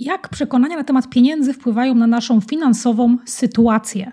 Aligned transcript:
Jak 0.00 0.28
przekonania 0.28 0.76
na 0.76 0.84
temat 0.84 1.08
pieniędzy 1.08 1.52
wpływają 1.52 1.94
na 1.94 2.06
naszą 2.06 2.40
finansową 2.40 3.16
sytuację? 3.24 4.12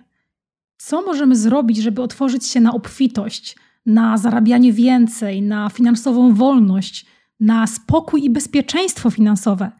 Co 0.77 1.01
możemy 1.01 1.35
zrobić, 1.35 1.77
żeby 1.77 2.01
otworzyć 2.01 2.45
się 2.45 2.59
na 2.59 2.73
obfitość, 2.73 3.55
na 3.85 4.17
zarabianie 4.17 4.73
więcej, 4.73 5.41
na 5.41 5.69
finansową 5.69 6.33
wolność, 6.33 7.05
na 7.39 7.67
spokój 7.67 8.23
i 8.23 8.29
bezpieczeństwo 8.29 9.09
finansowe? 9.09 9.71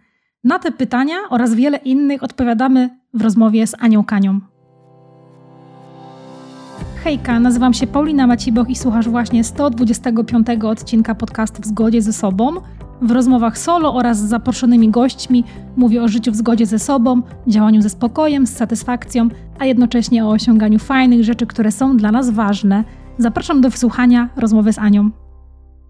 Na 0.43 0.59
te 0.59 0.71
pytania 0.71 1.15
oraz 1.29 1.54
wiele 1.54 1.77
innych 1.77 2.23
odpowiadamy 2.23 2.89
w 3.13 3.21
rozmowie 3.21 3.67
z 3.67 3.75
Anią 3.79 4.03
Kanią. 4.03 4.39
Hejka, 7.03 7.39
nazywam 7.39 7.73
się 7.73 7.87
Paulina 7.87 8.27
Maciboch 8.27 8.69
i 8.69 8.75
słuchasz 8.75 9.09
właśnie 9.09 9.43
125 9.43 10.47
odcinka 10.63 11.15
podcastu 11.15 11.61
W 11.61 11.65
zgodzie 11.65 12.01
ze 12.01 12.13
sobą. 12.13 12.55
W 13.02 13.11
rozmowach 13.11 13.57
solo 13.57 13.93
oraz 13.93 14.18
z 14.18 14.30
zaproszonymi 14.30 14.89
gośćmi 14.89 15.43
mówię 15.77 16.04
o 16.04 16.07
życiu 16.07 16.32
w 16.32 16.36
zgodzie 16.36 16.66
ze 16.66 16.80
sobą, 16.80 17.21
działaniu 17.48 17.81
ze 17.81 17.90
spokojem, 17.90 18.48
z 18.48 18.55
satysfakcją, 18.55 19.30
a 19.59 19.66
jednocześnie 19.66 20.26
o 20.26 20.30
osiąganiu 20.30 20.80
fajnych 20.80 21.23
rzeczy, 21.23 21.48
które 21.48 21.71
są 21.71 21.98
dla 21.98 22.12
nas 22.12 22.30
ważne. 22.30 22.84
Zapraszam 23.18 23.62
do 23.62 23.70
wysłuchania 23.70 24.30
rozmowy 24.35 24.73
z 24.73 24.80
Anią. 24.80 25.09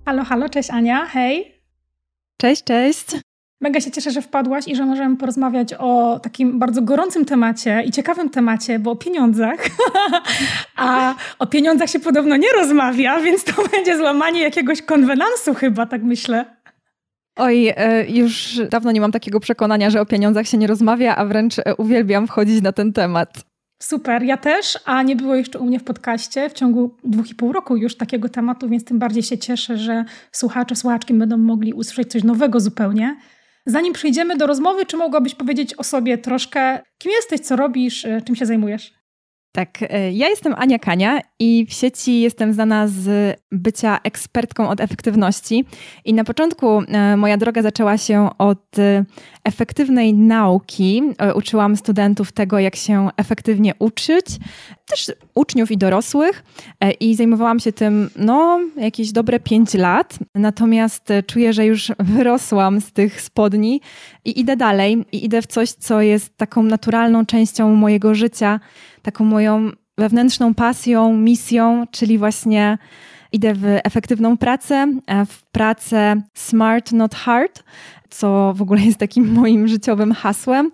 Halo, 0.05 0.23
halo, 0.23 0.49
cześć 0.49 0.69
Ania, 0.69 1.05
hej. 1.05 1.51
Cześć, 2.41 2.63
cześć. 2.63 3.05
Mega 3.61 3.81
się 3.81 3.91
cieszę, 3.91 4.11
że 4.11 4.21
wpadłaś 4.21 4.67
i 4.67 4.75
że 4.75 4.85
możemy 4.85 5.17
porozmawiać 5.17 5.73
o 5.73 6.19
takim 6.23 6.59
bardzo 6.59 6.81
gorącym 6.81 7.25
temacie 7.25 7.83
i 7.85 7.91
ciekawym 7.91 8.29
temacie, 8.29 8.79
bo 8.79 8.91
o 8.91 8.95
pieniądzach. 8.95 9.67
A 10.75 11.15
o 11.39 11.47
pieniądzach 11.47 11.89
się 11.89 11.99
podobno 11.99 12.37
nie 12.37 12.47
rozmawia, 12.55 13.19
więc 13.19 13.43
to 13.43 13.53
będzie 13.71 13.97
złamanie 13.97 14.41
jakiegoś 14.41 14.81
konwenansu 14.81 15.53
chyba, 15.53 15.85
tak 15.85 16.03
myślę. 16.03 16.56
Oj, 17.37 17.73
e, 17.75 18.05
już 18.09 18.59
dawno 18.71 18.91
nie 18.91 19.01
mam 19.01 19.11
takiego 19.11 19.39
przekonania, 19.39 19.89
że 19.89 20.01
o 20.01 20.05
pieniądzach 20.05 20.47
się 20.47 20.57
nie 20.57 20.67
rozmawia, 20.67 21.15
a 21.15 21.25
wręcz 21.25 21.59
e, 21.59 21.75
uwielbiam 21.75 22.27
wchodzić 22.27 22.61
na 22.61 22.71
ten 22.71 22.93
temat. 22.93 23.43
Super, 23.81 24.23
ja 24.23 24.37
też, 24.37 24.79
a 24.85 25.03
nie 25.03 25.15
było 25.15 25.35
jeszcze 25.35 25.59
u 25.59 25.65
mnie 25.65 25.79
w 25.79 25.83
podcaście 25.83 26.49
w 26.49 26.53
ciągu 26.53 26.95
dwóch 27.03 27.31
i 27.31 27.35
pół 27.35 27.51
roku 27.51 27.77
już 27.77 27.97
takiego 27.97 28.29
tematu, 28.29 28.69
więc 28.69 28.85
tym 28.85 28.99
bardziej 28.99 29.23
się 29.23 29.37
cieszę, 29.37 29.77
że 29.77 30.05
słuchacze, 30.31 30.75
słuchaczki 30.75 31.13
będą 31.13 31.37
mogli 31.37 31.73
usłyszeć 31.73 32.11
coś 32.11 32.23
nowego 32.23 32.59
zupełnie. 32.59 33.15
Zanim 33.65 33.93
przejdziemy 33.93 34.37
do 34.37 34.47
rozmowy, 34.47 34.85
czy 34.85 34.97
mogłabyś 34.97 35.35
powiedzieć 35.35 35.73
o 35.73 35.83
sobie 35.83 36.17
troszkę, 36.17 36.79
kim 36.97 37.11
jesteś, 37.11 37.39
co 37.39 37.55
robisz, 37.55 38.05
e, 38.05 38.21
czym 38.21 38.35
się 38.35 38.45
zajmujesz? 38.45 38.96
Tak, 39.51 39.81
e, 39.81 40.11
ja 40.11 40.27
jestem 40.27 40.53
Ania 40.57 40.79
Kania 40.79 41.21
i 41.39 41.65
w 41.65 41.73
sieci 41.73 42.21
jestem 42.21 42.53
znana 42.53 42.87
z 42.87 43.35
bycia 43.51 43.99
ekspertką 44.03 44.69
od 44.69 44.81
efektywności. 44.81 45.65
I 46.05 46.13
na 46.13 46.23
początku 46.23 46.81
e, 46.81 47.17
moja 47.17 47.37
droga 47.37 47.61
zaczęła 47.61 47.97
się 47.97 48.29
od 48.37 48.79
e, 48.79 49.05
efektywnej 49.47 50.13
nauki. 50.13 51.03
Uczyłam 51.35 51.77
studentów 51.77 52.31
tego, 52.31 52.59
jak 52.59 52.75
się 52.75 53.09
efektywnie 53.17 53.73
uczyć, 53.79 54.25
też 54.85 55.11
uczniów 55.35 55.71
i 55.71 55.77
dorosłych, 55.77 56.43
i 56.99 57.15
zajmowałam 57.15 57.59
się 57.59 57.71
tym 57.71 58.09
no, 58.15 58.59
jakieś 58.77 59.11
dobre 59.11 59.39
5 59.39 59.73
lat. 59.73 60.19
Natomiast 60.35 61.09
czuję, 61.27 61.53
że 61.53 61.65
już 61.65 61.91
wyrosłam 62.15 62.81
z 62.81 62.91
tych 62.91 63.21
spodni 63.21 63.81
i 64.25 64.39
idę 64.39 64.57
dalej, 64.57 65.05
i 65.11 65.25
idę 65.25 65.41
w 65.41 65.47
coś, 65.47 65.71
co 65.71 66.01
jest 66.01 66.37
taką 66.37 66.63
naturalną 66.63 67.25
częścią 67.25 67.75
mojego 67.75 68.15
życia 68.15 68.59
taką 69.01 69.25
moją 69.25 69.71
wewnętrzną 69.97 70.53
pasją, 70.53 71.13
misją, 71.13 71.85
czyli 71.91 72.17
właśnie 72.17 72.77
idę 73.31 73.53
w 73.53 73.63
efektywną 73.83 74.37
pracę, 74.37 74.87
e, 75.07 75.25
w 75.25 75.43
pracę 75.43 76.21
smart, 76.33 76.91
not 76.91 77.15
hard, 77.15 77.63
co 78.09 78.53
w 78.55 78.61
ogóle 78.61 78.81
jest 78.81 78.97
takim 78.97 79.31
moim 79.41 79.67
życiowym 79.67 80.11
hasłem. 80.11 80.71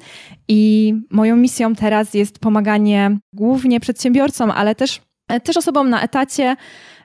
I 0.48 0.94
moją 1.09 1.36
misją 1.36 1.76
teraz 1.76 2.14
jest 2.14 2.40
pomaganie 2.40 3.18
głównie 3.34 3.80
przedsiębiorcom, 3.80 4.52
ale 4.52 4.76
też, 4.76 5.02
e, 5.28 5.40
też 5.40 5.58
osobom 5.58 5.90
na 5.90 6.02
etacie, 6.02 6.56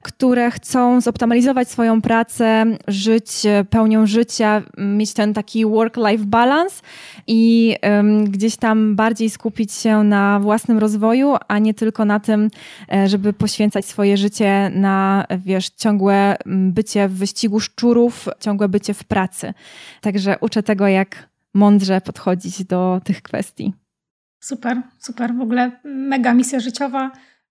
które 0.03 0.51
chcą 0.51 1.01
zoptymalizować 1.01 1.69
swoją 1.69 2.03
pracę, 2.03 2.65
żyć 2.89 3.31
pełnią 3.71 4.07
życia, 4.07 4.63
mieć 4.79 5.13
ten 5.13 5.35
taki 5.35 5.67
work-life 5.67 6.25
balance 6.25 6.83
i 7.27 7.75
gdzieś 8.25 8.57
tam 8.57 8.97
bardziej 8.97 9.31
skupić 9.31 9.73
się 9.73 10.03
na 10.03 10.41
własnym 10.41 10.79
rozwoju, 10.79 11.37
a 11.49 11.59
nie 11.59 11.75
tylko 11.75 12.05
na 12.05 12.21
tym, 12.21 12.51
e, 12.93 13.09
żeby 13.09 13.33
poświęcać 13.33 13.87
swoje 13.87 14.17
życie 14.17 14.71
na, 14.75 15.27
wiesz, 15.39 15.69
ciągłe 15.69 16.37
bycie 16.47 17.09
w 17.09 17.13
wyścigu 17.13 17.61
szczurów, 17.61 18.29
ciągłe 18.41 18.69
bycie 18.69 18.95
w 18.95 19.05
pracy. 19.05 19.55
Także 20.01 20.37
uczę 20.41 20.63
tego, 20.63 20.89
jak 20.89 21.29
mądrze 21.55 22.01
podchodzić 22.01 22.65
do 22.65 23.01
tych 23.05 23.23
kwestii. 23.23 23.73
Super, 24.41 24.83
super. 24.99 25.35
W 25.35 25.41
ogóle 25.41 25.71
mega 25.85 26.35
misja 26.35 26.61
życiowa. 26.61 27.11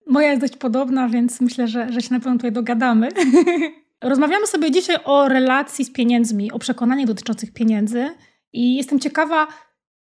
Moja 0.09 0.29
jest 0.29 0.41
dość 0.41 0.57
podobna, 0.57 1.09
więc 1.09 1.41
myślę, 1.41 1.67
że, 1.67 1.91
że 1.91 2.01
się 2.01 2.13
na 2.13 2.19
pewno 2.19 2.35
tutaj 2.35 2.51
dogadamy. 2.51 3.09
Rozmawiamy 4.03 4.47
sobie 4.47 4.71
dzisiaj 4.71 4.97
o 5.05 5.27
relacji 5.27 5.85
z 5.85 5.91
pieniędzmi, 5.91 6.51
o 6.51 6.59
przekonaniach 6.59 7.07
dotyczących 7.07 7.53
pieniędzy 7.53 8.09
i 8.53 8.75
jestem 8.75 8.99
ciekawa, 8.99 9.47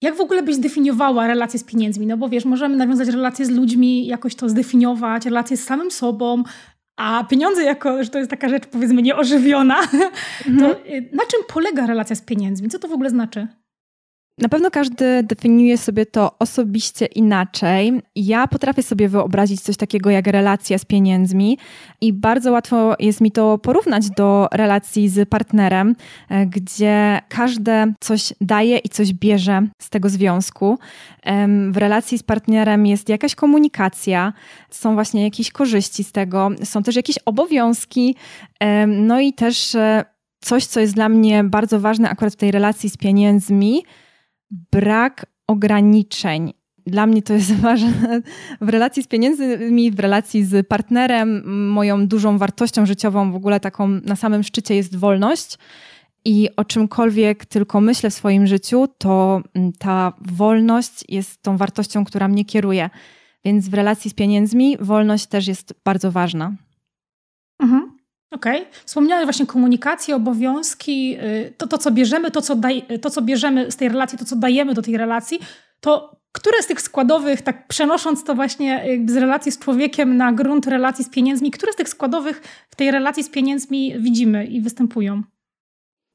jak 0.03 0.17
w 0.17 0.21
ogóle 0.21 0.43
byś 0.43 0.55
zdefiniowała 0.55 1.27
relacje 1.27 1.59
z 1.59 1.65
pieniędzmi? 1.65 2.07
No 2.07 2.17
bo 2.17 2.29
wiesz, 2.29 2.45
możemy 2.45 2.77
nawiązać 2.77 3.09
relacje 3.09 3.47
z 3.47 3.51
ludźmi, 3.51 4.07
jakoś 4.07 4.35
to 4.35 4.49
zdefiniować, 4.49 5.25
relacje 5.25 5.57
z 5.57 5.65
samym 5.65 5.91
sobą, 5.91 6.43
a 6.97 7.25
pieniądze 7.25 7.65
jako, 7.65 8.05
że 8.05 8.11
to 8.11 8.19
jest 8.19 8.31
taka 8.31 8.49
rzecz 8.49 8.67
powiedzmy 8.67 9.03
nieożywiona, 9.03 9.79
mhm. 10.47 10.59
to 10.59 10.87
y, 10.87 11.09
na 11.13 11.23
czym 11.31 11.41
polega 11.49 11.87
relacja 11.87 12.17
z 12.17 12.23
pieniędzmi? 12.23 12.69
Co 12.69 12.79
to 12.79 12.89
w 12.89 12.93
ogóle 12.93 13.11
znaczy? 13.11 13.49
Na 14.39 14.49
pewno 14.49 14.71
każdy 14.71 15.23
definiuje 15.23 15.79
sobie 15.79 16.07
to 16.07 16.39
osobiście 16.39 17.07
inaczej. 17.07 17.93
Ja 18.17 18.47
potrafię 18.47 18.83
sobie 18.83 19.09
wyobrazić 19.09 19.61
coś 19.61 19.77
takiego 19.77 20.11
jak 20.11 20.27
relacja 20.27 20.79
z 20.79 20.85
pieniędzmi 20.85 21.59
i 22.01 22.13
bardzo 22.13 22.53
łatwo 22.53 22.97
jest 22.99 23.21
mi 23.21 23.31
to 23.31 23.59
porównać 23.59 24.11
do 24.11 24.49
relacji 24.53 25.09
z 25.09 25.29
partnerem, 25.29 25.97
e, 26.29 26.47
gdzie 26.47 27.21
każde 27.29 27.93
coś 28.01 28.33
daje 28.41 28.79
i 28.79 28.89
coś 28.89 29.13
bierze 29.13 29.63
z 29.83 29.91
tego 29.91 30.09
związku. 30.09 30.79
W 31.71 31.77
relacji 31.77 32.19
z 32.19 32.23
partnerem 32.23 32.87
jest 32.87 33.09
jakaś 33.09 33.35
komunikacja, 33.35 34.33
są 34.71 34.95
właśnie 34.95 35.25
jakieś 35.25 35.53
korzyści 35.53 36.05
z 36.05 36.13
tego, 36.13 36.51
są 36.65 36.83
też 36.83 36.97
jakieś 36.97 37.19
obowiązki, 37.27 38.17
no 38.87 39.21
i 39.21 39.33
też 39.33 39.75
e, 39.75 40.05
coś, 40.41 40.67
co 40.67 40.81
jest 40.81 40.95
dla 40.95 41.09
mnie 41.09 41.45
bardzo 41.45 41.81
ważne 41.81 42.11
akurat 42.11 42.33
w 42.33 42.37
tej 42.37 42.51
relacji 42.51 42.91
z 42.91 42.97
pieniędzmi 42.97 43.83
brak 44.73 45.27
ograniczeń. 45.47 46.53
Dla 46.87 47.07
mnie 47.07 47.23
to 47.23 47.33
jest 47.33 47.55
ważne 47.61 48.23
w 48.61 48.69
relacji 48.69 49.03
z 49.03 49.07
pieniędzmi, 49.07 49.91
w 49.91 50.01
relacji 50.01 50.45
z 50.45 50.69
partnerem. 50.69 51.43
Moją 51.71 52.07
dużą 52.07 52.39
wartością 52.39 52.87
życiową, 52.87 53.33
w 53.33 53.37
ogóle 53.37 53.61
taką 53.61 53.89
na 53.89 54.17
samym 54.17 54.43
szczycie 54.43 54.75
jest 54.75 54.97
wolność. 54.97 55.59
I 56.25 56.49
o 56.57 56.65
czymkolwiek 56.65 57.47
tylko 57.47 57.81
myślę 57.81 58.11
w 58.11 58.15
swoim 58.15 58.47
życiu, 58.47 58.89
to 58.99 59.43
mm, 59.55 59.73
ta 59.73 60.13
wolność 60.21 61.05
jest 61.09 61.43
tą 61.43 61.57
wartością, 61.57 62.05
która 62.05 62.29
mnie 62.29 62.45
kieruje. 62.45 62.91
Więc 63.45 63.69
w 63.69 63.75
relacji 63.75 64.11
z 64.11 64.15
pieniędzmi 64.15 64.77
wolność 64.81 65.27
też 65.27 65.49
jest 65.49 65.75
bardzo 65.85 66.13
ważna. 66.13 66.53
Okej. 68.35 68.61
Okay. 68.61 68.73
Wspomniałeś 68.85 69.25
właśnie 69.25 69.47
komunikację, 69.47 70.17
obowiązki, 70.17 71.17
y, 71.17 71.53
to, 71.57 71.67
to 71.67 71.79
co 71.79 71.91
bierzemy, 71.91 72.31
to 72.31 72.43
co, 72.43 72.57
daj, 72.57 72.83
to 73.03 73.11
co 73.11 73.23
bierzemy 73.23 73.71
z 73.71 73.77
tej 73.77 73.89
relacji, 73.89 74.19
to 74.19 74.25
co 74.25 74.37
dajemy 74.37 74.75
do 74.75 74.83
tej 74.83 74.97
relacji, 74.97 75.39
to 75.81 76.17
które 76.33 76.63
z 76.63 76.67
tych 76.67 76.81
składowych, 76.81 77.43
tak 77.43 77.69
przenosząc 77.69 78.25
to 78.25 78.35
właśnie 78.35 78.85
z 79.07 79.17
relacji 79.17 79.53
z 79.53 79.59
człowiekiem 79.59 80.17
na 80.17 80.33
grunt 80.33 80.67
relacji 80.67 81.05
z 81.05 81.09
pieniędzmi, 81.09 81.51
które 81.51 81.73
z 81.73 81.77
tych 81.77 81.89
składowych 81.89 82.43
w 82.71 82.77
tej 82.77 82.91
relacji 82.91 83.25
z 83.25 83.29
pieniędzmi 83.29 83.95
widzimy 83.99 84.47
i 84.47 84.61
występują? 84.61 85.23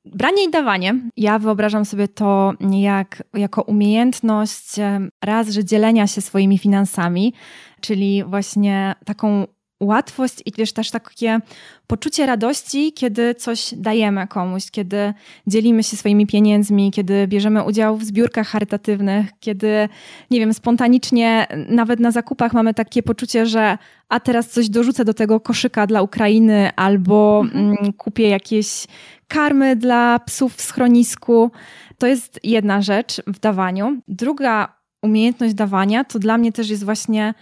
Branie 0.06 0.44
i 0.44 0.52
dawanie. 0.52 0.96
Ja 1.18 1.40
wyobrażam 1.40 1.86
sobie 1.86 2.08
to 2.08 2.54
jak, 2.72 3.24
jako 3.34 3.62
umiejętność 3.62 4.76
raz, 5.24 5.50
że 5.50 5.66
dzielenia 5.66 6.08
się 6.08 6.22
swoimi 6.22 6.58
finansami, 6.58 7.34
czyli 7.82 8.24
właśnie 8.24 8.96
taką 9.06 9.48
łatwość 9.80 10.36
i 10.46 10.52
wiesz, 10.58 10.74
też 10.74 10.92
takie 10.92 11.40
poczucie 11.88 12.26
radości, 12.26 12.94
kiedy 12.94 13.36
coś 13.36 13.74
dajemy 13.78 14.28
komuś, 14.28 14.72
kiedy 14.72 15.14
dzielimy 15.48 15.84
się 15.84 15.98
swoimi 15.98 16.28
pieniędzmi, 16.28 16.92
kiedy 16.92 17.28
bierzemy 17.28 17.64
udział 17.64 17.98
w 17.98 18.04
zbiórkach 18.04 18.48
charytatywnych, 18.48 19.28
kiedy, 19.40 19.90
nie 20.32 20.40
wiem, 20.40 20.54
spontanicznie 20.54 21.48
nawet 21.70 22.00
na 22.00 22.12
zakupach 22.12 22.54
mamy 22.54 22.74
takie 22.74 23.04
poczucie, 23.04 23.46
że 23.46 23.78
a 24.10 24.20
teraz 24.20 24.50
coś 24.50 24.70
dorzucę 24.70 25.06
do 25.06 25.14
tego 25.14 25.40
koszyka 25.40 25.88
dla 25.88 26.02
Ukrainy 26.02 26.70
albo 26.76 27.42
mhm. 27.46 27.66
mm, 27.66 27.94
kupię 27.94 28.30
jakieś 28.30 28.88
karmy 29.28 29.76
dla 29.76 30.20
psów 30.20 30.56
w 30.56 30.62
schronisku. 30.62 31.52
To 31.98 32.08
jest 32.08 32.40
jedna 32.44 32.82
rzecz 32.82 33.22
w 33.28 33.40
dawaniu. 33.40 34.02
Druga 34.08 34.80
umiejętność 35.02 35.54
dawania 35.54 36.04
to 36.04 36.20
dla 36.20 36.38
mnie 36.38 36.52
też 36.52 36.70
jest 36.70 36.84
właśnie 36.84 37.34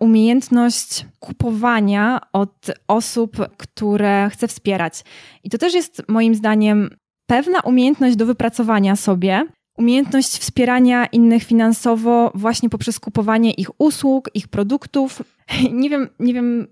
umiejętność 0.00 1.06
kupowania 1.20 2.20
od 2.32 2.70
osób, 2.88 3.36
które 3.56 4.30
chcę 4.32 4.48
wspierać. 4.48 5.04
I 5.44 5.50
to 5.50 5.58
też 5.58 5.74
jest 5.74 6.02
moim 6.08 6.34
zdaniem 6.34 6.90
pewna 7.26 7.60
umiejętność 7.60 8.16
do 8.16 8.26
wypracowania 8.26 8.96
sobie, 8.96 9.46
umiejętność 9.78 10.28
wspierania 10.28 11.06
innych 11.06 11.42
finansowo 11.42 12.32
właśnie 12.34 12.70
poprzez 12.70 13.00
kupowanie 13.00 13.52
ich 13.52 13.80
usług, 13.80 14.30
ich 14.34 14.48
produktów. 14.48 15.22
Nie 15.72 15.90
wiem, 15.90 16.08
nie 16.20 16.34
wiem 16.34 16.66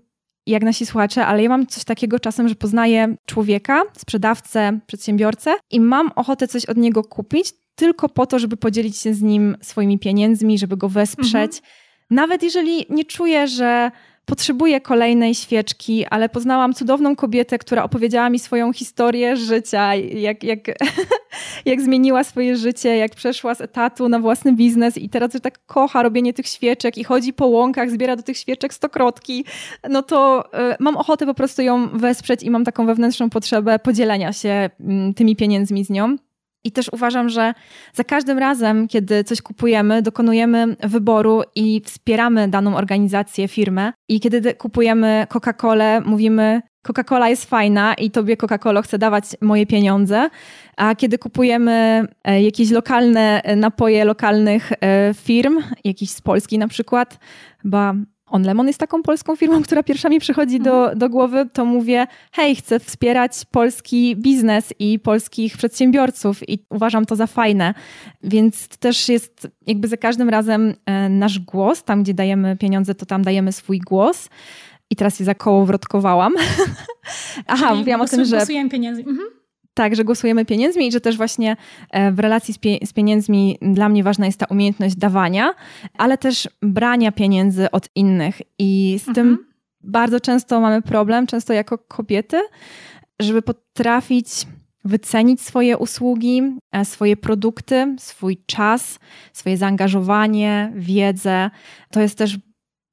jak 0.47 0.63
nasi 0.63 0.85
słuchacze, 0.85 1.25
ale 1.25 1.43
ja 1.43 1.49
mam 1.49 1.67
coś 1.67 1.83
takiego 1.83 2.19
czasem, 2.19 2.47
że 2.47 2.55
poznaję 2.55 3.15
człowieka, 3.25 3.81
sprzedawcę, 3.97 4.79
przedsiębiorcę 4.87 5.55
i 5.71 5.79
mam 5.79 6.11
ochotę 6.15 6.47
coś 6.47 6.65
od 6.65 6.77
niego 6.77 7.03
kupić 7.03 7.53
tylko 7.75 8.09
po 8.09 8.25
to, 8.25 8.39
żeby 8.39 8.57
podzielić 8.57 8.97
się 8.97 9.13
z 9.13 9.21
nim 9.21 9.57
swoimi 9.61 9.99
pieniędzmi, 9.99 10.57
żeby 10.57 10.77
go 10.77 10.89
wesprzeć. 10.89 11.51
Mhm. 11.55 11.73
Nawet 12.13 12.43
jeżeli 12.43 12.85
nie 12.89 13.05
czuję, 13.05 13.47
że 13.47 13.91
potrzebuję 14.25 14.81
kolejnej 14.81 15.35
świeczki, 15.35 16.05
ale 16.05 16.29
poznałam 16.29 16.73
cudowną 16.73 17.15
kobietę, 17.15 17.57
która 17.57 17.83
opowiedziała 17.83 18.29
mi 18.29 18.39
swoją 18.39 18.73
historię 18.73 19.35
życia, 19.35 19.95
jak, 19.95 20.43
jak, 20.43 20.59
jak 21.65 21.81
zmieniła 21.81 22.23
swoje 22.23 22.57
życie, 22.57 22.97
jak 22.97 23.15
przeszła 23.15 23.55
z 23.55 23.61
etatu 23.61 24.09
na 24.09 24.19
własny 24.19 24.53
biznes 24.53 24.97
i 24.97 25.09
teraz 25.09 25.31
tak 25.41 25.65
kocha 25.65 26.03
robienie 26.03 26.33
tych 26.33 26.47
świeczek 26.47 26.97
i 26.97 27.03
chodzi 27.03 27.33
po 27.33 27.47
łąkach, 27.47 27.91
zbiera 27.91 28.15
do 28.15 28.23
tych 28.23 28.37
świeczek 28.37 28.73
stokrotki, 28.73 29.45
no 29.89 30.03
to 30.03 30.45
y, 30.45 30.75
mam 30.79 30.97
ochotę 30.97 31.25
po 31.25 31.33
prostu 31.33 31.61
ją 31.61 31.89
wesprzeć 31.89 32.43
i 32.43 32.49
mam 32.49 32.63
taką 32.65 32.85
wewnętrzną 32.85 33.29
potrzebę 33.29 33.79
podzielenia 33.79 34.33
się 34.33 34.69
y, 35.09 35.13
tymi 35.13 35.35
pieniędzmi 35.35 35.85
z 35.85 35.89
nią. 35.89 36.15
I 36.63 36.71
też 36.71 36.89
uważam, 36.93 37.29
że 37.29 37.53
za 37.93 38.03
każdym 38.03 38.37
razem, 38.37 38.87
kiedy 38.87 39.23
coś 39.23 39.41
kupujemy, 39.41 40.01
dokonujemy 40.01 40.75
wyboru 40.83 41.41
i 41.55 41.81
wspieramy 41.85 42.47
daną 42.47 42.75
organizację, 42.75 43.47
firmę. 43.47 43.93
I 44.09 44.19
kiedy 44.19 44.53
kupujemy 44.53 45.27
Coca-Colę, 45.29 46.01
mówimy, 46.05 46.61
Coca-Cola 46.87 47.29
jest 47.29 47.45
fajna 47.45 47.93
i 47.93 48.11
tobie 48.11 48.37
Coca-Cola 48.37 48.81
chce 48.81 48.97
dawać 48.97 49.25
moje 49.41 49.65
pieniądze. 49.65 50.29
A 50.77 50.95
kiedy 50.95 51.17
kupujemy 51.17 52.07
e, 52.23 52.41
jakieś 52.43 52.71
lokalne 52.71 53.41
napoje 53.55 54.05
lokalnych 54.05 54.71
e, 54.71 55.13
firm, 55.13 55.59
jakiś 55.83 56.09
z 56.09 56.21
Polski 56.21 56.57
na 56.57 56.67
przykład, 56.67 57.19
chyba 57.61 57.93
on 58.33 58.43
Lemon 58.43 58.67
jest 58.67 58.79
taką 58.79 59.03
polską 59.03 59.35
firmą, 59.35 59.63
która 59.63 59.83
pierwsza 59.83 60.09
mi 60.09 60.19
przychodzi 60.19 60.59
do, 60.59 60.79
mhm. 60.79 60.99
do 60.99 61.09
głowy, 61.09 61.49
to 61.53 61.65
mówię, 61.65 62.07
hej, 62.31 62.55
chcę 62.55 62.79
wspierać 62.79 63.31
polski 63.51 64.15
biznes 64.15 64.73
i 64.79 64.99
polskich 64.99 65.57
przedsiębiorców 65.57 66.49
i 66.49 66.65
uważam 66.69 67.05
to 67.05 67.15
za 67.15 67.27
fajne. 67.27 67.73
Więc 68.23 68.67
to 68.67 68.77
też 68.77 69.09
jest 69.09 69.47
jakby 69.67 69.87
za 69.87 69.97
każdym 69.97 70.29
razem 70.29 70.73
e, 70.85 71.09
nasz 71.09 71.39
głos, 71.39 71.83
tam 71.83 72.03
gdzie 72.03 72.13
dajemy 72.13 72.57
pieniądze, 72.57 72.95
to 72.95 73.05
tam 73.05 73.23
dajemy 73.23 73.51
swój 73.51 73.79
głos. 73.79 74.29
I 74.89 74.95
teraz 74.95 75.17
się 75.17 75.23
za 75.23 75.35
koło 75.35 75.65
wrotkowałam. 75.65 76.33
Aha, 77.47 77.67
Czyli 77.67 77.79
mówiłam 77.79 78.01
o 78.01 78.05
tym, 78.05 78.25
że... 78.25 78.35
Głosujemy 78.37 78.69
pieniędzy. 78.69 79.01
Mhm. 79.01 79.42
Tak, 79.73 79.95
że 79.95 80.03
głosujemy 80.03 80.45
pieniędzmi 80.45 80.87
i 80.87 80.91
że 80.91 81.01
też 81.01 81.17
właśnie 81.17 81.57
e, 81.91 82.11
w 82.11 82.19
relacji 82.19 82.53
z, 82.53 82.57
pie 82.57 82.77
z, 82.85 82.93
pieniędzmi 82.93 83.57
dla 83.61 83.89
mnie 83.89 84.03
ważna 84.03 84.25
jest 84.25 84.39
ta 84.39 84.45
umiejętność 84.45 84.95
dawania, 84.95 85.53
ale 85.97 86.17
też 86.17 86.49
brania 86.61 87.11
pieniędzy 87.11 87.71
od 87.71 87.89
innych. 87.95 88.41
I 88.59 88.99
z 89.03 89.07
mhm. 89.07 89.15
tym 89.15 89.45
bardzo 89.83 90.19
często 90.19 90.61
mamy 90.61 90.81
problem, 90.81 91.27
często 91.27 91.53
jako 91.53 91.77
kobiety, 91.77 92.41
żeby 93.19 93.41
potrafić 93.41 94.27
wycenić 94.85 95.41
swoje 95.41 95.77
usługi, 95.77 96.41
e, 96.71 96.85
swoje 96.85 97.17
produkty, 97.17 97.95
swój 97.99 98.37
czas, 98.45 98.99
swoje 99.33 99.57
zaangażowanie, 99.57 100.71
wiedzę. 100.75 101.49
To 101.91 102.01
jest 102.01 102.17
też 102.17 102.37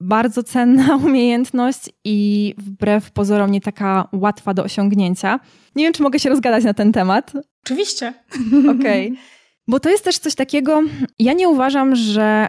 bardzo 0.01 0.43
cenna 0.43 0.97
umiejętność 1.07 1.91
i 2.05 2.55
wbrew 2.59 3.11
pozorom 3.11 3.51
nie 3.51 3.61
taka 3.61 4.09
łatwa 4.13 4.55
do 4.55 4.65
osiągnięcia. 4.65 5.41
Nie 5.77 5.85
wiem, 5.85 5.93
czy 5.93 6.03
mogę 6.03 6.19
się 6.19 6.29
rozgadać 6.29 6.65
na 6.65 6.75
ten 6.75 6.93
temat. 6.93 7.33
Oczywiście. 7.65 8.15
Okej. 8.79 9.07
Okay. 9.07 9.23
Bo 9.69 9.81
to 9.81 9.91
jest 9.91 10.05
też 10.05 10.19
coś 10.19 10.35
takiego, 10.35 10.83
ja 11.19 11.33
nie 11.33 11.49
uważam, 11.49 11.97
że 11.97 12.49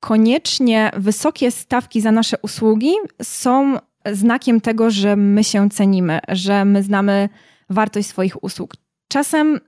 koniecznie 0.00 0.90
wysokie 0.96 1.50
stawki 1.50 2.00
za 2.00 2.12
nasze 2.12 2.36
usługi 2.42 2.92
są 3.22 3.76
znakiem 4.12 4.60
tego, 4.60 4.90
że 4.90 5.16
my 5.16 5.44
się 5.44 5.70
cenimy, 5.70 6.20
że 6.28 6.64
my 6.64 6.82
znamy 6.82 7.28
wartość 7.70 8.08
swoich 8.08 8.44
usług. 8.44 8.74
Czasem 9.08 9.60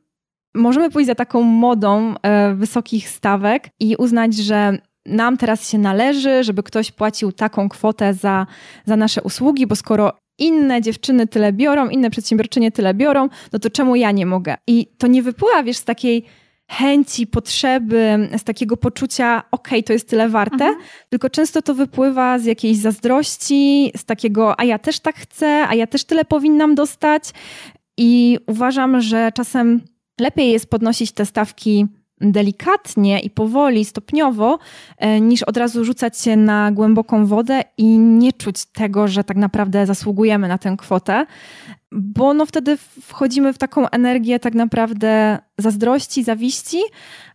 możemy 0.55 0.91
pójść 0.91 1.07
za 1.07 1.15
taką 1.15 1.43
modą 1.43 2.15
e, 2.23 2.55
wysokich 2.55 3.09
stawek 3.09 3.69
i 3.81 3.97
uznać, 3.97 4.35
że 4.35 4.79
nam 5.07 5.37
teraz 5.37 5.71
się 5.71 5.79
należy, 5.79 6.45
żeby 6.45 6.63
ktoś 6.63 6.93
płacił 6.93 7.33
taką 7.33 7.69
kwotę 7.69 8.15
za, 8.15 8.47
za 8.85 8.97
nasze 8.97 9.23
usługi, 9.23 9.67
bo 9.67 9.77
skoro 9.77 10.13
inne 10.39 10.83
dziewczyny 10.83 11.27
tyle 11.27 11.53
biorą, 11.53 11.89
inne 11.89 12.11
przedsiębiorczynie 12.11 12.73
tyle 12.73 12.95
biorą, 12.95 13.29
no 13.53 13.59
to 13.59 13.71
czemu 13.71 13.97
ja 13.97 14.11
nie 14.11 14.27
mogę? 14.27 14.57
I 14.67 14.87
to 14.99 15.07
nie 15.07 15.23
wypływa, 15.23 15.63
wiesz, 15.63 15.77
z 15.77 15.85
takiej 15.85 16.25
chęci, 16.71 17.27
potrzeby, 17.27 18.29
z 18.39 18.45
takiego 18.45 18.77
poczucia, 18.77 19.43
okej, 19.51 19.79
okay, 19.79 19.83
to 19.83 19.93
jest 19.93 20.09
tyle 20.09 20.29
warte, 20.29 20.65
mhm. 20.65 20.77
tylko 21.09 21.31
często 21.31 21.63
to 21.63 21.75
wypływa 21.75 22.39
z 22.39 22.45
jakiejś 22.45 22.79
zazdrości, 22.79 23.93
z 23.97 24.05
takiego, 24.05 24.61
a 24.61 24.65
ja 24.65 24.79
też 24.79 25.01
tak 25.01 25.17
chcę, 25.17 25.67
a 25.69 25.75
ja 25.75 25.87
też 25.87 26.05
tyle 26.05 26.25
powinnam 26.25 26.75
dostać. 26.75 27.23
I 27.97 28.39
uważam, 28.47 29.01
że 29.01 29.33
czasem 29.35 29.81
lepiej 30.21 30.53
jest 30.53 30.71
podnosić 30.71 31.13
te 31.13 31.27
stawki 31.27 31.87
delikatnie 32.33 33.21
i 33.21 33.31
powoli, 33.31 33.85
stopniowo, 33.85 34.59
e, 34.99 35.21
niż 35.21 35.43
od 35.43 35.57
razu 35.57 35.85
rzucać 35.85 36.21
się 36.21 36.37
na 36.37 36.73
głęboką 36.73 37.27
wodę 37.27 37.63
i 37.79 37.99
nie 37.99 38.33
czuć 38.33 38.65
tego, 38.65 39.09
że 39.09 39.25
tak 39.25 39.37
naprawdę 39.37 39.87
zasługujemy 39.87 40.49
na 40.49 40.59
tę 40.59 40.77
kwotę, 40.79 41.27
bo 41.93 42.35
no 42.35 42.47
wtedy 42.47 42.77
wchodzimy 43.03 43.53
w 43.53 43.59
taką 43.59 43.89
energię 43.89 44.39
tak 44.39 44.55
naprawdę 44.55 45.39
zazdrości, 45.59 46.25
zawiści, 46.25 46.83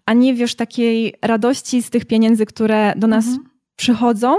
a 0.06 0.14
nie 0.14 0.34
wiesz 0.34 0.56
takiej 0.56 1.14
radości 1.22 1.84
z 1.84 1.90
tych 1.90 2.06
pieniędzy, 2.06 2.46
które 2.46 2.94
do 2.96 3.08
nas 3.08 3.26
mhm. 3.26 3.50
przychodzą, 3.76 4.36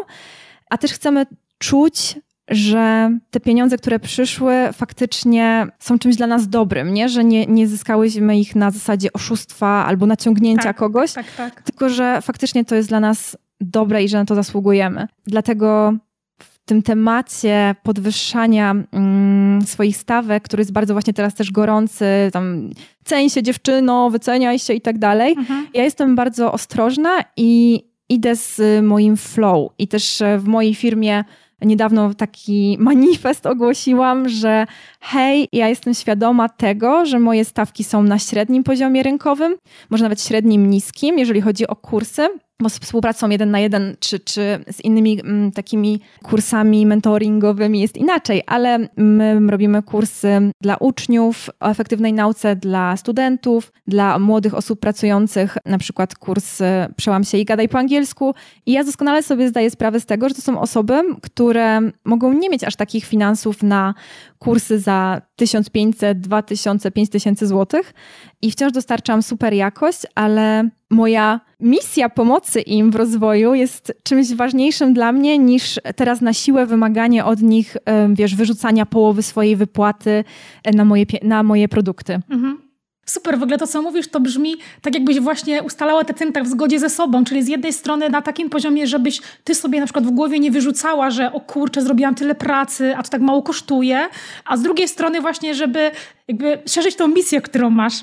a 0.70 0.78
też 0.78 0.92
chcemy 0.92 1.26
czuć, 1.58 2.18
że 2.50 3.10
te 3.30 3.40
pieniądze, 3.40 3.76
które 3.76 3.98
przyszły, 3.98 4.54
faktycznie 4.72 5.66
są 5.78 5.98
czymś 5.98 6.16
dla 6.16 6.26
nas 6.26 6.48
dobrym, 6.48 6.94
nie? 6.94 7.08
że 7.08 7.24
nie, 7.24 7.46
nie 7.46 7.68
zyskałyśmy 7.68 8.38
ich 8.38 8.56
na 8.56 8.70
zasadzie 8.70 9.12
oszustwa 9.12 9.84
albo 9.86 10.06
naciągnięcia 10.06 10.62
tak, 10.62 10.76
kogoś, 10.76 11.12
tak, 11.12 11.26
tak. 11.36 11.62
tylko 11.62 11.88
że 11.88 12.22
faktycznie 12.22 12.64
to 12.64 12.74
jest 12.74 12.88
dla 12.88 13.00
nas 13.00 13.36
dobre 13.60 14.04
i 14.04 14.08
że 14.08 14.18
na 14.18 14.24
to 14.24 14.34
zasługujemy. 14.34 15.06
Dlatego 15.26 15.92
w 16.38 16.58
tym 16.64 16.82
temacie 16.82 17.74
podwyższania 17.82 18.74
mm, 18.92 19.62
swoich 19.62 19.96
stawek, 19.96 20.42
który 20.42 20.60
jest 20.60 20.72
bardzo 20.72 20.94
właśnie 20.94 21.12
teraz 21.12 21.34
też 21.34 21.52
gorący, 21.52 22.04
tam 22.32 22.70
ceń 23.04 23.30
się 23.30 23.42
dziewczyno, 23.42 24.10
wyceniaj 24.10 24.58
się 24.58 24.74
i 24.74 24.80
tak 24.80 24.98
dalej, 24.98 25.34
mhm. 25.38 25.66
ja 25.74 25.84
jestem 25.84 26.16
bardzo 26.16 26.52
ostrożna 26.52 27.10
i 27.36 27.82
idę 28.08 28.36
z 28.36 28.60
moim 28.84 29.16
flow 29.16 29.72
i 29.78 29.88
też 29.88 30.22
w 30.38 30.44
mojej 30.44 30.74
firmie 30.74 31.24
niedawno 31.62 32.14
taki 32.14 32.76
manifest 32.80 33.46
ogłosiłam, 33.46 34.28
że 34.28 34.66
hej, 35.00 35.48
ja 35.52 35.68
jestem 35.68 35.94
świadoma 35.94 36.48
tego, 36.48 37.06
że 37.06 37.18
moje 37.18 37.44
stawki 37.44 37.84
są 37.84 38.02
na 38.02 38.18
średnim 38.18 38.64
poziomie 38.64 39.02
rynkowym, 39.02 39.56
może 39.90 40.02
nawet 40.04 40.22
średnim 40.22 40.70
niskim, 40.70 41.18
jeżeli 41.18 41.40
chodzi 41.40 41.66
o 41.66 41.76
kursy 41.76 42.28
bo 42.60 42.68
z 42.68 42.78
współpracą 42.78 43.28
jeden 43.28 43.50
na 43.50 43.60
jeden, 43.60 43.96
czy, 44.00 44.20
czy 44.20 44.64
z 44.70 44.84
innymi 44.84 45.20
m, 45.20 45.28
mm, 45.28 45.52
takimi 45.52 46.00
kursami 46.22 46.86
mentoringowymi 46.86 47.80
jest 47.80 47.96
inaczej, 47.96 48.42
ale 48.46 48.88
my 48.96 49.40
robimy 49.50 49.82
kursy 49.82 50.50
dla 50.60 50.76
uczniów 50.76 51.50
o 51.60 51.68
efektywnej 51.70 52.12
nauce, 52.12 52.56
dla 52.56 52.96
studentów, 52.96 53.72
dla 53.86 54.18
młodych 54.18 54.54
osób 54.54 54.80
pracujących, 54.80 55.56
na 55.66 55.78
przykład 55.78 56.14
kurs 56.14 56.62
Przełam 56.96 57.24
się 57.24 57.38
i 57.38 57.44
gadaj 57.44 57.68
po 57.68 57.78
angielsku. 57.78 58.34
I 58.66 58.72
ja 58.72 58.84
doskonale 58.84 59.22
sobie 59.22 59.48
zdaję 59.48 59.70
sprawę 59.70 60.00
z 60.00 60.06
tego, 60.06 60.28
że 60.28 60.34
to 60.34 60.42
są 60.42 60.60
osoby, 60.60 61.02
które 61.22 61.80
mogą 62.04 62.32
nie 62.32 62.50
mieć 62.50 62.64
aż 62.64 62.76
takich 62.76 63.04
finansów 63.04 63.62
na 63.62 63.94
kursy 64.38 64.78
za 64.78 64.89
1500, 65.36 66.20
2000, 66.20 66.90
5000 66.90 67.46
złotych 67.46 67.94
i 68.42 68.50
wciąż 68.50 68.72
dostarczam 68.72 69.22
super 69.22 69.54
jakość, 69.54 69.98
ale 70.14 70.68
moja 70.90 71.40
misja 71.60 72.08
pomocy 72.08 72.60
im 72.60 72.90
w 72.90 72.96
rozwoju 72.96 73.54
jest 73.54 73.92
czymś 74.02 74.34
ważniejszym 74.34 74.94
dla 74.94 75.12
mnie 75.12 75.38
niż 75.38 75.80
teraz 75.96 76.20
na 76.20 76.32
siłę 76.32 76.66
wymaganie 76.66 77.24
od 77.24 77.42
nich, 77.42 77.76
wiesz, 78.12 78.34
wyrzucania 78.34 78.86
połowy 78.86 79.22
swojej 79.22 79.56
wypłaty 79.56 80.24
e, 80.64 80.72
na 80.72 80.84
moje, 80.84 81.04
na 81.22 81.42
moje 81.42 81.68
produkty. 81.68 82.20
Mhm. 82.30 82.69
Super, 83.10 83.38
w 83.38 83.42
ogóle 83.42 83.58
to, 83.58 83.66
co 83.66 83.82
mówisz, 83.82 84.08
to 84.08 84.20
brzmi 84.20 84.56
tak, 84.82 84.94
jakbyś 84.94 85.20
właśnie 85.20 85.62
ustalała 85.62 86.04
te 86.04 86.14
ceny 86.14 86.32
tak 86.32 86.44
w 86.44 86.48
zgodzie 86.48 86.78
ze 86.78 86.90
sobą, 86.90 87.24
czyli 87.24 87.42
z 87.42 87.48
jednej 87.48 87.72
strony 87.72 88.08
na 88.08 88.22
takim 88.22 88.50
poziomie, 88.50 88.86
żebyś 88.86 89.20
ty 89.44 89.54
sobie 89.54 89.80
na 89.80 89.86
przykład 89.86 90.06
w 90.06 90.10
głowie 90.10 90.38
nie 90.38 90.50
wyrzucała, 90.50 91.10
że 91.10 91.32
o 91.32 91.40
kurczę, 91.40 91.82
zrobiłam 91.82 92.14
tyle 92.14 92.34
pracy, 92.34 92.94
a 92.96 93.02
to 93.02 93.08
tak 93.08 93.20
mało 93.20 93.42
kosztuje, 93.42 94.08
a 94.44 94.56
z 94.56 94.62
drugiej 94.62 94.88
strony 94.88 95.20
właśnie, 95.20 95.54
żeby 95.54 95.90
jakby 96.30 96.58
szerzyć 96.66 96.96
tą 96.96 97.08
misję, 97.08 97.40
którą 97.40 97.70
masz, 97.70 97.94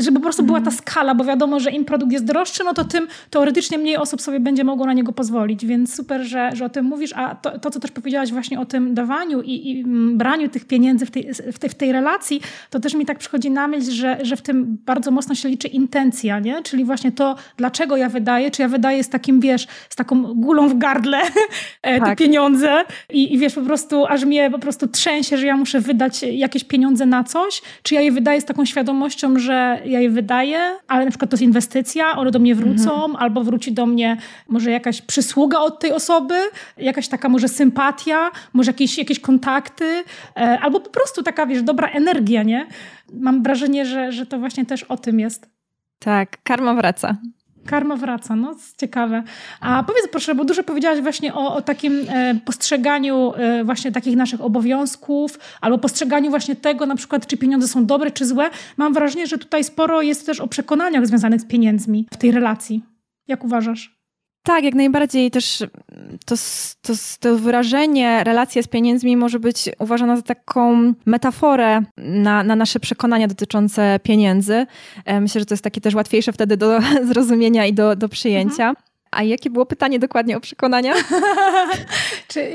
żeby 0.00 0.18
po 0.18 0.22
prostu 0.22 0.42
była 0.42 0.58
ta 0.58 0.70
mhm. 0.70 0.76
skala, 0.76 1.14
bo 1.14 1.24
wiadomo, 1.24 1.60
że 1.60 1.70
im 1.70 1.84
produkt 1.84 2.12
jest 2.12 2.24
droższy, 2.24 2.64
no 2.64 2.74
to 2.74 2.84
tym 2.84 3.06
teoretycznie 3.30 3.78
mniej 3.78 3.96
osób 3.96 4.20
sobie 4.20 4.40
będzie 4.40 4.64
mogło 4.64 4.86
na 4.86 4.92
niego 4.92 5.12
pozwolić, 5.12 5.66
więc 5.66 5.94
super, 5.94 6.22
że, 6.22 6.50
że 6.54 6.64
o 6.64 6.68
tym 6.68 6.84
mówisz, 6.84 7.12
a 7.16 7.34
to, 7.34 7.58
to 7.58 7.70
co 7.70 7.80
też 7.80 7.90
powiedziałaś 7.90 8.32
właśnie 8.32 8.60
o 8.60 8.66
tym 8.66 8.94
dawaniu 8.94 9.42
i, 9.42 9.70
i 9.70 9.80
mm, 9.80 10.18
braniu 10.18 10.48
tych 10.48 10.64
pieniędzy 10.64 11.06
w 11.06 11.10
tej, 11.10 11.34
w, 11.34 11.58
tej, 11.58 11.70
w 11.70 11.74
tej 11.74 11.92
relacji, 11.92 12.40
to 12.70 12.80
też 12.80 12.94
mi 12.94 13.06
tak 13.06 13.18
przychodzi 13.18 13.50
na 13.50 13.68
myśl, 13.68 13.90
że, 13.90 14.18
że 14.22 14.36
w 14.36 14.42
tym 14.42 14.78
bardzo 14.86 15.10
mocno 15.10 15.34
się 15.34 15.48
liczy 15.48 15.68
intencja, 15.68 16.38
nie? 16.38 16.62
czyli 16.62 16.84
właśnie 16.84 17.12
to, 17.12 17.36
dlaczego 17.56 17.96
ja 17.96 18.08
wydaję, 18.08 18.50
czy 18.50 18.62
ja 18.62 18.68
wydaję 18.68 19.04
z 19.04 19.08
takim, 19.08 19.40
wiesz, 19.40 19.66
z 19.88 19.96
taką 19.96 20.34
gulą 20.34 20.68
w 20.68 20.78
gardle 20.78 21.18
e, 21.82 21.98
tak. 21.98 22.08
te 22.08 22.24
pieniądze 22.24 22.84
i, 23.12 23.34
i 23.34 23.38
wiesz, 23.38 23.54
po 23.54 23.62
prostu 23.62 24.06
aż 24.06 24.24
mnie 24.24 24.50
po 24.50 24.58
prostu 24.58 24.88
trzęsie, 24.88 25.38
że 25.38 25.46
ja 25.46 25.56
muszę 25.56 25.80
wydać 25.80 26.22
jakieś 26.22 26.64
pieniądze 26.64 27.06
na 27.06 27.24
coś, 27.24 27.62
czy 27.82 27.94
ja 27.94 28.00
je 28.00 28.12
wydaję 28.12 28.40
z 28.40 28.44
taką 28.44 28.64
świadomością, 28.64 29.38
że 29.38 29.80
ja 29.84 30.00
je 30.00 30.10
wydaję, 30.10 30.58
ale 30.88 31.04
na 31.04 31.10
przykład 31.10 31.30
to 31.30 31.34
jest 31.34 31.42
inwestycja, 31.42 32.16
one 32.16 32.30
do 32.30 32.38
mnie 32.38 32.54
wrócą, 32.54 32.94
mhm. 32.94 33.16
albo 33.16 33.44
wróci 33.44 33.72
do 33.72 33.86
mnie 33.86 34.16
może 34.48 34.70
jakaś 34.70 35.02
przysługa 35.02 35.58
od 35.58 35.80
tej 35.80 35.92
osoby, 35.92 36.34
jakaś 36.76 37.08
taka 37.08 37.28
może 37.28 37.48
sympatia, 37.48 38.30
może 38.52 38.70
jakieś, 38.70 38.98
jakieś 38.98 39.20
kontakty, 39.20 40.04
e, 40.36 40.58
albo 40.60 40.80
po 40.80 40.90
prostu 40.90 41.22
taka, 41.22 41.46
wiesz, 41.46 41.62
dobra 41.62 41.88
energia, 41.88 42.42
nie? 42.42 42.66
Mam 43.12 43.42
wrażenie, 43.42 43.86
że, 43.86 44.12
że 44.12 44.26
to 44.26 44.38
właśnie 44.38 44.66
też 44.66 44.82
o 44.82 44.96
tym 44.96 45.20
jest. 45.20 45.50
Tak, 45.98 46.42
karma 46.42 46.74
wraca. 46.74 47.16
Karma 47.66 47.96
wraca, 47.96 48.36
no 48.36 48.54
ciekawe. 48.76 49.22
A 49.60 49.84
powiedz 49.86 50.08
proszę, 50.10 50.34
bo 50.34 50.44
dużo 50.44 50.62
powiedziałaś 50.62 51.00
właśnie 51.00 51.34
o, 51.34 51.54
o 51.54 51.62
takim 51.62 52.06
e, 52.08 52.34
postrzeganiu 52.44 53.32
e, 53.36 53.64
właśnie 53.64 53.92
takich 53.92 54.16
naszych 54.16 54.40
obowiązków, 54.40 55.38
albo 55.60 55.78
postrzeganiu 55.78 56.30
właśnie 56.30 56.56
tego 56.56 56.86
na 56.86 56.96
przykład, 56.96 57.26
czy 57.26 57.36
pieniądze 57.36 57.68
są 57.68 57.86
dobre, 57.86 58.10
czy 58.10 58.26
złe. 58.26 58.50
Mam 58.76 58.94
wrażenie, 58.94 59.26
że 59.26 59.38
tutaj 59.38 59.64
sporo 59.64 60.02
jest 60.02 60.26
też 60.26 60.40
o 60.40 60.46
przekonaniach 60.46 61.06
związanych 61.06 61.40
z 61.40 61.46
pieniędzmi 61.46 62.06
w 62.12 62.16
tej 62.16 62.32
relacji. 62.32 62.82
Jak 63.28 63.44
uważasz? 63.44 63.93
Tak, 64.46 64.64
jak 64.64 64.74
najbardziej 64.74 65.30
też 65.30 65.64
to, 66.26 66.34
to, 66.82 66.92
to 67.20 67.36
wyrażenie 67.36 68.24
relacja 68.24 68.62
z 68.62 68.68
pieniędzmi 68.68 69.16
może 69.16 69.40
być 69.40 69.70
uważana 69.78 70.16
za 70.16 70.22
taką 70.22 70.94
metaforę 71.06 71.82
na, 71.96 72.42
na 72.44 72.56
nasze 72.56 72.80
przekonania 72.80 73.28
dotyczące 73.28 74.00
pieniędzy. 74.02 74.66
E, 75.04 75.20
myślę, 75.20 75.40
że 75.40 75.46
to 75.46 75.54
jest 75.54 75.64
takie 75.64 75.80
też 75.80 75.94
łatwiejsze 75.94 76.32
wtedy 76.32 76.56
do 76.56 76.80
zrozumienia 77.12 77.66
i 77.66 77.72
do, 77.72 77.96
do 77.96 78.08
przyjęcia. 78.08 78.68
Mhm. 78.68 78.93
A 79.14 79.22
jakie 79.22 79.50
było 79.50 79.66
pytanie 79.66 79.98
dokładnie 79.98 80.36
o 80.36 80.40
przekonania? 80.40 80.94
Czy, 82.28 82.52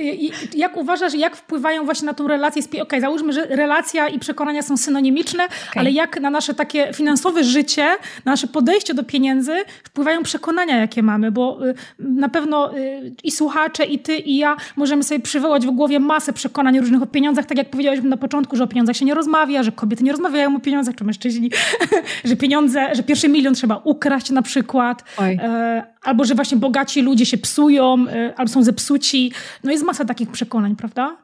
jak 0.55 0.77
uważasz, 0.77 1.13
jak 1.13 1.35
wpływają 1.35 1.85
właśnie 1.85 2.05
na 2.05 2.13
tą 2.13 2.27
relację? 2.27 2.63
Okej, 2.63 2.81
okay, 2.81 3.01
załóżmy, 3.01 3.33
że 3.33 3.45
relacja 3.45 4.07
i 4.07 4.19
przekonania 4.19 4.61
są 4.61 4.77
synonimiczne, 4.77 5.45
okay. 5.45 5.59
ale 5.75 5.91
jak 5.91 6.21
na 6.21 6.29
nasze 6.29 6.53
takie 6.53 6.93
finansowe 6.93 7.43
życie, 7.43 7.85
na 8.25 8.31
nasze 8.31 8.47
podejście 8.47 8.93
do 8.93 9.03
pieniędzy 9.03 9.53
wpływają 9.83 10.23
przekonania, 10.23 10.77
jakie 10.77 11.03
mamy? 11.03 11.31
Bo 11.31 11.67
y, 11.67 11.73
na 11.99 12.29
pewno 12.29 12.77
y, 12.77 13.13
i 13.23 13.31
słuchacze, 13.31 13.85
i 13.85 13.99
ty, 13.99 14.15
i 14.15 14.37
ja 14.37 14.57
możemy 14.75 15.03
sobie 15.03 15.19
przywołać 15.19 15.67
w 15.67 15.71
głowie 15.71 15.99
masę 15.99 16.33
przekonań 16.33 16.79
różnych 16.79 17.01
o 17.01 17.05
pieniądzach, 17.05 17.45
tak 17.45 17.57
jak 17.57 17.69
powiedziałeś 17.69 17.99
na 18.03 18.17
początku, 18.17 18.55
że 18.55 18.63
o 18.63 18.67
pieniądzach 18.67 18.95
się 18.95 19.05
nie 19.05 19.13
rozmawia, 19.13 19.63
że 19.63 19.71
kobiety 19.71 20.03
nie 20.03 20.11
rozmawiają 20.11 20.55
o 20.55 20.59
pieniądzach, 20.59 20.95
czy 20.95 21.03
mężczyźni, 21.03 21.51
że 22.25 22.35
pieniądze, 22.35 22.95
że 22.95 23.03
pierwszy 23.03 23.29
milion 23.29 23.53
trzeba 23.53 23.81
ukraść 23.83 24.29
na 24.29 24.41
przykład, 24.41 25.03
e, 25.19 25.83
albo 26.09 26.25
że 26.25 26.35
właśnie 26.35 26.57
bogaci 26.57 27.01
ludzie 27.01 27.25
się 27.25 27.37
psują, 27.37 28.05
y, 28.07 28.35
albo 28.35 28.51
są 28.51 28.63
zepsuci. 28.63 29.31
No 29.63 29.71
jest 29.71 29.83
masa 29.83 30.05
takich 30.05 30.31
przekonań, 30.31 30.75
prawda? 30.75 31.17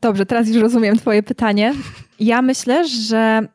Dobrze, 0.00 0.26
teraz 0.26 0.48
już 0.48 0.56
rozumiem 0.56 0.96
Twoje 0.96 1.22
pytanie. 1.22 1.72
Ja 2.20 2.42
myślę, 2.42 2.88
że 2.88 3.48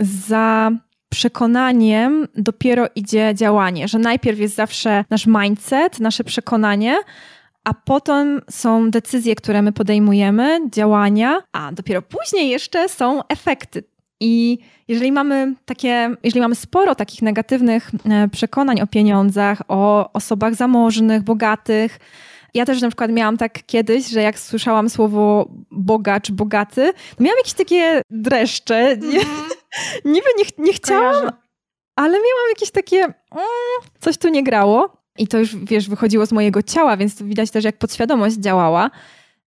za 0.00 0.70
przekonaniem 1.10 2.28
dopiero 2.36 2.86
idzie 2.94 3.32
działanie, 3.34 3.88
że 3.88 3.98
najpierw 3.98 4.38
jest 4.38 4.54
zawsze 4.54 5.04
nasz 5.10 5.26
mindset, 5.26 6.00
nasze 6.00 6.24
przekonanie, 6.24 6.96
a 7.64 7.74
potem 7.74 8.40
są 8.50 8.90
decyzje, 8.90 9.34
które 9.34 9.62
my 9.62 9.72
podejmujemy, 9.72 10.58
działania, 10.70 11.42
a 11.52 11.72
dopiero 11.72 12.02
później 12.02 12.50
jeszcze 12.50 12.88
są 12.88 13.20
efekty. 13.28 13.84
I 14.20 14.58
jeżeli 14.88 15.12
mamy 15.12 15.54
takie, 15.64 16.16
jeżeli 16.22 16.40
mamy 16.40 16.54
sporo 16.54 16.94
takich 16.94 17.22
negatywnych 17.22 17.90
e, 18.10 18.28
przekonań 18.28 18.80
o 18.80 18.86
pieniądzach, 18.86 19.62
o 19.68 20.12
osobach 20.12 20.54
zamożnych, 20.54 21.22
bogatych, 21.22 21.98
ja 22.54 22.64
też 22.64 22.80
na 22.82 22.88
przykład 22.88 23.10
miałam 23.12 23.36
tak 23.36 23.66
kiedyś, 23.66 24.08
że 24.08 24.22
jak 24.22 24.38
słyszałam 24.38 24.90
słowo 24.90 25.48
bogacz, 25.70 26.30
bogaty, 26.30 26.92
to 27.16 27.24
miałam 27.24 27.38
jakieś 27.38 27.52
takie 27.52 28.02
dreszcze. 28.10 28.76
Mm 28.76 29.10
-hmm. 29.10 29.24
Niby 30.04 30.26
nie, 30.38 30.64
nie 30.64 30.72
chciałam, 30.72 31.14
Kojarzę. 31.14 31.32
ale 31.96 32.12
miałam 32.12 32.48
jakieś 32.48 32.70
takie, 32.70 32.96
mm, 32.96 33.46
coś 34.00 34.18
tu 34.18 34.28
nie 34.28 34.42
grało. 34.42 34.98
I 35.18 35.28
to 35.28 35.38
już, 35.38 35.56
wiesz, 35.56 35.88
wychodziło 35.88 36.26
z 36.26 36.32
mojego 36.32 36.62
ciała, 36.62 36.96
więc 36.96 37.22
widać 37.22 37.50
też, 37.50 37.64
jak 37.64 37.78
podświadomość 37.78 38.36
działała. 38.36 38.90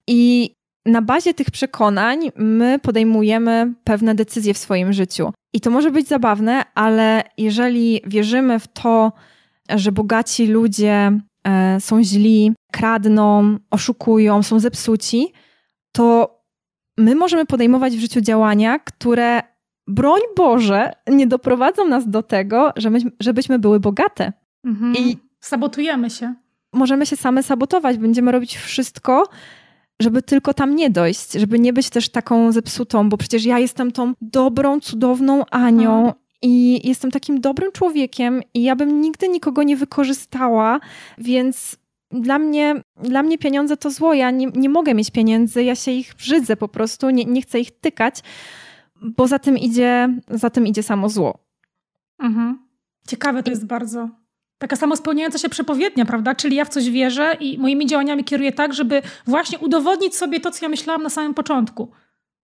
I 0.06 0.50
na 0.86 1.02
bazie 1.02 1.34
tych 1.34 1.50
przekonań 1.50 2.30
my 2.36 2.78
podejmujemy 2.78 3.74
pewne 3.84 4.14
decyzje 4.14 4.54
w 4.54 4.58
swoim 4.58 4.92
życiu. 4.92 5.32
I 5.52 5.60
to 5.60 5.70
może 5.70 5.90
być 5.90 6.08
zabawne, 6.08 6.62
ale 6.74 7.22
jeżeli 7.38 8.00
wierzymy 8.06 8.58
w 8.58 8.68
to, 8.68 9.12
że 9.76 9.92
bogaci 9.92 10.46
ludzie 10.46 11.20
e, 11.44 11.80
są 11.80 12.02
źli, 12.02 12.52
kradną, 12.72 13.58
oszukują, 13.70 14.42
są 14.42 14.58
zepsuci, 14.58 15.32
to 15.92 16.36
my 16.98 17.14
możemy 17.14 17.46
podejmować 17.46 17.96
w 17.96 18.00
życiu 18.00 18.20
działania, 18.20 18.78
które, 18.78 19.42
broń 19.86 20.20
Boże, 20.36 20.92
nie 21.06 21.26
doprowadzą 21.26 21.88
nas 21.88 22.08
do 22.08 22.22
tego, 22.22 22.72
żebyśmy 23.20 23.58
były 23.58 23.80
bogate. 23.80 24.32
Mhm. 24.64 24.94
I 24.96 25.18
sabotujemy 25.40 26.10
się. 26.10 26.34
Możemy 26.72 27.06
się 27.06 27.16
same 27.16 27.42
sabotować, 27.42 27.98
będziemy 27.98 28.32
robić 28.32 28.56
wszystko, 28.56 29.28
żeby 30.00 30.22
tylko 30.22 30.54
tam 30.54 30.76
nie 30.76 30.90
dojść, 30.90 31.32
żeby 31.32 31.58
nie 31.58 31.72
być 31.72 31.90
też 31.90 32.08
taką 32.08 32.52
zepsutą, 32.52 33.08
bo 33.08 33.16
przecież 33.16 33.44
ja 33.44 33.58
jestem 33.58 33.92
tą 33.92 34.12
dobrą, 34.20 34.80
cudowną 34.80 35.46
Anią. 35.46 35.90
Hmm. 35.90 36.12
I 36.42 36.88
jestem 36.88 37.10
takim 37.10 37.40
dobrym 37.40 37.72
człowiekiem, 37.72 38.42
i 38.54 38.62
ja 38.62 38.76
bym 38.76 39.00
nigdy 39.00 39.28
nikogo 39.28 39.62
nie 39.62 39.76
wykorzystała, 39.76 40.80
więc 41.18 41.76
dla 42.10 42.38
mnie, 42.38 42.82
dla 43.02 43.22
mnie 43.22 43.38
pieniądze 43.38 43.76
to 43.76 43.90
zło. 43.90 44.14
Ja 44.14 44.30
nie, 44.30 44.46
nie 44.46 44.68
mogę 44.68 44.94
mieć 44.94 45.10
pieniędzy, 45.10 45.64
ja 45.64 45.74
się 45.74 45.90
ich 45.90 46.14
brzydzę 46.14 46.56
po 46.56 46.68
prostu, 46.68 47.10
nie, 47.10 47.24
nie 47.24 47.42
chcę 47.42 47.60
ich 47.60 47.70
tykać, 47.70 48.20
bo 49.02 49.26
za 49.26 49.38
tym 49.38 49.58
idzie, 49.58 50.18
za 50.28 50.50
tym 50.50 50.66
idzie 50.66 50.82
samo 50.82 51.08
zło. 51.08 51.38
Mhm. 52.18 52.58
Ciekawe 53.08 53.42
to 53.42 53.50
jest 53.50 53.66
bardzo. 53.66 54.19
Taka 54.60 54.76
samospełniająca 54.76 55.38
się 55.38 55.48
przepowiednia, 55.48 56.04
prawda? 56.04 56.34
Czyli 56.34 56.56
ja 56.56 56.64
w 56.64 56.68
coś 56.68 56.90
wierzę 56.90 57.36
i 57.40 57.58
moimi 57.58 57.86
działaniami 57.86 58.24
kieruję 58.24 58.52
tak, 58.52 58.74
żeby 58.74 59.02
właśnie 59.26 59.58
udowodnić 59.58 60.16
sobie 60.16 60.40
to, 60.40 60.50
co 60.50 60.64
ja 60.64 60.68
myślałam 60.68 61.02
na 61.02 61.10
samym 61.10 61.34
początku. 61.34 61.90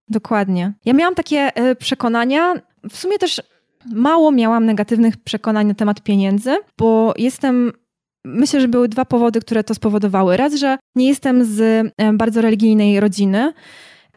Dokładnie. 0.08 0.72
Ja 0.84 0.92
miałam 0.92 1.14
takie 1.14 1.50
y, 1.70 1.76
przekonania, 1.76 2.54
w 2.90 2.96
sumie 2.96 3.18
też 3.18 3.42
mało 3.92 4.32
miałam 4.32 4.66
negatywnych 4.66 5.16
przekonań 5.16 5.66
na 5.66 5.74
temat 5.74 6.00
pieniędzy, 6.00 6.56
bo 6.78 7.14
jestem 7.16 7.72
Myślę, 8.26 8.60
że 8.60 8.68
były 8.68 8.88
dwa 8.88 9.04
powody, 9.04 9.40
które 9.40 9.64
to 9.64 9.74
spowodowały. 9.74 10.36
Raz, 10.36 10.54
że 10.54 10.78
nie 10.94 11.08
jestem 11.08 11.44
z 11.44 11.60
y, 11.60 11.92
bardzo 12.12 12.40
religijnej 12.40 13.00
rodziny, 13.00 13.52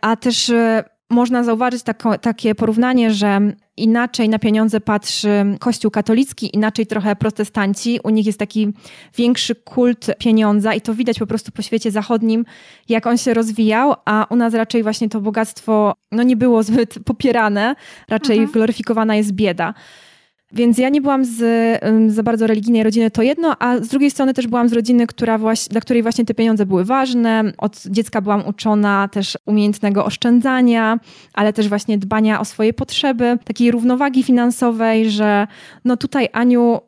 a 0.02 0.16
też 0.16 0.50
y, 0.50 0.84
można 1.10 1.44
zauważyć 1.44 1.84
tako, 1.84 2.18
takie 2.18 2.56
porównanie, 2.56 3.12
że 3.12 3.40
inaczej 3.84 4.30
na 4.30 4.40
pieniądze 4.40 4.82
patrzy 4.82 5.30
Kościół 5.60 5.92
katolicki, 5.92 6.56
inaczej 6.56 6.86
trochę 6.88 7.16
protestanci. 7.16 8.00
U 8.04 8.10
nich 8.10 8.26
jest 8.26 8.40
taki 8.40 8.74
większy 9.18 9.56
kult 9.56 10.08
pieniądza 10.20 10.74
i 10.74 10.82
to 10.82 10.94
widać 10.94 11.20
po 11.20 11.28
prostu 11.28 11.52
po 11.52 11.62
świecie 11.62 11.92
zachodnim, 11.92 12.46
jak 12.90 13.08
on 13.08 13.18
się 13.18 13.34
rozwijał, 13.34 13.96
a 14.06 14.26
u 14.30 14.36
nas 14.36 14.54
raczej 14.54 14.84
właśnie 14.84 15.10
to 15.10 15.22
bogactwo 15.22 15.94
no, 16.12 16.24
nie 16.24 16.36
było 16.36 16.64
zbyt 16.64 16.96
popierane, 17.06 17.76
raczej 18.10 18.38
mhm. 18.38 18.54
gloryfikowana 18.54 19.16
jest 19.16 19.32
bieda. 19.32 19.74
Więc 20.52 20.78
ja 20.78 20.90
nie 20.90 21.02
byłam 21.02 21.26
z 21.26 21.40
za 22.14 22.24
bardzo 22.24 22.48
religijnej 22.48 22.84
rodziny, 22.84 23.12
to 23.12 23.22
jedno, 23.22 23.56
a 23.60 23.78
z 23.78 23.88
drugiej 23.88 24.12
strony 24.12 24.34
też 24.34 24.48
byłam 24.48 24.70
z 24.70 24.74
rodziny, 24.74 25.08
która 25.08 25.38
właśnie, 25.38 25.72
dla 25.72 25.82
której 25.82 26.04
właśnie 26.04 26.26
te 26.26 26.34
pieniądze 26.34 26.66
były 26.66 26.86
ważne. 26.86 27.44
Od 27.58 27.84
dziecka 27.86 28.22
byłam 28.22 28.48
uczona 28.48 29.08
też 29.08 29.38
umiejętnego 29.46 30.06
oszczędzania, 30.06 31.00
ale 31.34 31.54
też 31.54 31.70
właśnie 31.70 31.98
dbania 31.98 32.40
o 32.40 32.46
swoje 32.46 32.74
potrzeby, 32.74 33.38
takiej 33.46 33.72
równowagi 33.72 34.24
finansowej, 34.24 35.10
że 35.10 35.48
no 35.86 35.98
tutaj 35.98 36.30
Aniu 36.34 36.80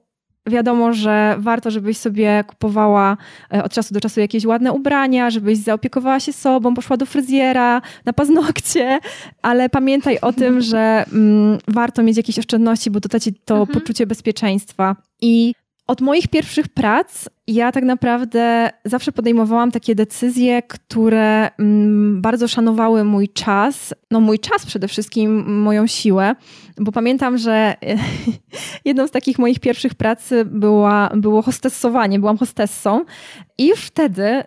wiadomo, 0.49 0.93
że 0.93 1.35
warto, 1.39 1.71
żebyś 1.71 1.97
sobie 1.97 2.43
kupowała 2.47 3.17
e, 3.53 3.63
od 3.63 3.73
czasu 3.73 3.93
do 3.93 4.01
czasu 4.01 4.19
jakieś 4.19 4.45
ładne 4.45 4.73
ubrania, 4.73 5.29
żebyś 5.29 5.57
zaopiekowała 5.57 6.19
się 6.19 6.33
sobą, 6.33 6.73
poszła 6.73 6.97
do 6.97 7.05
fryzjera, 7.05 7.81
na 8.05 8.13
paznokcie, 8.13 8.99
ale 9.41 9.69
pamiętaj 9.69 10.19
o 10.19 10.33
tym, 10.33 10.61
że 10.61 11.05
mm, 11.13 11.57
warto 11.67 12.03
mieć 12.03 12.17
jakieś 12.17 12.39
oszczędności, 12.39 12.91
bo 12.91 13.01
to 13.01 13.09
da 13.09 13.19
ci 13.19 13.33
to 13.33 13.57
mhm. 13.57 13.79
poczucie 13.79 14.07
bezpieczeństwa. 14.07 14.95
I 15.21 15.53
od 15.91 16.01
moich 16.01 16.27
pierwszych 16.27 16.67
prac 16.67 17.29
ja 17.47 17.71
tak 17.71 17.83
naprawdę 17.83 18.69
zawsze 18.85 19.11
podejmowałam 19.11 19.71
takie 19.71 19.95
decyzje, 19.95 20.61
które 20.61 21.49
mm, 21.59 22.21
bardzo 22.21 22.47
szanowały 22.47 23.03
mój 23.03 23.29
czas, 23.29 23.93
no 24.11 24.19
mój 24.19 24.39
czas 24.39 24.65
przede 24.65 24.87
wszystkim, 24.87 25.59
moją 25.61 25.87
siłę, 25.87 26.35
bo 26.77 26.91
pamiętam, 26.91 27.37
że 27.37 27.75
jedną 28.85 29.07
z 29.07 29.11
takich 29.11 29.39
moich 29.39 29.59
pierwszych 29.59 29.95
pracy 29.95 30.45
była, 30.45 31.09
było 31.15 31.41
hostessowanie, 31.41 32.19
byłam 32.19 32.37
hostessą 32.37 33.05
i 33.57 33.71
wtedy 33.75 34.43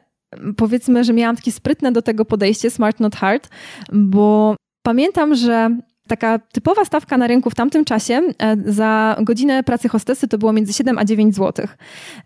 powiedzmy, 0.57 1.05
że 1.05 1.13
miałam 1.13 1.37
takie 1.37 1.53
sprytne 1.53 1.93
do 1.93 2.03
tego 2.03 2.25
podejście, 2.25 2.71
smart 2.71 3.01
not 3.01 3.17
hard, 3.17 3.49
bo 3.93 4.57
pamiętam, 4.83 5.35
że 5.35 5.79
Taka 6.09 6.39
typowa 6.39 6.85
stawka 6.85 7.19
na 7.19 7.27
rynku 7.27 7.51
w 7.51 7.55
tamtym 7.55 7.85
czasie 7.85 8.23
e, 8.39 8.57
za 8.67 9.17
godzinę 9.23 9.63
pracy 9.63 9.89
hostesy 9.89 10.29
to 10.29 10.39
było 10.39 10.53
między 10.53 10.73
7 10.73 10.99
a 10.99 11.05
9 11.05 11.35
zł. 11.35 11.67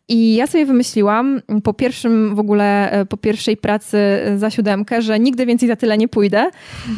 I 0.09 0.35
ja 0.35 0.47
sobie 0.47 0.67
wymyśliłam 0.67 1.41
po 1.65 1.75
pierwszym 1.75 2.35
w 2.35 2.39
ogóle, 2.39 2.91
e, 2.91 3.07
po 3.07 3.17
pierwszej 3.17 3.57
pracy 3.57 3.99
za 4.37 4.51
siódemkę, 4.51 5.03
że 5.03 5.21
nigdy 5.21 5.47
więcej 5.47 5.69
za 5.69 5.77
tyle 5.77 5.99
nie 5.99 6.09
pójdę. 6.09 6.51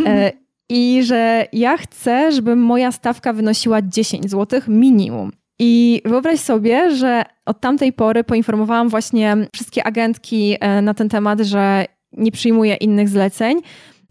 E, 0.07 0.33
I 0.69 1.03
że 1.03 1.47
ja 1.53 1.77
chcę, 1.77 2.33
żeby 2.33 2.57
moja 2.57 2.93
stawka 2.93 3.33
wynosiła 3.33 3.83
10 3.83 4.31
zł 4.31 4.61
minimum. 4.69 5.33
I 5.59 6.03
wyobraź 6.05 6.41
sobie, 6.41 6.97
że 6.97 7.23
od 7.47 7.61
tamtej 7.61 7.93
pory 7.93 8.25
poinformowałam 8.25 8.89
właśnie 8.89 9.37
wszystkie 9.55 9.85
agentki 9.85 10.57
na 10.83 10.95
ten 10.95 11.09
temat, 11.09 11.41
że 11.41 11.85
nie 12.13 12.33
przyjmuję 12.33 12.75
innych 12.75 13.09
zleceń. 13.09 13.61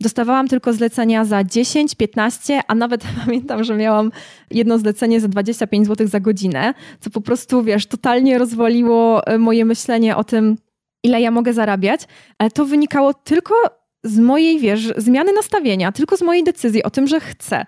Dostawałam 0.01 0.47
tylko 0.47 0.73
zlecenia 0.73 1.25
za 1.25 1.43
10, 1.43 1.95
15, 1.95 2.61
a 2.67 2.75
nawet 2.75 3.03
pamiętam, 3.25 3.63
że 3.63 3.75
miałam 3.75 4.11
jedno 4.51 4.77
zlecenie 4.77 5.19
za 5.21 5.27
25 5.27 5.87
zł 5.87 6.07
za 6.07 6.19
godzinę, 6.19 6.73
co 6.99 7.09
po 7.09 7.21
prostu, 7.21 7.63
wiesz, 7.63 7.85
totalnie 7.85 8.37
rozwaliło 8.37 9.27
e, 9.27 9.37
moje 9.37 9.65
myślenie 9.65 10.15
o 10.15 10.23
tym, 10.23 10.57
ile 11.03 11.21
ja 11.21 11.31
mogę 11.31 11.53
zarabiać, 11.53 12.01
ale 12.37 12.51
to 12.51 12.65
wynikało 12.65 13.13
tylko 13.13 13.55
z 14.03 14.19
mojej, 14.19 14.59
wiesz, 14.59 14.93
zmiany 14.97 15.33
nastawienia, 15.33 15.91
tylko 15.91 16.17
z 16.17 16.21
mojej 16.21 16.43
decyzji 16.43 16.83
o 16.83 16.89
tym, 16.89 17.07
że 17.07 17.19
chcę. 17.19 17.65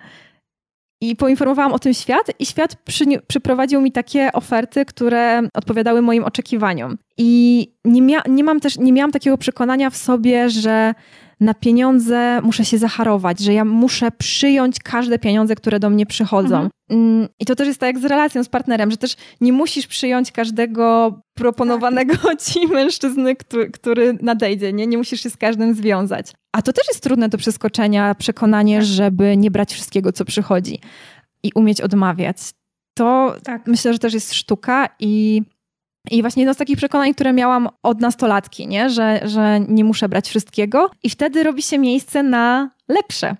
I 1.03 1.15
poinformowałam 1.15 1.73
o 1.73 1.79
tym 1.79 1.93
świat, 1.93 2.31
i 2.39 2.45
świat 2.45 2.75
przy, 2.75 3.05
przyprowadził 3.27 3.81
mi 3.81 3.91
takie 3.91 4.31
oferty, 4.33 4.85
które 4.85 5.41
odpowiadały 5.53 6.01
moim 6.01 6.23
oczekiwaniom. 6.23 6.97
I 7.17 7.67
nie, 7.85 8.01
mia, 8.01 8.21
nie 8.29 8.43
mam 8.43 8.59
też, 8.59 8.77
nie 8.77 8.93
miałam 8.93 9.11
takiego 9.11 9.37
przekonania 9.37 9.89
w 9.89 9.97
sobie, 9.97 10.49
że 10.49 10.93
na 11.41 11.53
pieniądze 11.53 12.41
muszę 12.43 12.65
się 12.65 12.77
zacharować, 12.77 13.39
że 13.39 13.53
ja 13.53 13.65
muszę 13.65 14.11
przyjąć 14.11 14.79
każde 14.79 15.19
pieniądze, 15.19 15.55
które 15.55 15.79
do 15.79 15.89
mnie 15.89 16.05
przychodzą. 16.05 16.55
Mhm. 16.55 16.69
Mm, 16.89 17.27
I 17.39 17.45
to 17.45 17.55
też 17.55 17.67
jest 17.67 17.79
tak 17.79 17.87
jak 17.87 17.99
z 17.99 18.05
relacją 18.05 18.43
z 18.43 18.49
partnerem, 18.49 18.91
że 18.91 18.97
też 18.97 19.15
nie 19.41 19.53
musisz 19.53 19.87
przyjąć 19.87 20.31
każdego 20.31 21.19
proponowanego 21.37 22.17
tak. 22.17 22.41
ci 22.45 22.67
mężczyzny, 22.67 23.35
który, 23.35 23.71
który 23.71 24.17
nadejdzie, 24.21 24.73
nie? 24.73 24.87
nie 24.87 24.97
musisz 24.97 25.21
się 25.23 25.29
z 25.29 25.37
każdym 25.37 25.73
związać. 25.75 26.31
A 26.55 26.61
to 26.61 26.73
też 26.73 26.87
jest 26.87 27.03
trudne 27.03 27.29
do 27.29 27.37
przeskoczenia, 27.37 28.15
przekonanie, 28.15 28.77
tak. 28.77 28.85
żeby 28.85 29.37
nie 29.37 29.51
brać 29.51 29.73
wszystkiego, 29.73 30.11
co 30.11 30.25
przychodzi 30.25 30.79
i 31.43 31.51
umieć 31.55 31.81
odmawiać. 31.81 32.37
To 32.97 33.35
tak. 33.43 33.67
myślę, 33.67 33.93
że 33.93 33.99
też 33.99 34.13
jest 34.13 34.33
sztuka 34.33 34.89
i 34.99 35.41
i 36.11 36.21
właśnie 36.21 36.41
jedno 36.43 36.53
z 36.53 36.57
takich 36.57 36.77
przekonań, 36.77 37.13
które 37.13 37.33
miałam 37.33 37.69
od 37.83 38.01
nastolatki, 38.01 38.67
nie? 38.67 38.89
Że, 38.89 39.21
że 39.23 39.59
nie 39.67 39.83
muszę 39.83 40.09
brać 40.09 40.29
wszystkiego, 40.29 40.91
i 41.03 41.09
wtedy 41.09 41.43
robi 41.43 41.61
się 41.61 41.77
miejsce 41.77 42.23
na 42.23 42.71
lepsze. 42.87 43.35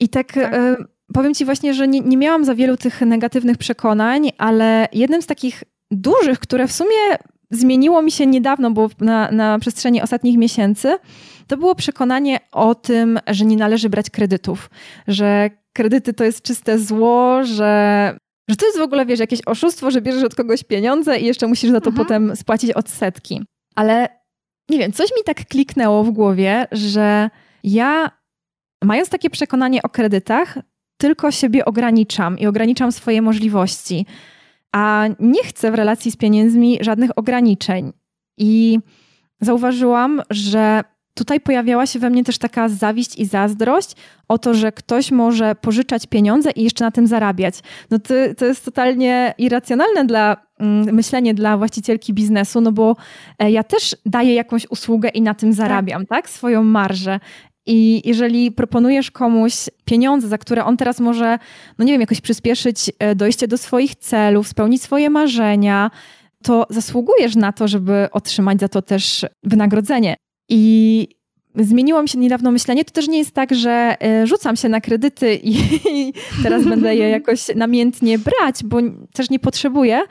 I 0.00 0.08
tak, 0.08 0.32
tak. 0.32 0.54
Y, 0.54 0.76
powiem 1.14 1.34
Ci 1.34 1.44
właśnie, 1.44 1.74
że 1.74 1.88
nie, 1.88 2.00
nie 2.00 2.16
miałam 2.16 2.44
za 2.44 2.54
wielu 2.54 2.76
tych 2.76 3.00
negatywnych 3.00 3.58
przekonań, 3.58 4.30
ale 4.38 4.88
jednym 4.92 5.22
z 5.22 5.26
takich 5.26 5.64
dużych, 5.90 6.38
które 6.38 6.68
w 6.68 6.72
sumie 6.72 6.96
zmieniło 7.50 8.02
mi 8.02 8.10
się 8.10 8.26
niedawno, 8.26 8.70
bo 8.70 8.90
na, 9.00 9.30
na 9.30 9.58
przestrzeni 9.58 10.02
ostatnich 10.02 10.38
miesięcy, 10.38 10.96
to 11.46 11.56
było 11.56 11.74
przekonanie 11.74 12.38
o 12.52 12.74
tym, 12.74 13.18
że 13.26 13.44
nie 13.44 13.56
należy 13.56 13.88
brać 13.88 14.10
kredytów, 14.10 14.70
że 15.08 15.50
kredyty 15.72 16.12
to 16.12 16.24
jest 16.24 16.42
czyste 16.42 16.78
zło, 16.78 17.44
że 17.44 18.16
że 18.48 18.56
to 18.56 18.66
jest 18.66 18.78
w 18.78 18.82
ogóle, 18.82 19.06
wiesz, 19.06 19.20
jakieś 19.20 19.40
oszustwo, 19.46 19.90
że 19.90 20.00
bierzesz 20.00 20.24
od 20.24 20.34
kogoś 20.34 20.64
pieniądze 20.64 21.18
i 21.18 21.26
jeszcze 21.26 21.46
musisz 21.46 21.70
za 21.70 21.80
to 21.80 21.90
mhm. 21.90 22.06
potem 22.06 22.36
spłacić 22.36 22.70
odsetki. 22.70 23.42
Ale 23.74 24.08
nie 24.70 24.78
wiem, 24.78 24.92
coś 24.92 25.10
mi 25.10 25.24
tak 25.24 25.44
kliknęło 25.46 26.04
w 26.04 26.10
głowie, 26.10 26.66
że 26.72 27.30
ja, 27.64 28.10
mając 28.84 29.08
takie 29.08 29.30
przekonanie 29.30 29.82
o 29.82 29.88
kredytach, 29.88 30.58
tylko 30.96 31.30
siebie 31.30 31.64
ograniczam 31.64 32.38
i 32.38 32.46
ograniczam 32.46 32.92
swoje 32.92 33.22
możliwości, 33.22 34.06
a 34.72 35.06
nie 35.20 35.44
chcę 35.44 35.70
w 35.70 35.74
relacji 35.74 36.10
z 36.10 36.16
pieniędzmi 36.16 36.78
żadnych 36.80 37.18
ograniczeń. 37.18 37.92
I 38.38 38.78
zauważyłam, 39.40 40.22
że 40.30 40.84
tutaj 41.14 41.40
pojawiała 41.40 41.86
się 41.86 41.98
we 41.98 42.10
mnie 42.10 42.24
też 42.24 42.38
taka 42.38 42.68
zawiść 42.68 43.18
i 43.18 43.24
zazdrość 43.24 43.96
o 44.28 44.38
to, 44.38 44.54
że 44.54 44.72
ktoś 44.72 45.10
może 45.10 45.54
pożyczać 45.54 46.06
pieniądze 46.06 46.50
i 46.50 46.62
jeszcze 46.62 46.84
na 46.84 46.90
tym 46.90 47.06
zarabiać. 47.06 47.54
No 47.90 47.98
to, 47.98 48.14
to 48.36 48.44
jest 48.44 48.64
totalnie 48.64 49.34
irracjonalne 49.38 50.04
dla 50.04 50.36
mm, 50.58 50.94
myślenie 50.94 51.34
dla 51.34 51.56
właścicielki 51.56 52.14
biznesu, 52.14 52.60
no 52.60 52.72
bo 52.72 52.96
e, 53.38 53.50
ja 53.50 53.62
też 53.62 53.96
daję 54.06 54.34
jakąś 54.34 54.66
usługę 54.70 55.08
i 55.08 55.22
na 55.22 55.34
tym 55.34 55.52
zarabiam, 55.52 56.06
tak? 56.06 56.22
tak? 56.22 56.30
Swoją 56.30 56.64
marżę. 56.64 57.20
I 57.66 58.02
jeżeli 58.04 58.52
proponujesz 58.52 59.10
komuś 59.10 59.54
pieniądze, 59.84 60.28
za 60.28 60.38
które 60.38 60.64
on 60.64 60.76
teraz 60.76 61.00
może, 61.00 61.38
no 61.78 61.84
nie 61.84 61.92
wiem, 61.92 62.00
jakoś 62.00 62.20
przyspieszyć 62.20 62.90
e, 62.98 63.14
dojście 63.14 63.48
do 63.48 63.58
swoich 63.58 63.94
celów, 63.94 64.48
spełnić 64.48 64.82
swoje 64.82 65.10
marzenia, 65.10 65.90
to 66.42 66.66
zasługujesz 66.70 67.36
na 67.36 67.52
to, 67.52 67.68
żeby 67.68 68.08
otrzymać 68.12 68.60
za 68.60 68.68
to 68.68 68.82
też 68.82 69.26
wynagrodzenie. 69.42 70.16
I 70.54 71.08
zmieniło 71.54 72.02
mi 72.02 72.08
się 72.08 72.18
niedawno 72.18 72.50
myślenie. 72.50 72.84
To 72.84 72.90
też 72.90 73.08
nie 73.08 73.18
jest 73.18 73.34
tak, 73.34 73.54
że 73.54 73.96
e, 74.02 74.26
rzucam 74.26 74.56
się 74.56 74.68
na 74.68 74.80
kredyty 74.80 75.40
i, 75.42 75.54
teraz 76.42 76.64
będę 76.64 76.96
je 76.96 77.08
jakoś 77.18 77.54
namiętnie 77.56 78.18
brać, 78.18 78.64
bo 78.64 78.78
też 79.12 79.30
nie 79.30 79.38
potrzebuję. 79.38 80.02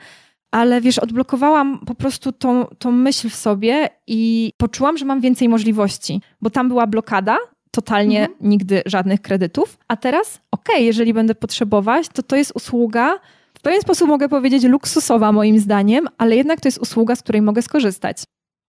Ale 0.50 0.80
wiesz, 0.80 0.98
odblokowałam 0.98 1.78
po 1.86 1.94
prostu 1.94 2.32
tą, 2.32 2.64
tą 2.78 2.92
myśl 2.92 3.28
w 3.28 3.34
sobie 3.34 3.88
i 4.06 4.52
poczułam, 4.56 4.98
że 4.98 5.04
mam 5.04 5.20
więcej 5.20 5.48
możliwości, 5.48 6.20
bo 6.40 6.50
tam 6.50 6.68
była 6.68 6.86
blokada, 6.86 7.38
totalnie 7.70 8.20
mhm. 8.20 8.38
nigdy 8.50 8.82
żadnych 8.86 9.20
kredytów. 9.20 9.78
A 9.88 9.96
teraz, 9.96 10.40
okej, 10.50 10.74
okay, 10.74 10.84
jeżeli 10.84 11.14
będę 11.14 11.34
potrzebować, 11.34 12.08
to 12.08 12.22
to 12.22 12.36
jest 12.36 12.52
usługa, 12.54 13.18
w 13.54 13.60
pewien 13.60 13.80
sposób 13.80 14.08
mogę 14.08 14.28
powiedzieć 14.28 14.64
luksusowa 14.64 15.32
moim 15.32 15.58
zdaniem, 15.58 16.08
ale 16.18 16.36
jednak 16.36 16.60
to 16.60 16.68
jest 16.68 16.78
usługa, 16.78 17.16
z 17.16 17.22
której 17.22 17.42
mogę 17.42 17.62
skorzystać. 17.62 18.24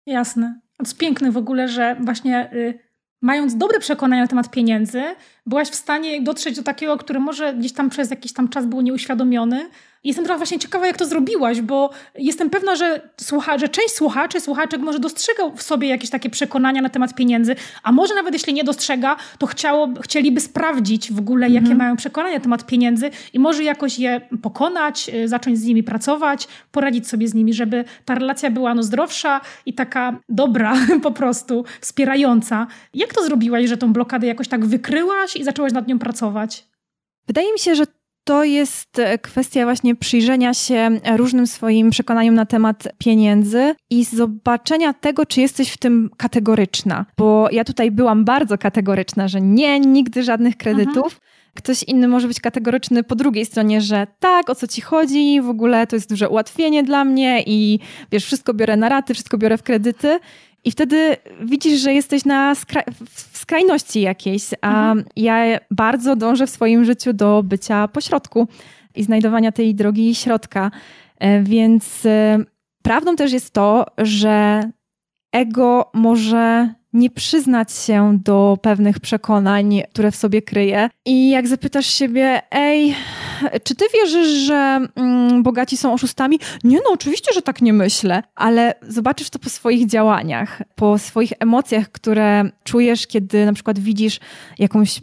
Jasne. 0.07 0.61
Jest 0.83 0.99
piękne 0.99 1.33
w 1.33 1.37
ogóle, 1.37 1.69
że 1.69 1.97
właśnie 2.01 2.53
y, 2.53 2.79
mając 3.23 3.57
dobre 3.57 3.79
przekonania 3.81 4.23
na 4.23 4.29
temat 4.29 4.51
pieniędzy, 4.51 5.03
byłaś 5.47 5.69
w 5.69 5.75
stanie 5.75 6.23
dotrzeć 6.23 6.57
do 6.57 6.63
takiego, 6.63 6.99
który 6.99 7.21
może 7.21 7.55
gdzieś 7.55 7.73
tam 7.73 7.91
przez 7.91 8.11
jakiś 8.11 8.33
tam 8.33 8.49
czas 8.49 8.67
był 8.67 8.81
nieuświadomiony, 8.81 9.71
Jestem 10.05 10.25
trochę 10.25 10.39
właśnie 10.39 10.59
ciekawa, 10.59 10.87
jak 10.87 10.97
to 10.97 11.07
zrobiłaś, 11.07 11.61
bo 11.61 11.91
jestem 12.15 12.51
pewna, 12.51 12.77
że, 12.77 13.11
słucha, 13.17 13.59
że 13.59 13.69
część 13.69 13.95
słuchaczy, 13.95 14.41
słuchaczek 14.41 14.81
może 14.81 14.99
dostrzegał 14.99 15.57
w 15.57 15.63
sobie 15.63 15.89
jakieś 15.89 16.11
takie 16.11 16.31
przekonania 16.31 16.83
na 16.83 16.89
temat 16.89 17.15
pieniędzy, 17.15 17.57
a 17.83 17.93
może 17.93 18.15
nawet 18.15 18.33
jeśli 18.33 18.55
nie 18.55 18.65
dostrzega, 18.65 19.17
to 19.39 19.47
chciało, 19.47 19.89
chcieliby 20.03 20.41
sprawdzić 20.41 21.13
w 21.13 21.19
ogóle, 21.19 21.49
jakie 21.49 21.59
mhm. 21.59 21.79
mają 21.79 21.97
przekonania 21.97 22.35
na 22.35 22.43
temat 22.43 22.67
pieniędzy 22.67 23.11
i 23.33 23.39
może 23.39 23.65
jakoś 23.65 23.99
je 23.99 24.21
pokonać, 24.43 25.11
y, 25.15 25.29
zacząć 25.29 25.59
z 25.59 25.65
nimi 25.65 25.83
pracować, 25.83 26.49
poradzić 26.73 27.09
sobie 27.09 27.29
z 27.29 27.35
nimi, 27.35 27.55
żeby 27.55 27.85
ta 28.05 28.15
relacja 28.15 28.51
była 28.51 28.75
no, 28.75 28.83
zdrowsza 28.83 29.41
i 29.67 29.75
taka 29.75 30.21
dobra 30.29 30.75
po 31.03 31.11
prostu, 31.11 31.65
wspierająca. 31.81 32.67
Jak 32.95 33.15
to 33.15 33.25
zrobiłaś, 33.25 33.69
że 33.69 33.77
tą 33.77 33.93
blokadę 33.93 34.27
jakoś 34.27 34.49
tak 34.49 34.65
wykryłaś 34.65 35.37
i 35.37 35.45
zaczęłaś 35.45 35.73
nad 35.73 35.89
nią 35.89 35.99
pracować? 35.99 36.67
Wydaje 37.27 37.53
mi 37.53 37.59
się, 37.59 37.75
że 37.75 37.85
to 38.25 38.45
jest 38.45 38.99
e, 38.99 39.19
kwestia 39.19 39.65
właśnie 39.65 39.95
przyjrzenia 39.95 40.55
się 40.55 41.01
różnym 41.17 41.47
swoim 41.47 41.91
przekonaniom 41.91 42.35
na 42.35 42.47
temat 42.47 42.89
pieniędzy 42.99 43.75
i 43.91 44.05
zobaczenia 44.05 44.93
tego, 44.93 45.27
czy 45.27 45.41
jesteś 45.41 45.71
w 45.71 45.79
tym 45.79 46.11
kategoryczna. 46.17 47.07
Bo 47.19 47.49
ja 47.53 47.65
tutaj 47.65 47.91
byłam 47.91 48.25
bardzo 48.25 48.59
kategoryczna, 48.59 49.29
że 49.29 49.41
nie, 49.41 49.81
nigdy 49.81 50.23
żadnych 50.23 50.57
kredytów. 50.57 51.07
Aha. 51.07 51.33
Ktoś 51.55 51.83
inny 51.83 52.09
może 52.09 52.29
być 52.29 52.41
kategoryczny 52.41 53.03
po 53.03 53.15
drugiej 53.15 53.47
stronie, 53.47 53.81
że 53.81 54.07
tak, 54.19 54.51
o 54.51 54.55
co 54.55 54.67
ci 54.67 54.81
chodzi, 54.81 55.41
w 55.41 55.49
ogóle 55.49 55.87
to 55.87 55.97
jest 55.97 56.09
duże 56.09 56.29
ułatwienie 56.29 56.83
dla 56.83 57.05
mnie 57.05 57.43
i 57.47 57.79
wiesz, 58.13 58.25
wszystko 58.25 58.55
biorę 58.55 58.77
na 58.77 58.89
raty, 58.89 59.15
wszystko 59.15 59.39
biorę 59.39 59.59
w 59.59 59.63
kredyty. 59.63 60.19
I 60.65 60.71
wtedy 60.71 61.17
widzisz, 61.41 61.81
że 61.81 61.95
jesteś 61.95 62.25
na 62.25 62.55
skra 62.55 62.83
w 63.33 63.39
skrajności 63.39 64.01
jakiejś, 64.01 64.45
a 64.61 64.69
mhm. 64.69 65.05
ja 65.17 65.59
bardzo 65.71 66.17
dążę 66.17 66.47
w 66.47 66.51
swoim 66.51 66.85
życiu 66.85 67.13
do 67.13 67.43
bycia 67.43 67.89
pośrodku 67.89 68.49
i 68.95 69.03
znajdowania 69.03 69.53
tej 69.53 69.75
drogi 69.75 70.15
środka. 70.15 70.71
E, 71.19 71.43
więc 71.43 72.07
e, 72.07 72.39
prawdą 72.83 73.17
też 73.17 73.33
jest 73.33 73.51
to, 73.53 73.87
że 73.99 74.63
ego 75.33 75.91
może 75.95 76.75
nie 76.93 77.11
przyznać 77.11 77.73
się 77.73 78.19
do 78.25 78.59
pewnych 78.63 79.01
przekonań, 79.01 79.83
które 79.93 80.11
w 80.11 80.17
sobie 80.17 80.43
kryje. 80.43 80.91
I 81.05 81.31
jak 81.31 81.49
zapytasz 81.49 81.87
siebie, 81.87 82.43
ej, 82.51 82.95
czy 83.65 83.75
ty 83.75 83.85
wierzysz, 83.95 84.29
że 84.29 84.81
mm, 84.97 85.43
bogaci 85.43 85.77
są 85.77 85.93
oszustami? 85.93 86.39
Nie, 86.65 86.77
no 86.77 86.93
oczywiście, 86.93 87.33
że 87.35 87.43
tak 87.43 87.63
nie 87.63 87.73
myślę, 87.73 88.23
ale 88.35 88.75
zobaczysz 88.89 89.31
to 89.31 89.39
po 89.39 89.49
swoich 89.49 89.87
działaniach, 89.87 90.63
po 90.75 90.99
swoich 90.99 91.33
emocjach, 91.41 91.91
które 91.91 92.45
czujesz, 92.65 93.07
kiedy 93.07 93.47
na 93.47 93.53
przykład 93.53 93.79
widzisz 93.79 94.21
jakąś 94.59 95.01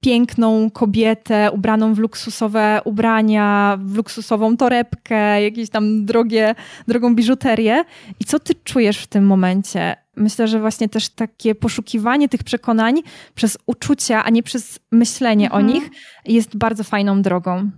piękną 0.00 0.70
kobietę 0.70 1.50
ubraną 1.52 1.94
w 1.94 1.98
luksusowe 1.98 2.80
ubrania, 2.84 3.78
w 3.80 3.96
luksusową 3.96 4.56
torebkę, 4.56 5.42
jakieś 5.42 5.70
tam 5.70 6.04
drogie, 6.04 6.54
drogą 6.88 7.14
biżuterię. 7.14 7.84
I 8.20 8.24
co 8.24 8.38
ty 8.38 8.54
czujesz 8.64 8.98
w 8.98 9.06
tym 9.06 9.26
momencie? 9.26 9.96
Myślę, 10.20 10.48
że 10.48 10.60
właśnie 10.60 10.88
też 10.88 11.08
takie 11.08 11.54
poszukiwanie 11.54 12.28
tych 12.28 12.44
przekonań 12.44 13.02
przez 13.34 13.58
uczucia, 13.66 14.24
a 14.24 14.30
nie 14.30 14.42
przez 14.42 14.78
myślenie 14.92 15.46
mhm. 15.46 15.64
o 15.64 15.68
nich 15.72 15.90
jest 16.24 16.56
bardzo 16.56 16.84
fajną 16.84 17.22
drogą. 17.22 17.70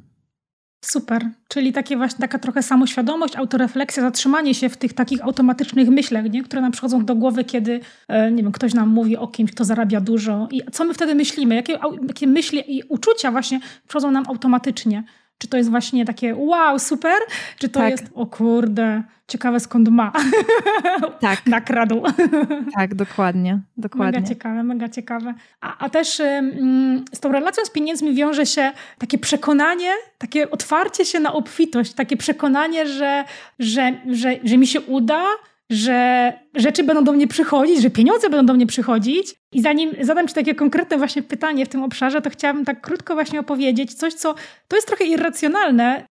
Super, 0.85 1.29
czyli 1.49 1.73
takie 1.73 1.97
właśnie 1.97 2.19
taka 2.19 2.39
trochę 2.39 2.63
samoświadomość, 2.63 3.37
autorefleksja, 3.37 4.03
zatrzymanie 4.03 4.55
się 4.55 4.69
w 4.69 4.77
tych 4.77 4.93
takich 4.93 5.25
automatycznych 5.25 5.89
myślach, 5.89 6.31
nie? 6.31 6.43
które 6.43 6.63
nam 6.63 6.73
przychodzą 6.73 7.05
do 7.05 7.15
głowy, 7.15 7.45
kiedy 7.45 7.81
e, 8.09 8.31
nie 8.31 8.43
wiem, 8.43 8.53
ktoś 8.53 8.75
nam 8.75 8.89
mówi 8.89 9.17
o 9.17 9.29
kimś, 9.29 9.53
kto 9.53 9.65
zarabia 9.65 10.01
dużo 10.01 10.49
i 10.51 10.63
co 10.73 10.85
my 10.85 10.95
wtedy 10.95 11.15
myślimy, 11.15 11.55
jakie, 11.55 11.79
jakie 12.09 12.27
myśli 12.27 12.77
i 12.79 12.83
uczucia 12.89 13.31
właśnie 13.31 13.61
przychodzą 13.89 14.11
nam 14.11 14.25
automatycznie. 14.29 15.05
Czy 15.39 15.49
to 15.49 15.57
jest 15.57 15.71
właśnie 15.71 16.05
takie 16.05 16.35
wow, 16.35 16.79
super, 16.79 17.19
czy 17.59 17.69
to 17.69 17.81
tak. 17.81 17.91
jest 17.91 18.05
o 18.15 18.27
kurde, 18.27 19.03
ciekawe 19.33 19.61
skąd 19.61 19.89
ma. 19.89 20.13
Tak. 21.21 21.47
Nakradł. 21.57 22.03
Tak, 22.79 22.95
dokładnie, 22.95 23.61
dokładnie. 23.77 24.21
Mega 24.21 24.29
ciekawe, 24.29 24.63
mega 24.63 24.89
ciekawe. 24.89 25.35
A, 25.61 25.79
a 25.79 25.91
też 25.91 26.21
ym, 26.21 27.05
z 27.13 27.21
tą 27.21 27.33
relacją 27.33 27.65
z 27.65 27.71
pieniędzmi 27.71 28.15
wiąże 28.15 28.47
się 28.47 28.73
takie 28.99 29.19
przekonanie, 29.19 29.91
takie 30.19 30.51
otwarcie 30.51 31.05
się 31.05 31.21
na 31.21 31.33
obfitość, 31.33 31.93
takie 31.93 32.17
przekonanie, 32.17 32.87
że, 32.87 33.25
że, 33.59 33.93
że, 34.11 34.37
że 34.45 34.59
mi 34.59 34.67
się 34.67 34.81
uda, 34.81 35.25
że 35.71 36.33
rzeczy 36.55 36.85
będą 36.85 37.05
do 37.05 37.13
mnie 37.13 37.29
przychodzić, 37.29 37.83
że 37.83 37.91
pieniądze 37.91 38.31
będą 38.31 38.47
do 38.47 38.55
mnie 38.55 38.67
przychodzić. 38.67 39.35
I 39.53 39.63
zanim 39.63 39.91
zadam 40.01 40.29
Ci 40.29 40.35
takie 40.35 40.55
konkretne 40.55 40.99
właśnie 40.99 41.23
pytanie 41.23 41.67
w 41.67 41.69
tym 41.69 41.83
obszarze, 41.83 42.23
to 42.23 42.31
chciałabym 42.31 42.65
tak 42.65 42.81
krótko 42.81 43.15
właśnie 43.15 43.41
opowiedzieć 43.41 43.95
coś, 43.95 44.15
co 44.15 44.35
to 44.69 44.77
jest 44.77 44.89
trochę 44.89 45.05
irracjonalne. 45.05 46.05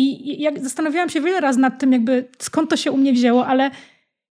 I 0.00 0.42
jak 0.42 0.60
zastanawiałam 0.60 1.08
się 1.08 1.20
wiele 1.20 1.40
razy 1.40 1.60
nad 1.60 1.78
tym, 1.78 1.92
jakby 1.92 2.28
skąd 2.38 2.70
to 2.70 2.76
się 2.76 2.92
u 2.92 2.96
mnie 2.96 3.12
wzięło, 3.12 3.46
ale 3.46 3.70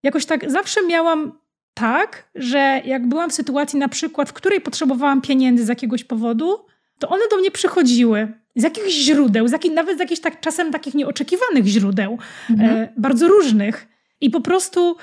jakoś 0.04 0.26
tak 0.26 0.52
zawsze 0.52 0.82
miałam 0.88 1.40
tak, 1.74 2.30
że 2.36 2.82
jak 2.86 3.08
byłam 3.08 3.30
w 3.30 3.34
sytuacji 3.34 3.80
na 3.80 3.90
przykład, 3.90 4.30
w 4.30 4.34
której 4.34 4.62
potrzebowałam 4.62 5.22
pieniędzy 5.22 5.66
z 5.66 5.68
jakiegoś 5.68 6.04
powodu, 6.04 6.66
to 7.00 7.10
one 7.10 7.24
do 7.32 7.38
mnie 7.38 7.52
przychodziły 7.52 8.28
z 8.56 8.64
jakichś 8.64 8.94
źródeł, 8.94 9.48
z 9.48 9.52
jakich, 9.52 9.74
nawet 9.74 9.98
z 9.98 10.00
jakichś 10.00 10.22
tak 10.22 10.40
czasem 10.40 10.72
takich 10.72 10.94
nieoczekiwanych 10.94 11.66
źródeł, 11.66 12.18
mhm. 12.50 12.70
e, 12.70 12.94
bardzo 12.98 13.28
różnych. 13.28 13.88
I 14.22 14.30
po 14.30 14.42
prostu 14.42 14.98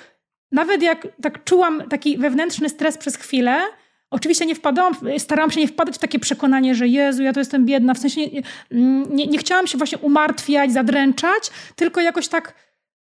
nawet 0.53 0.83
jak 0.83 1.09
tak 1.23 1.45
czułam 1.45 1.83
taki 1.89 2.19
wewnętrzny 2.19 2.69
stres 2.69 2.99
przez 2.99 3.17
chwilę, 3.17 3.61
Oczywiście 4.13 4.47
nie 4.47 4.55
wpadałam, 4.55 4.95
starałam 5.19 5.51
się 5.51 5.61
nie 5.61 5.69
wpadać 5.69 5.95
w 5.95 5.99
takie 5.99 6.19
przekonanie, 6.19 6.75
że 6.75 6.89
Jezu, 6.89 7.23
ja 7.23 7.33
to 7.33 7.41
jestem 7.41 7.67
biedna. 7.67 7.95
W 7.95 7.99
sensie 7.99 8.21
nie, 8.21 8.43
nie, 9.11 9.27
nie 9.27 9.39
chciałam 9.39 9.67
się 9.67 9.79
właśnie 9.79 9.99
umartwiać, 9.99 10.73
zadręczać, 10.73 11.51
tylko 11.77 12.01
jakoś 12.01 12.29
tak 12.29 12.55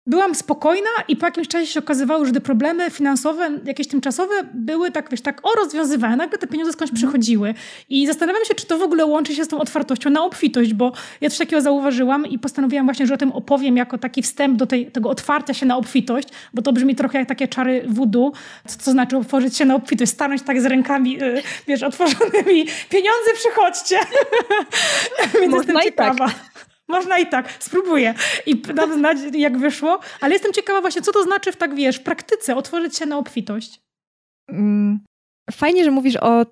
byłam 0.07 0.35
spokojna 0.35 0.89
i 1.07 1.15
po 1.15 1.25
jakimś 1.25 1.47
czasie 1.47 1.67
się 1.67 1.79
okazywało, 1.79 2.25
że 2.25 2.31
te 2.31 2.41
problemy 2.41 2.89
finansowe, 2.89 3.59
jakieś 3.65 3.87
tymczasowe 3.87 4.33
były 4.53 4.91
tak, 4.91 5.09
wiesz, 5.09 5.21
tak 5.21 5.41
o 5.43 5.55
rozwiązywane, 5.55 6.15
nagle 6.15 6.37
te 6.37 6.47
pieniądze 6.47 6.73
skądś 6.73 6.91
mm. 6.91 6.97
przychodziły. 6.97 7.53
I 7.89 8.07
zastanawiam 8.07 8.45
się, 8.45 8.55
czy 8.55 8.65
to 8.65 8.77
w 8.77 8.81
ogóle 8.81 9.05
łączy 9.05 9.35
się 9.35 9.45
z 9.45 9.47
tą 9.47 9.59
otwartością 9.59 10.09
na 10.09 10.23
obfitość, 10.23 10.73
bo 10.73 10.91
ja 11.21 11.29
coś 11.29 11.39
takiego 11.39 11.61
zauważyłam 11.61 12.25
i 12.25 12.39
postanowiłam 12.39 12.85
właśnie, 12.85 13.07
że 13.07 13.13
o 13.13 13.17
tym 13.17 13.31
opowiem 13.31 13.77
jako 13.77 13.97
taki 13.97 14.21
wstęp 14.21 14.57
do 14.57 14.65
tej, 14.65 14.91
tego 14.91 15.09
otwarcia 15.09 15.53
się 15.53 15.65
na 15.65 15.77
obfitość, 15.77 16.27
bo 16.53 16.61
to 16.61 16.73
brzmi 16.73 16.95
trochę 16.95 17.19
jak 17.19 17.27
takie 17.27 17.47
czary 17.47 17.85
voodoo, 17.87 18.31
co, 18.67 18.79
co 18.79 18.91
znaczy 18.91 19.17
otworzyć 19.17 19.57
się 19.57 19.65
na 19.65 19.75
obfitość, 19.75 20.11
stanąć 20.11 20.41
tak 20.41 20.61
z 20.61 20.65
rękami, 20.65 21.11
yy, 21.11 21.41
wiesz, 21.67 21.83
otworzonymi, 21.83 22.65
pieniądze 22.89 23.33
przychodźcie. 23.33 23.99
Więc 25.41 25.51
Można 25.51 25.57
jestem 25.57 25.81
ciekawa. 25.81 26.27
Tak. 26.27 26.48
Można 26.89 27.17
i 27.17 27.27
tak, 27.27 27.53
spróbuję 27.59 28.13
i 28.45 28.55
dam 28.61 28.93
znać, 28.93 29.17
jak 29.33 29.57
wyszło, 29.57 29.99
ale 30.21 30.33
jestem 30.33 30.53
ciekawa 30.53 30.81
właśnie, 30.81 31.01
co 31.01 31.11
to 31.11 31.23
znaczy 31.23 31.51
w 31.51 31.57
tak, 31.57 31.75
wiesz, 31.75 31.97
w 31.97 32.03
praktyce 32.03 32.55
otworzyć 32.55 32.97
się 32.97 33.05
na 33.05 33.17
obfitość. 33.17 33.81
Mm, 34.49 34.99
fajnie, 35.51 35.83
że 35.83 35.91
mówisz 35.91 36.15
o 36.15 36.45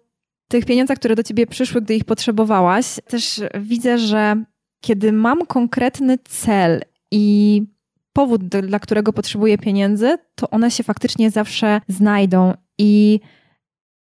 tych 0.50 0.66
pieniądzach, 0.66 0.98
które 0.98 1.16
do 1.16 1.24
ciebie 1.24 1.48
przyszły, 1.48 1.82
gdy 1.82 1.96
ich 1.96 2.04
potrzebowałaś. 2.04 2.86
Też 3.08 3.42
widzę, 3.60 3.98
że 3.98 4.44
kiedy 4.82 5.12
mam 5.12 5.46
konkretny 5.46 6.18
cel 6.18 6.82
i 7.12 7.64
powód, 8.14 8.48
dla 8.48 8.80
którego 8.80 9.14
potrzebuję 9.14 9.58
pieniędzy, 9.58 10.18
to 10.36 10.50
one 10.50 10.72
się 10.72 10.84
faktycznie 10.84 11.32
zawsze 11.32 11.82
znajdą 11.88 12.54
i 12.78 13.20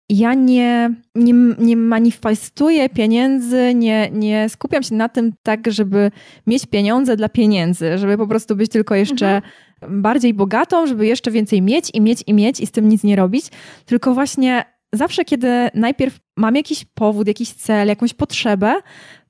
ja 0.08 0.34
nie, 0.34 0.94
nie, 1.14 1.34
nie 1.58 1.76
manifestuję 1.76 2.88
pieniędzy, 2.88 3.74
nie, 3.74 4.10
nie 4.10 4.48
skupiam 4.48 4.82
się 4.82 4.94
na 4.94 5.08
tym 5.08 5.32
tak, 5.42 5.72
żeby 5.72 6.10
mieć 6.46 6.66
pieniądze 6.66 7.16
dla 7.16 7.28
pieniędzy, 7.28 7.98
żeby 7.98 8.18
po 8.18 8.26
prostu 8.26 8.56
być 8.56 8.70
tylko 8.70 8.94
jeszcze 8.94 9.26
mhm. 9.36 10.02
bardziej 10.02 10.34
bogatą, 10.34 10.86
żeby 10.86 11.06
jeszcze 11.06 11.30
więcej 11.30 11.62
mieć 11.62 11.90
i 11.94 12.00
mieć 12.00 12.24
i 12.26 12.34
mieć 12.34 12.60
i 12.60 12.66
z 12.66 12.70
tym 12.70 12.88
nic 12.88 13.04
nie 13.04 13.16
robić, 13.16 13.46
tylko 13.86 14.14
właśnie 14.14 14.64
zawsze, 14.92 15.24
kiedy 15.24 15.48
najpierw 15.74 16.18
mam 16.36 16.56
jakiś 16.56 16.84
powód, 16.84 17.28
jakiś 17.28 17.52
cel, 17.52 17.88
jakąś 17.88 18.14
potrzebę, 18.14 18.74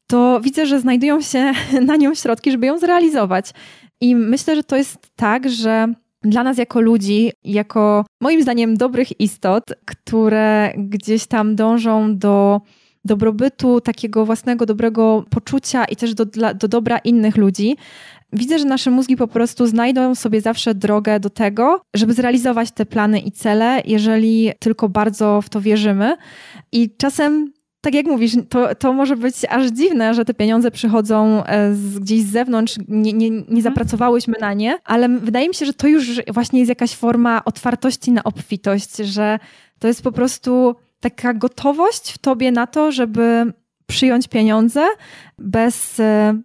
to 0.07 0.41
widzę, 0.41 0.67
że 0.67 0.81
znajdują 0.81 1.21
się 1.21 1.53
na 1.87 1.97
nią 1.97 2.15
środki, 2.15 2.51
żeby 2.51 2.67
ją 2.67 2.79
zrealizować. 2.79 3.51
I 4.01 4.17
myślę, 4.17 4.57
że 4.57 4.65
to 4.65 4.77
jest 4.77 4.99
tak, 5.17 5.51
że 5.51 5.95
dla 6.25 6.43
nas 6.43 6.59
jako 6.59 6.81
ludzi, 6.81 7.33
jako 7.45 8.05
moim 8.21 8.43
zdaniem 8.43 8.77
dobrych 8.77 9.21
istot, 9.21 9.65
które 9.85 10.73
gdzieś 10.77 11.27
tam 11.27 11.57
dążą 11.57 12.19
do 12.19 12.61
dobrobytu, 13.05 13.81
takiego 13.81 14.27
własnego 14.27 14.67
dobrego 14.67 15.25
poczucia 15.31 15.85
i 15.85 15.97
też 15.97 16.15
do, 16.15 16.25
do 16.55 16.69
dobra 16.69 16.99
innych 16.99 17.37
ludzi, 17.37 17.77
widzę, 18.33 18.59
że 18.59 18.65
nasze 18.65 18.91
mózgi 18.91 19.17
po 19.17 19.29
prostu 19.29 19.67
znajdą 19.67 20.15
sobie 20.15 20.41
zawsze 20.41 20.75
drogę 20.75 21.21
do 21.21 21.31
tego, 21.31 21.81
żeby 21.95 22.13
zrealizować 22.13 22.71
te 22.71 22.87
plany 22.87 23.21
i 23.21 23.33
cele, 23.33 23.83
jeżeli 23.85 24.53
tylko 24.59 24.89
bardzo 24.89 25.41
w 25.43 25.49
to 25.49 25.61
wierzymy. 25.61 26.17
I 26.73 26.97
czasem 26.97 27.53
tak 27.85 27.95
jak 27.95 28.07
mówisz, 28.07 28.33
to, 28.49 28.75
to 28.75 28.93
może 28.93 29.17
być 29.17 29.35
aż 29.49 29.67
dziwne, 29.67 30.15
że 30.15 30.25
te 30.25 30.35
pieniądze 30.35 30.71
przychodzą 30.71 31.45
e, 31.45 31.75
z, 31.75 31.99
gdzieś 31.99 32.23
z 32.23 32.31
zewnątrz, 32.31 32.77
nie, 32.89 33.13
nie, 33.13 33.31
nie 33.31 33.39
mhm. 33.39 33.63
zapracowałyśmy 33.63 34.35
na 34.41 34.55
nie, 34.55 34.79
ale 34.85 35.09
wydaje 35.09 35.49
mi 35.49 35.55
się, 35.55 35.67
że 35.67 35.75
to 35.75 35.87
już 35.87 36.21
właśnie 36.33 36.59
jest 36.59 36.69
jakaś 36.69 36.95
forma 36.95 37.45
otwartości 37.45 38.13
na 38.13 38.25
obfitość, 38.25 38.97
że 38.97 39.39
to 39.79 39.89
jest 39.89 40.03
po 40.03 40.13
prostu 40.13 40.75
taka 41.01 41.35
gotowość 41.35 42.13
w 42.13 42.19
tobie 42.19 42.53
na 42.53 42.67
to, 42.67 42.93
żeby 42.93 43.53
przyjąć 43.87 44.29
pieniądze 44.29 44.87
bez 45.39 46.01
e, 46.01 46.41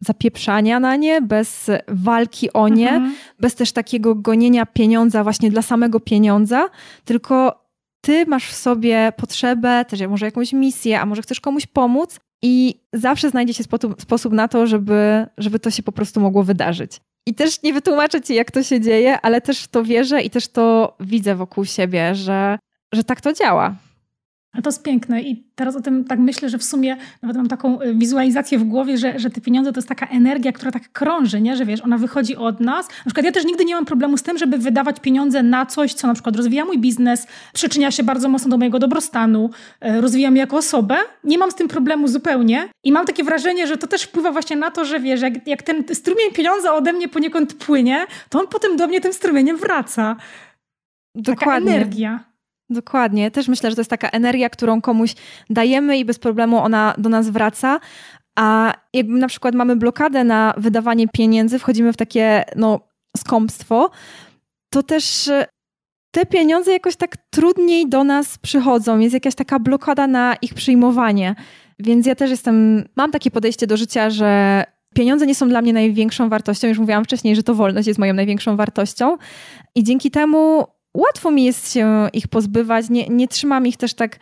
zapieprzania 0.00 0.80
na 0.80 0.96
nie, 0.96 1.22
bez 1.22 1.70
walki 1.88 2.52
o 2.52 2.68
nie, 2.68 2.90
mhm. 2.90 3.14
bez 3.40 3.54
też 3.54 3.72
takiego 3.72 4.14
gonienia 4.14 4.66
pieniądza 4.66 5.22
właśnie 5.22 5.50
dla 5.50 5.62
samego 5.62 6.00
pieniądza, 6.00 6.68
tylko 7.04 7.65
ty 8.06 8.26
masz 8.26 8.48
w 8.48 8.56
sobie 8.56 9.12
potrzebę, 9.16 9.84
też 9.84 10.00
może 10.08 10.26
jakąś 10.26 10.52
misję, 10.52 11.00
a 11.00 11.06
może 11.06 11.22
chcesz 11.22 11.40
komuś 11.40 11.66
pomóc 11.66 12.20
i 12.42 12.80
zawsze 12.92 13.30
znajdzie 13.30 13.54
się 13.54 13.64
sposób, 13.98 14.32
na 14.32 14.48
to, 14.48 14.66
żeby, 14.66 15.26
żeby 15.38 15.58
to 15.58 15.70
się 15.70 15.82
po 15.82 15.92
prostu 15.92 16.20
mogło 16.20 16.42
wydarzyć. 16.42 17.00
I 17.26 17.34
też 17.34 17.62
nie 17.62 17.72
wytłumaczę 17.72 18.22
ci, 18.22 18.34
jak 18.34 18.50
to 18.50 18.62
się 18.62 18.80
dzieje, 18.80 19.20
ale 19.20 19.40
też 19.40 19.62
w 19.62 19.68
to 19.68 19.84
wierzę 19.84 20.22
i 20.22 20.30
też 20.30 20.48
to 20.48 20.96
widzę 21.00 21.34
wokół 21.34 21.64
siebie, 21.64 22.14
że, 22.14 22.58
że 22.94 23.04
tak 23.04 23.20
to 23.20 23.32
działa. 23.32 23.74
A 24.58 24.62
to 24.62 24.68
jest 24.68 24.82
piękne 24.82 25.22
i 25.22 25.44
teraz 25.54 25.76
o 25.76 25.80
tym 25.80 26.04
tak 26.04 26.18
myślę, 26.18 26.48
że 26.48 26.58
w 26.58 26.64
sumie 26.64 26.96
nawet 27.22 27.36
mam 27.36 27.48
taką 27.48 27.82
y, 27.82 27.94
wizualizację 27.94 28.58
w 28.58 28.64
głowie, 28.64 28.98
że, 28.98 29.18
że 29.18 29.30
te 29.30 29.40
pieniądze 29.40 29.72
to 29.72 29.78
jest 29.78 29.88
taka 29.88 30.06
energia, 30.06 30.52
która 30.52 30.72
tak 30.72 30.92
krąży, 30.92 31.40
nie? 31.40 31.56
że 31.56 31.64
wiesz, 31.64 31.80
ona 31.80 31.98
wychodzi 31.98 32.36
od 32.36 32.60
nas. 32.60 32.88
Na 32.88 33.04
przykład 33.04 33.26
ja 33.26 33.32
też 33.32 33.44
nigdy 33.44 33.64
nie 33.64 33.74
mam 33.74 33.84
problemu 33.84 34.16
z 34.16 34.22
tym, 34.22 34.38
żeby 34.38 34.58
wydawać 34.58 35.00
pieniądze 35.00 35.42
na 35.42 35.66
coś, 35.66 35.94
co 35.94 36.06
na 36.06 36.14
przykład 36.14 36.36
rozwija 36.36 36.64
mój 36.64 36.78
biznes, 36.78 37.26
przyczynia 37.52 37.90
się 37.90 38.02
bardzo 38.02 38.28
mocno 38.28 38.50
do 38.50 38.58
mojego 38.58 38.78
dobrostanu, 38.78 39.50
y, 39.86 40.00
rozwija 40.00 40.30
mnie 40.30 40.40
jako 40.40 40.56
osobę. 40.56 40.96
Nie 41.24 41.38
mam 41.38 41.50
z 41.50 41.54
tym 41.54 41.68
problemu 41.68 42.08
zupełnie 42.08 42.68
i 42.84 42.92
mam 42.92 43.06
takie 43.06 43.24
wrażenie, 43.24 43.66
że 43.66 43.76
to 43.76 43.86
też 43.86 44.02
wpływa 44.02 44.32
właśnie 44.32 44.56
na 44.56 44.70
to, 44.70 44.84
że 44.84 45.00
wiesz, 45.00 45.20
jak, 45.20 45.46
jak 45.46 45.62
ten 45.62 45.84
strumień 45.94 46.32
pieniądza 46.32 46.74
ode 46.74 46.92
mnie 46.92 47.08
poniekąd 47.08 47.54
płynie, 47.54 48.06
to 48.28 48.40
on 48.40 48.46
potem 48.46 48.76
do 48.76 48.86
mnie 48.86 49.00
tym 49.00 49.12
strumieniem 49.12 49.56
wraca. 49.56 50.16
Dokładnie. 51.14 51.36
Taka 51.36 51.56
energia. 51.56 52.35
Dokładnie. 52.70 53.30
Też 53.30 53.48
myślę, 53.48 53.70
że 53.70 53.76
to 53.76 53.80
jest 53.80 53.90
taka 53.90 54.08
energia, 54.08 54.50
którą 54.50 54.80
komuś 54.80 55.14
dajemy 55.50 55.98
i 55.98 56.04
bez 56.04 56.18
problemu 56.18 56.58
ona 56.58 56.94
do 56.98 57.08
nas 57.08 57.30
wraca. 57.30 57.80
A 58.38 58.74
jakby 58.92 59.18
na 59.18 59.28
przykład 59.28 59.54
mamy 59.54 59.76
blokadę 59.76 60.24
na 60.24 60.54
wydawanie 60.56 61.08
pieniędzy, 61.08 61.58
wchodzimy 61.58 61.92
w 61.92 61.96
takie 61.96 62.44
no, 62.56 62.80
skąpstwo, 63.16 63.90
to 64.70 64.82
też 64.82 65.30
te 66.10 66.26
pieniądze 66.26 66.72
jakoś 66.72 66.96
tak 66.96 67.16
trudniej 67.30 67.88
do 67.88 68.04
nas 68.04 68.38
przychodzą, 68.38 68.98
jest 68.98 69.14
jakaś 69.14 69.34
taka 69.34 69.58
blokada 69.58 70.06
na 70.06 70.36
ich 70.42 70.54
przyjmowanie. 70.54 71.34
Więc 71.78 72.06
ja 72.06 72.14
też 72.14 72.30
jestem, 72.30 72.84
mam 72.96 73.10
takie 73.10 73.30
podejście 73.30 73.66
do 73.66 73.76
życia, 73.76 74.10
że 74.10 74.64
pieniądze 74.94 75.26
nie 75.26 75.34
są 75.34 75.48
dla 75.48 75.62
mnie 75.62 75.72
największą 75.72 76.28
wartością. 76.28 76.68
Już 76.68 76.78
mówiłam 76.78 77.04
wcześniej, 77.04 77.36
że 77.36 77.42
to 77.42 77.54
wolność 77.54 77.86
jest 77.88 77.98
moją 77.98 78.14
największą 78.14 78.56
wartością. 78.56 79.16
I 79.74 79.84
dzięki 79.84 80.10
temu 80.10 80.66
łatwo 80.96 81.30
mi 81.30 81.44
jest 81.44 81.72
się 81.72 82.08
ich 82.12 82.28
pozbywać. 82.28 82.90
Nie, 82.90 83.08
nie 83.08 83.28
trzymam 83.28 83.66
ich 83.66 83.76
też 83.76 83.94
tak. 83.94 84.16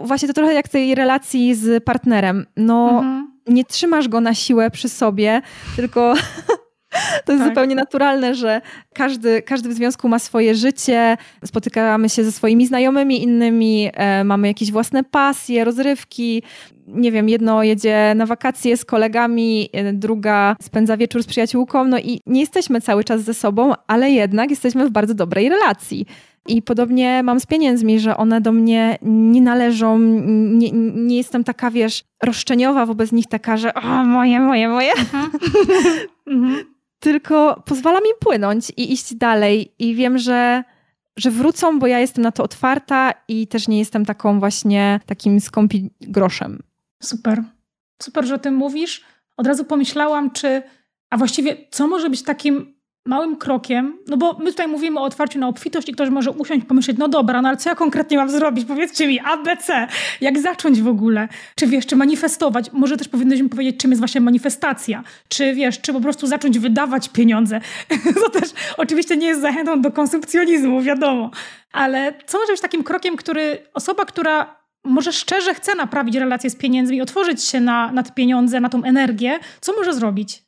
Właśnie 0.00 0.28
to 0.28 0.34
trochę 0.34 0.54
jak 0.54 0.68
tej 0.68 0.94
relacji 0.94 1.54
z 1.54 1.84
partnerem. 1.84 2.46
No, 2.56 2.90
mhm. 2.90 3.32
nie 3.46 3.64
trzymasz 3.64 4.08
go 4.08 4.20
na 4.20 4.34
siłę 4.34 4.70
przy 4.70 4.88
sobie, 4.88 5.42
tylko 5.76 6.14
To 7.24 7.32
jest 7.32 7.44
tak. 7.44 7.48
zupełnie 7.48 7.74
naturalne, 7.74 8.34
że 8.34 8.60
każdy, 8.94 9.42
każdy 9.42 9.68
w 9.68 9.72
związku 9.72 10.08
ma 10.08 10.18
swoje 10.18 10.54
życie, 10.54 11.16
spotykamy 11.44 12.08
się 12.08 12.24
ze 12.24 12.32
swoimi 12.32 12.66
znajomymi 12.66 13.22
innymi, 13.22 13.90
e, 13.94 14.24
mamy 14.24 14.48
jakieś 14.48 14.72
własne 14.72 15.04
pasje, 15.04 15.64
rozrywki. 15.64 16.42
Nie 16.86 17.12
wiem, 17.12 17.28
jedno 17.28 17.62
jedzie 17.62 18.12
na 18.16 18.26
wakacje 18.26 18.76
z 18.76 18.84
kolegami, 18.84 19.68
e, 19.72 19.92
druga 19.92 20.56
spędza 20.62 20.96
wieczór 20.96 21.22
z 21.22 21.26
przyjaciółką, 21.26 21.84
no 21.84 21.98
i 21.98 22.20
nie 22.26 22.40
jesteśmy 22.40 22.80
cały 22.80 23.04
czas 23.04 23.22
ze 23.22 23.34
sobą, 23.34 23.72
ale 23.86 24.10
jednak 24.10 24.50
jesteśmy 24.50 24.86
w 24.86 24.90
bardzo 24.90 25.14
dobrej 25.14 25.48
relacji. 25.48 26.06
I 26.48 26.62
podobnie 26.62 27.22
mam 27.22 27.40
z 27.40 27.46
pieniędzmi, 27.46 28.00
że 28.00 28.16
one 28.16 28.40
do 28.40 28.52
mnie 28.52 28.98
nie 29.02 29.42
należą, 29.42 29.98
nie, 29.98 30.70
nie 30.94 31.16
jestem 31.16 31.44
taka, 31.44 31.70
wiesz, 31.70 32.04
roszczeniowa 32.22 32.86
wobec 32.86 33.12
nich, 33.12 33.26
taka, 33.26 33.56
że 33.56 33.74
o, 33.74 34.04
moje, 34.04 34.40
moje, 34.40 34.68
moje. 34.68 34.92
Mhm. 34.92 35.30
mhm 36.26 36.74
tylko 37.04 37.62
pozwala 37.66 38.00
mi 38.00 38.08
płynąć 38.20 38.72
i 38.76 38.92
iść 38.92 39.14
dalej. 39.14 39.72
I 39.78 39.94
wiem, 39.94 40.18
że, 40.18 40.64
że 41.16 41.30
wrócą, 41.30 41.78
bo 41.78 41.86
ja 41.86 41.98
jestem 41.98 42.22
na 42.22 42.32
to 42.32 42.42
otwarta 42.42 43.12
i 43.28 43.46
też 43.46 43.68
nie 43.68 43.78
jestem 43.78 44.04
taką 44.04 44.40
właśnie 44.40 45.00
takim 45.06 45.40
skąpi 45.40 45.90
groszem. 46.00 46.62
Super. 47.04 47.42
Super, 48.02 48.24
że 48.24 48.34
o 48.34 48.38
tym 48.38 48.54
mówisz. 48.54 49.04
Od 49.36 49.46
razu 49.46 49.64
pomyślałam, 49.64 50.30
czy, 50.30 50.62
a 51.10 51.16
właściwie 51.16 51.56
co 51.70 51.86
może 51.86 52.10
być 52.10 52.22
takim 52.22 52.74
małym 53.06 53.36
krokiem, 53.36 53.98
no 54.08 54.16
bo 54.16 54.38
my 54.38 54.50
tutaj 54.50 54.68
mówimy 54.68 55.00
o 55.00 55.02
otwarciu 55.02 55.38
na 55.38 55.48
obfitość 55.48 55.88
i 55.88 55.92
ktoś 55.92 56.10
może 56.10 56.30
usiąść 56.30 56.62
i 56.62 56.66
pomyśleć, 56.66 56.98
no 56.98 57.08
dobra, 57.08 57.42
no 57.42 57.48
ale 57.48 57.56
co 57.56 57.68
ja 57.68 57.74
konkretnie 57.74 58.16
mam 58.16 58.30
zrobić? 58.30 58.64
Powiedzcie 58.64 59.06
mi, 59.06 59.20
ABC, 59.20 59.88
jak 60.20 60.38
zacząć 60.38 60.82
w 60.82 60.88
ogóle? 60.88 61.28
Czy 61.56 61.66
wiesz, 61.66 61.86
czy 61.86 61.96
manifestować? 61.96 62.72
Może 62.72 62.96
też 62.96 63.08
powinniśmy 63.08 63.48
powiedzieć, 63.48 63.76
czym 63.80 63.90
jest 63.90 64.00
właśnie 64.00 64.20
manifestacja? 64.20 65.04
Czy 65.28 65.54
wiesz, 65.54 65.80
czy 65.80 65.92
po 65.92 66.00
prostu 66.00 66.26
zacząć 66.26 66.58
wydawać 66.58 67.08
pieniądze? 67.08 67.60
to 68.24 68.40
też 68.40 68.50
oczywiście 68.76 69.16
nie 69.16 69.26
jest 69.26 69.40
zachętą 69.40 69.80
do 69.80 69.92
konsumpcjonizmu, 69.92 70.82
wiadomo. 70.82 71.30
Ale 71.72 72.14
co 72.26 72.38
może 72.38 72.52
być 72.52 72.60
takim 72.60 72.84
krokiem, 72.84 73.16
który 73.16 73.58
osoba, 73.74 74.04
która 74.04 74.63
może 74.84 75.12
szczerze 75.12 75.54
chce 75.54 75.74
naprawić 75.74 76.16
relacje 76.16 76.50
z 76.50 76.56
pieniędzmi, 76.56 77.02
otworzyć 77.02 77.44
się 77.44 77.60
na, 77.60 77.92
na 77.92 78.02
te 78.02 78.12
pieniądze, 78.12 78.60
na 78.60 78.68
tą 78.68 78.84
energię, 78.84 79.38
co 79.60 79.72
może 79.72 79.94
zrobić? 79.94 80.44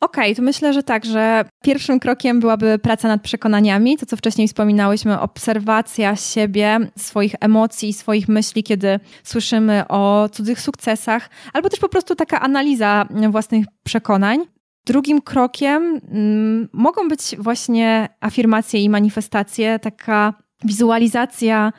Okej, 0.00 0.24
okay, 0.24 0.34
to 0.34 0.42
myślę, 0.42 0.72
że 0.72 0.82
tak, 0.82 1.04
że 1.04 1.44
pierwszym 1.64 2.00
krokiem 2.00 2.40
byłaby 2.40 2.78
praca 2.78 3.08
nad 3.08 3.22
przekonaniami, 3.22 3.96
to 3.96 4.06
co 4.06 4.16
wcześniej 4.16 4.48
wspominałyśmy, 4.48 5.20
obserwacja 5.20 6.16
siebie, 6.16 6.78
swoich 6.96 7.34
emocji, 7.40 7.92
swoich 7.92 8.28
myśli, 8.28 8.62
kiedy 8.62 9.00
słyszymy 9.24 9.88
o 9.88 10.28
cudzych 10.32 10.60
sukcesach, 10.60 11.30
albo 11.52 11.68
też 11.68 11.80
po 11.80 11.88
prostu 11.88 12.14
taka 12.14 12.40
analiza 12.40 13.08
własnych 13.30 13.66
przekonań. 13.82 14.46
Drugim 14.86 15.20
krokiem 15.20 16.00
mm, 16.10 16.68
mogą 16.72 17.08
być 17.08 17.36
właśnie 17.38 18.08
afirmacje 18.20 18.80
i 18.80 18.88
manifestacje, 18.88 19.78
taka 19.78 20.34
wizualizacja 20.64 21.72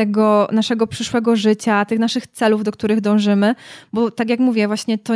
tego 0.00 0.48
naszego 0.52 0.86
przyszłego 0.86 1.36
życia, 1.36 1.84
tych 1.84 1.98
naszych 1.98 2.26
celów, 2.26 2.64
do 2.64 2.72
których 2.72 3.00
dążymy, 3.00 3.54
bo 3.92 4.10
tak 4.10 4.28
jak 4.30 4.40
mówię, 4.40 4.66
właśnie 4.66 4.98
to 4.98 5.14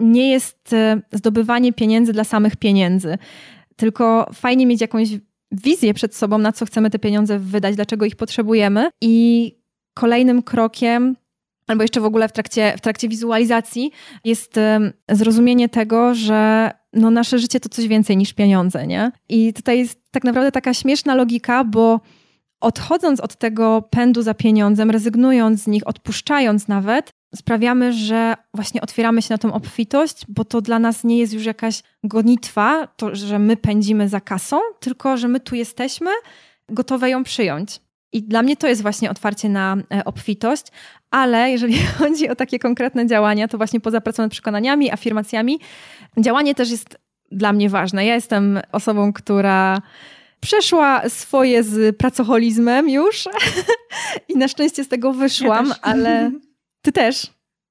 nie 0.00 0.30
jest 0.30 0.72
e, 0.72 1.00
zdobywanie 1.12 1.72
pieniędzy 1.72 2.12
dla 2.12 2.24
samych 2.24 2.56
pieniędzy, 2.56 3.18
tylko 3.76 4.30
fajnie 4.34 4.66
mieć 4.66 4.80
jakąś 4.80 5.08
wizję 5.52 5.94
przed 5.94 6.14
sobą, 6.14 6.38
na 6.38 6.52
co 6.52 6.66
chcemy 6.66 6.90
te 6.90 6.98
pieniądze 6.98 7.38
wydać, 7.38 7.76
dlaczego 7.76 8.04
ich 8.04 8.16
potrzebujemy. 8.16 8.90
I 9.00 9.14
kolejnym 9.94 10.42
krokiem, 10.42 11.16
albo 11.66 11.82
jeszcze 11.82 12.00
w 12.00 12.04
ogóle 12.04 12.28
w 12.28 12.32
trakcie, 12.32 12.74
w 12.76 12.80
trakcie 12.80 13.08
wizualizacji, 13.08 13.90
jest 14.24 14.58
e, 14.58 14.92
zrozumienie 15.08 15.68
tego, 15.68 16.14
że 16.14 16.70
no 16.92 17.10
nasze 17.10 17.38
życie 17.38 17.60
to 17.60 17.68
coś 17.68 17.88
więcej 17.88 18.16
niż 18.16 18.32
pieniądze, 18.32 18.86
nie? 18.86 19.12
I 19.28 19.52
tutaj 19.52 19.78
jest 19.78 19.98
tak 20.10 20.24
naprawdę 20.24 20.52
taka 20.52 20.74
śmieszna 20.74 21.14
logika, 21.14 21.64
bo 21.64 22.00
odchodząc 22.60 23.20
od 23.20 23.36
tego 23.36 23.82
pędu 23.90 24.22
za 24.22 24.34
pieniądzem, 24.34 24.90
rezygnując 24.90 25.62
z 25.62 25.66
nich, 25.66 25.86
odpuszczając 25.86 26.68
nawet, 26.68 27.10
sprawiamy, 27.34 27.92
że 27.92 28.34
właśnie 28.54 28.80
otwieramy 28.80 29.22
się 29.22 29.34
na 29.34 29.38
tą 29.38 29.52
obfitość, 29.52 30.22
bo 30.28 30.44
to 30.44 30.60
dla 30.60 30.78
nas 30.78 31.04
nie 31.04 31.18
jest 31.18 31.32
już 31.32 31.44
jakaś 31.44 31.82
gonitwa, 32.04 32.86
to, 32.86 33.14
że 33.14 33.38
my 33.38 33.56
pędzimy 33.56 34.08
za 34.08 34.20
kasą, 34.20 34.58
tylko 34.80 35.16
że 35.16 35.28
my 35.28 35.40
tu 35.40 35.54
jesteśmy, 35.54 36.10
gotowe 36.68 37.10
ją 37.10 37.24
przyjąć. 37.24 37.80
I 38.12 38.22
dla 38.22 38.42
mnie 38.42 38.56
to 38.56 38.68
jest 38.68 38.82
właśnie 38.82 39.10
otwarcie 39.10 39.48
na 39.48 39.76
e, 39.94 40.04
obfitość, 40.04 40.66
ale 41.10 41.50
jeżeli 41.50 41.78
chodzi 41.98 42.28
o 42.28 42.36
takie 42.36 42.58
konkretne 42.58 43.06
działania, 43.06 43.48
to 43.48 43.56
właśnie 43.56 43.80
poza 43.80 44.00
pracą 44.00 44.22
nad 44.22 44.32
przekonaniami, 44.32 44.90
afirmacjami, 44.90 45.60
działanie 46.18 46.54
też 46.54 46.70
jest 46.70 46.98
dla 47.32 47.52
mnie 47.52 47.70
ważne. 47.70 48.06
Ja 48.06 48.14
jestem 48.14 48.60
osobą, 48.72 49.12
która 49.12 49.82
przeszła 50.40 51.08
swoje 51.08 51.62
z 51.62 51.96
pracoholizmem 51.96 52.88
już 52.88 53.28
i 54.28 54.36
na 54.36 54.48
szczęście 54.48 54.84
z 54.84 54.88
tego 54.88 55.12
wyszłam, 55.12 55.68
ja 55.68 55.74
ale 55.82 56.30
Ty 56.82 56.92
też? 56.92 57.26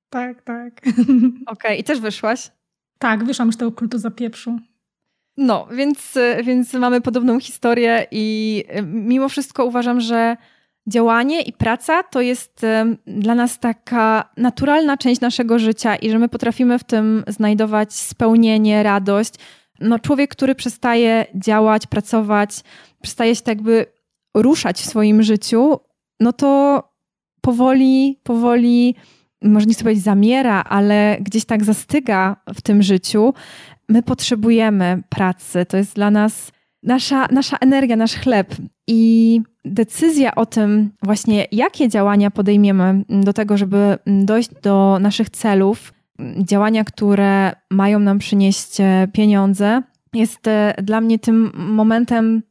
Tak, 0.10 0.42
tak. 0.42 0.74
Okej, 0.88 1.42
okay. 1.46 1.76
i 1.76 1.84
też 1.84 2.00
wyszłaś? 2.00 2.52
Tak, 3.00 3.24
wyszłam 3.24 3.48
już 3.48 3.56
z 3.56 3.58
tego 3.58 3.72
kultu 3.72 3.98
zapieprzu. 3.98 4.60
No, 5.38 5.68
więc, 5.72 6.18
więc 6.44 6.74
mamy 6.74 7.02
podobną 7.02 7.40
historię 7.40 8.08
i 8.12 8.64
y, 8.78 8.82
mimo 8.82 9.30
wszystko 9.30 9.66
uważam, 9.66 10.02
że 10.02 10.38
działanie 10.88 11.42
i 11.42 11.54
praca 11.54 12.04
to 12.04 12.22
jest 12.22 12.66
dla 13.08 13.36
nas 13.36 13.60
taka 13.60 14.30
naturalna 14.38 14.98
część 14.98 15.22
naszego 15.22 15.60
życia 15.60 15.96
i 15.96 16.10
że 16.10 16.20
my 16.20 16.30
potrafimy 16.30 16.80
w 16.80 16.84
tym 16.84 17.24
znajdować 17.28 17.94
spełnienie, 17.94 18.84
radość. 18.84 19.34
No, 19.82 20.00
człowiek, 20.00 20.32
który 20.32 20.56
przestaje 20.56 21.26
działać, 21.36 21.88
pracować, 21.88 22.64
przestaje 23.02 23.36
się 23.36 23.42
tak 23.42 23.58
jakby 23.58 23.86
ruszać 24.36 24.82
w 24.82 24.86
swoim 24.86 25.24
życiu, 25.24 25.80
no 26.20 26.34
to 26.34 26.84
powoli, 27.42 28.20
powoli, 28.24 28.96
może 29.44 29.66
nie 29.66 29.74
chcę 29.74 29.84
powiedzieć 29.84 30.04
zamiera, 30.04 30.64
ale 30.64 31.18
gdzieś 31.22 31.46
tak 31.46 31.64
zastyga 31.64 32.36
w 32.56 32.62
tym 32.62 32.84
życiu. 32.84 33.34
My 33.90 34.04
potrzebujemy 34.04 35.04
pracy. 35.10 35.66
To 35.66 35.78
jest 35.78 35.96
dla 35.96 36.12
nas 36.12 36.52
nasza, 36.84 37.28
nasza 37.32 37.58
energia, 37.58 37.96
nasz 37.96 38.16
chleb. 38.16 38.56
I 38.88 39.42
decyzja 39.66 40.36
o 40.36 40.46
tym, 40.46 40.92
właśnie 41.04 41.46
jakie 41.52 41.90
działania 41.90 42.32
podejmiemy 42.32 43.04
do 43.10 43.34
tego, 43.34 43.58
żeby 43.58 43.98
dojść 44.06 44.50
do 44.62 44.98
naszych 45.02 45.30
celów, 45.30 45.94
działania, 46.38 46.84
które 46.84 47.52
mają 47.70 48.00
nam 48.00 48.20
przynieść 48.20 48.78
pieniądze, 49.14 49.82
jest 50.14 50.48
e, 50.48 50.74
dla 50.84 51.02
mnie 51.02 51.20
tym 51.20 51.52
momentem 51.56 52.44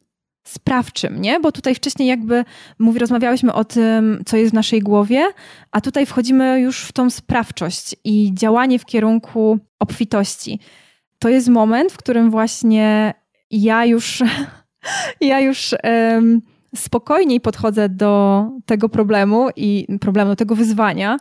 sprawczym, 0.46 1.20
nie? 1.20 1.40
Bo 1.40 1.52
tutaj 1.52 1.74
wcześniej 1.74 2.08
jakby 2.08 2.44
mówi, 2.78 2.98
rozmawiałyśmy 2.98 3.52
o 3.52 3.64
tym, 3.64 4.22
co 4.26 4.36
jest 4.36 4.50
w 4.50 4.54
naszej 4.54 4.80
głowie, 4.80 5.26
a 5.70 5.80
tutaj 5.80 6.06
wchodzimy 6.06 6.60
już 6.60 6.84
w 6.84 6.92
tą 6.92 7.10
sprawczość 7.10 7.96
i 8.04 8.34
działanie 8.34 8.78
w 8.78 8.84
kierunku 8.84 9.58
obfitości. 9.78 10.60
To 11.18 11.28
jest 11.28 11.48
moment, 11.48 11.92
w 11.92 11.96
którym 11.96 12.30
właśnie 12.30 13.14
ja 13.50 13.84
już, 13.84 14.22
ja 15.20 15.40
już 15.40 15.74
um, 15.84 16.42
spokojniej 16.76 17.40
podchodzę 17.40 17.88
do 17.88 18.44
tego 18.66 18.88
problemu 18.88 19.48
i 19.56 19.86
problemu, 20.00 20.36
tego 20.36 20.54
wyzwania 20.54 21.16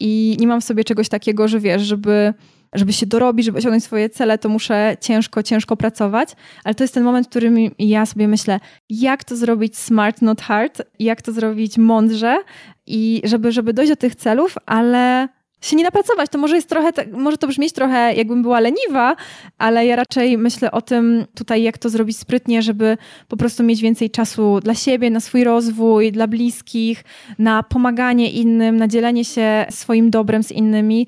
i 0.00 0.36
nie 0.40 0.46
mam 0.46 0.60
w 0.60 0.64
sobie 0.64 0.84
czegoś 0.84 1.08
takiego, 1.08 1.48
że 1.48 1.60
wiesz, 1.60 1.82
żeby 1.82 2.34
żeby 2.74 2.92
się 2.92 3.06
dorobić, 3.06 3.46
żeby 3.46 3.58
osiągnąć 3.58 3.84
swoje 3.84 4.10
cele, 4.10 4.38
to 4.38 4.48
muszę 4.48 4.96
ciężko, 5.00 5.42
ciężko 5.42 5.76
pracować, 5.76 6.36
ale 6.64 6.74
to 6.74 6.84
jest 6.84 6.94
ten 6.94 7.04
moment, 7.04 7.26
w 7.26 7.30
którym 7.30 7.56
ja 7.78 8.06
sobie 8.06 8.28
myślę, 8.28 8.60
jak 8.90 9.24
to 9.24 9.36
zrobić 9.36 9.76
smart, 9.78 10.22
not 10.22 10.40
hard, 10.40 10.82
jak 10.98 11.22
to 11.22 11.32
zrobić 11.32 11.78
mądrze 11.78 12.38
i 12.86 13.22
żeby, 13.24 13.52
żeby 13.52 13.72
dojść 13.72 13.90
do 13.92 13.96
tych 13.96 14.14
celów, 14.14 14.54
ale 14.66 15.28
się 15.60 15.76
nie 15.76 15.84
napracować. 15.84 16.30
To 16.30 16.38
może 16.38 16.56
jest 16.56 16.68
trochę, 16.68 16.90
może 17.12 17.38
to 17.38 17.46
brzmieć 17.46 17.72
trochę 17.72 18.14
jakbym 18.14 18.42
była 18.42 18.60
leniwa, 18.60 19.16
ale 19.58 19.86
ja 19.86 19.96
raczej 19.96 20.38
myślę 20.38 20.70
o 20.70 20.82
tym 20.82 21.24
tutaj, 21.34 21.62
jak 21.62 21.78
to 21.78 21.88
zrobić 21.88 22.18
sprytnie, 22.18 22.62
żeby 22.62 22.96
po 23.28 23.36
prostu 23.36 23.62
mieć 23.62 23.82
więcej 23.82 24.10
czasu 24.10 24.60
dla 24.60 24.74
siebie, 24.74 25.10
na 25.10 25.20
swój 25.20 25.44
rozwój, 25.44 26.12
dla 26.12 26.26
bliskich, 26.26 27.04
na 27.38 27.62
pomaganie 27.62 28.30
innym, 28.30 28.76
na 28.76 28.88
dzielenie 28.88 29.24
się 29.24 29.66
swoim 29.70 30.10
dobrem 30.10 30.42
z 30.42 30.52
innymi. 30.52 31.06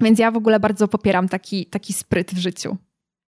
Więc 0.00 0.18
ja 0.18 0.30
w 0.30 0.36
ogóle 0.36 0.60
bardzo 0.60 0.88
popieram 0.88 1.28
taki, 1.28 1.66
taki 1.66 1.92
spryt 1.92 2.30
w 2.34 2.38
życiu. 2.38 2.76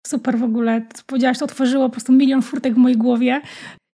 Super 0.07 0.37
w 0.37 0.43
ogóle. 0.43 0.87
Co 0.93 1.03
powiedziałaś, 1.07 1.37
to 1.37 1.45
otworzyło 1.45 1.85
po 1.85 1.91
prostu 1.91 2.13
milion 2.13 2.41
furtek 2.41 2.73
w 2.73 2.77
mojej 2.77 2.97
głowie. 2.97 3.41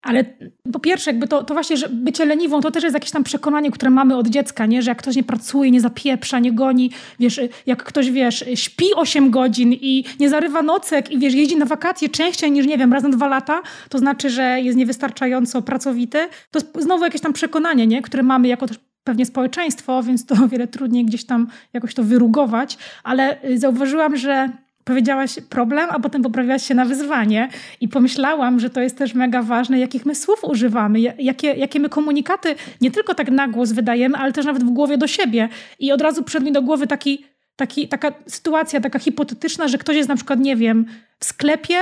Ale 0.06 0.24
po 0.72 0.80
pierwsze, 0.80 1.10
jakby 1.10 1.28
to, 1.28 1.44
to 1.44 1.54
właśnie, 1.54 1.76
że 1.76 1.88
bycie 1.88 2.24
leniwą 2.24 2.60
to 2.60 2.70
też 2.70 2.82
jest 2.82 2.94
jakieś 2.94 3.10
tam 3.10 3.24
przekonanie, 3.24 3.70
które 3.70 3.90
mamy 3.90 4.16
od 4.16 4.28
dziecka, 4.28 4.66
nie? 4.66 4.82
że 4.82 4.90
jak 4.90 4.98
ktoś 4.98 5.16
nie 5.16 5.22
pracuje, 5.22 5.70
nie 5.70 5.80
zapieprza, 5.80 6.38
nie 6.38 6.52
goni, 6.52 6.90
wiesz, 7.20 7.40
jak 7.66 7.84
ktoś, 7.84 8.10
wiesz, 8.10 8.44
śpi 8.54 8.94
8 8.94 9.30
godzin 9.30 9.72
i 9.72 10.04
nie 10.20 10.28
zarywa 10.28 10.62
nocek 10.62 11.10
i 11.10 11.18
wiesz, 11.18 11.34
jeździ 11.34 11.56
na 11.56 11.66
wakacje 11.66 12.08
częściej 12.08 12.50
niż, 12.50 12.66
nie 12.66 12.78
wiem, 12.78 12.92
raz 12.92 13.02
na 13.02 13.08
dwa 13.08 13.28
lata, 13.28 13.62
to 13.88 13.98
znaczy, 13.98 14.30
że 14.30 14.60
jest 14.60 14.78
niewystarczająco 14.78 15.62
pracowity. 15.62 16.28
To 16.50 16.60
znowu 16.80 17.04
jakieś 17.04 17.20
tam 17.20 17.32
przekonanie, 17.32 17.86
nie? 17.86 18.02
które 18.02 18.22
mamy 18.22 18.48
jako 18.48 18.66
też 18.66 18.78
pewnie 19.04 19.26
społeczeństwo, 19.26 20.02
więc 20.02 20.26
to 20.26 20.34
o 20.44 20.48
wiele 20.52 20.66
trudniej 20.66 21.04
gdzieś 21.04 21.26
tam 21.26 21.46
jakoś 21.72 21.94
to 21.94 22.02
wyrugować, 22.02 22.78
ale 23.04 23.44
y, 23.44 23.58
zauważyłam, 23.58 24.16
że 24.16 24.48
powiedziałaś 24.86 25.38
problem, 25.50 25.88
a 25.90 26.00
potem 26.00 26.22
poprawiłaś 26.22 26.62
się 26.62 26.74
na 26.74 26.84
wyzwanie 26.84 27.48
i 27.80 27.88
pomyślałam, 27.88 28.60
że 28.60 28.70
to 28.70 28.80
jest 28.80 28.98
też 28.98 29.14
mega 29.14 29.42
ważne, 29.42 29.78
jakich 29.78 30.06
my 30.06 30.14
słów 30.14 30.44
używamy, 30.44 31.00
jakie, 31.00 31.52
jakie 31.52 31.80
my 31.80 31.88
komunikaty 31.88 32.54
nie 32.80 32.90
tylko 32.90 33.14
tak 33.14 33.30
na 33.30 33.48
głos 33.48 33.72
wydajemy, 33.72 34.16
ale 34.16 34.32
też 34.32 34.46
nawet 34.46 34.64
w 34.64 34.70
głowie 34.70 34.98
do 34.98 35.06
siebie. 35.06 35.48
I 35.78 35.92
od 35.92 36.00
razu 36.00 36.22
przyszedł 36.22 36.46
mi 36.46 36.52
do 36.52 36.62
głowy 36.62 36.86
taki, 36.86 37.24
taki, 37.56 37.88
taka 37.88 38.12
sytuacja, 38.26 38.80
taka 38.80 38.98
hipotetyczna, 38.98 39.68
że 39.68 39.78
ktoś 39.78 39.96
jest 39.96 40.08
na 40.08 40.16
przykład, 40.16 40.40
nie 40.40 40.56
wiem, 40.56 40.86
w 41.18 41.24
sklepie 41.24 41.78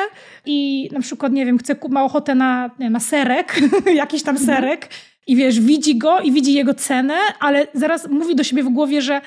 i 0.47 0.89
na 0.93 1.01
przykład, 1.01 1.33
nie 1.33 1.47
wiem, 1.47 1.59
chce, 1.59 1.77
ma 1.89 2.05
ochotę 2.05 2.35
na, 2.35 2.71
na 2.79 3.01
serek, 3.01 3.61
jakiś 3.95 4.23
tam 4.23 4.37
mhm. 4.37 4.57
serek 4.57 4.89
i 5.27 5.37
wiesz, 5.37 5.61
widzi 5.61 5.99
go 5.99 6.21
i 6.21 6.33
widzi 6.33 6.55
jego 6.55 6.75
cenę, 6.75 7.15
ale 7.41 7.67
zaraz 7.75 8.09
mówi 8.09 8.37
do 8.37 8.45
siebie 8.45 8.63
w 8.63 8.69
głowie, 8.69 9.03
że 9.03 9.21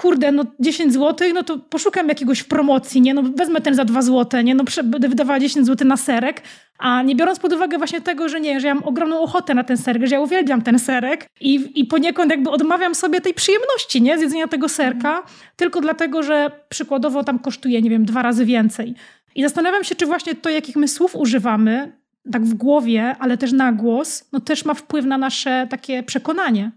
kurde, 0.00 0.32
no 0.32 0.44
10 0.60 0.92
zł, 0.92 1.28
no 1.34 1.42
to 1.42 1.58
poszukam 1.58 2.08
jakiegoś 2.08 2.42
promocji, 2.42 3.00
nie? 3.00 3.14
No 3.14 3.22
wezmę 3.22 3.60
ten 3.60 3.74
za 3.74 3.84
2 3.84 4.02
zł, 4.02 4.42
nie? 4.42 4.54
No 4.54 4.64
będę 4.84 5.08
wydawała 5.08 5.40
10 5.40 5.66
zł 5.66 5.88
na 5.88 5.96
serek, 5.96 6.42
a 6.78 7.02
nie 7.02 7.16
biorąc 7.16 7.38
pod 7.38 7.52
uwagę 7.52 7.78
właśnie 7.78 8.00
tego, 8.00 8.28
że 8.28 8.40
nie, 8.40 8.60
że 8.60 8.66
ja 8.66 8.74
mam 8.74 8.84
ogromną 8.84 9.20
ochotę 9.20 9.54
na 9.54 9.64
ten 9.64 9.76
serek, 9.76 10.06
że 10.06 10.14
ja 10.14 10.20
uwielbiam 10.20 10.62
ten 10.62 10.78
serek 10.78 11.26
i, 11.40 11.72
i 11.74 11.84
poniekąd 11.84 12.30
jakby 12.30 12.50
odmawiam 12.50 12.94
sobie 12.94 13.20
tej 13.20 13.34
przyjemności, 13.34 14.02
nie? 14.02 14.18
Z 14.18 14.22
jedzenia 14.22 14.48
tego 14.48 14.68
serka, 14.68 15.22
tylko 15.56 15.80
dlatego, 15.80 16.22
że 16.22 16.50
przykładowo 16.68 17.24
tam 17.24 17.38
kosztuje, 17.38 17.82
nie 17.82 17.90
wiem, 17.90 18.04
dwa 18.04 18.22
razy 18.22 18.44
więcej. 18.44 18.94
I 19.34 19.42
zastanawiam 19.42 19.84
się, 19.84 19.94
czy 19.94 20.06
właśnie 20.06 20.34
to, 20.34 20.50
jakich 20.50 20.76
my 20.76 20.88
słów 20.88 21.16
używamy, 21.16 21.92
tak 22.32 22.44
w 22.44 22.54
głowie, 22.54 23.16
ale 23.18 23.38
też 23.38 23.52
na 23.52 23.72
głos, 23.72 24.28
no 24.32 24.40
też 24.40 24.64
ma 24.64 24.74
wpływ 24.74 25.04
na 25.04 25.18
nasze 25.18 25.66
takie 25.70 26.02
przekonanie. 26.02 26.70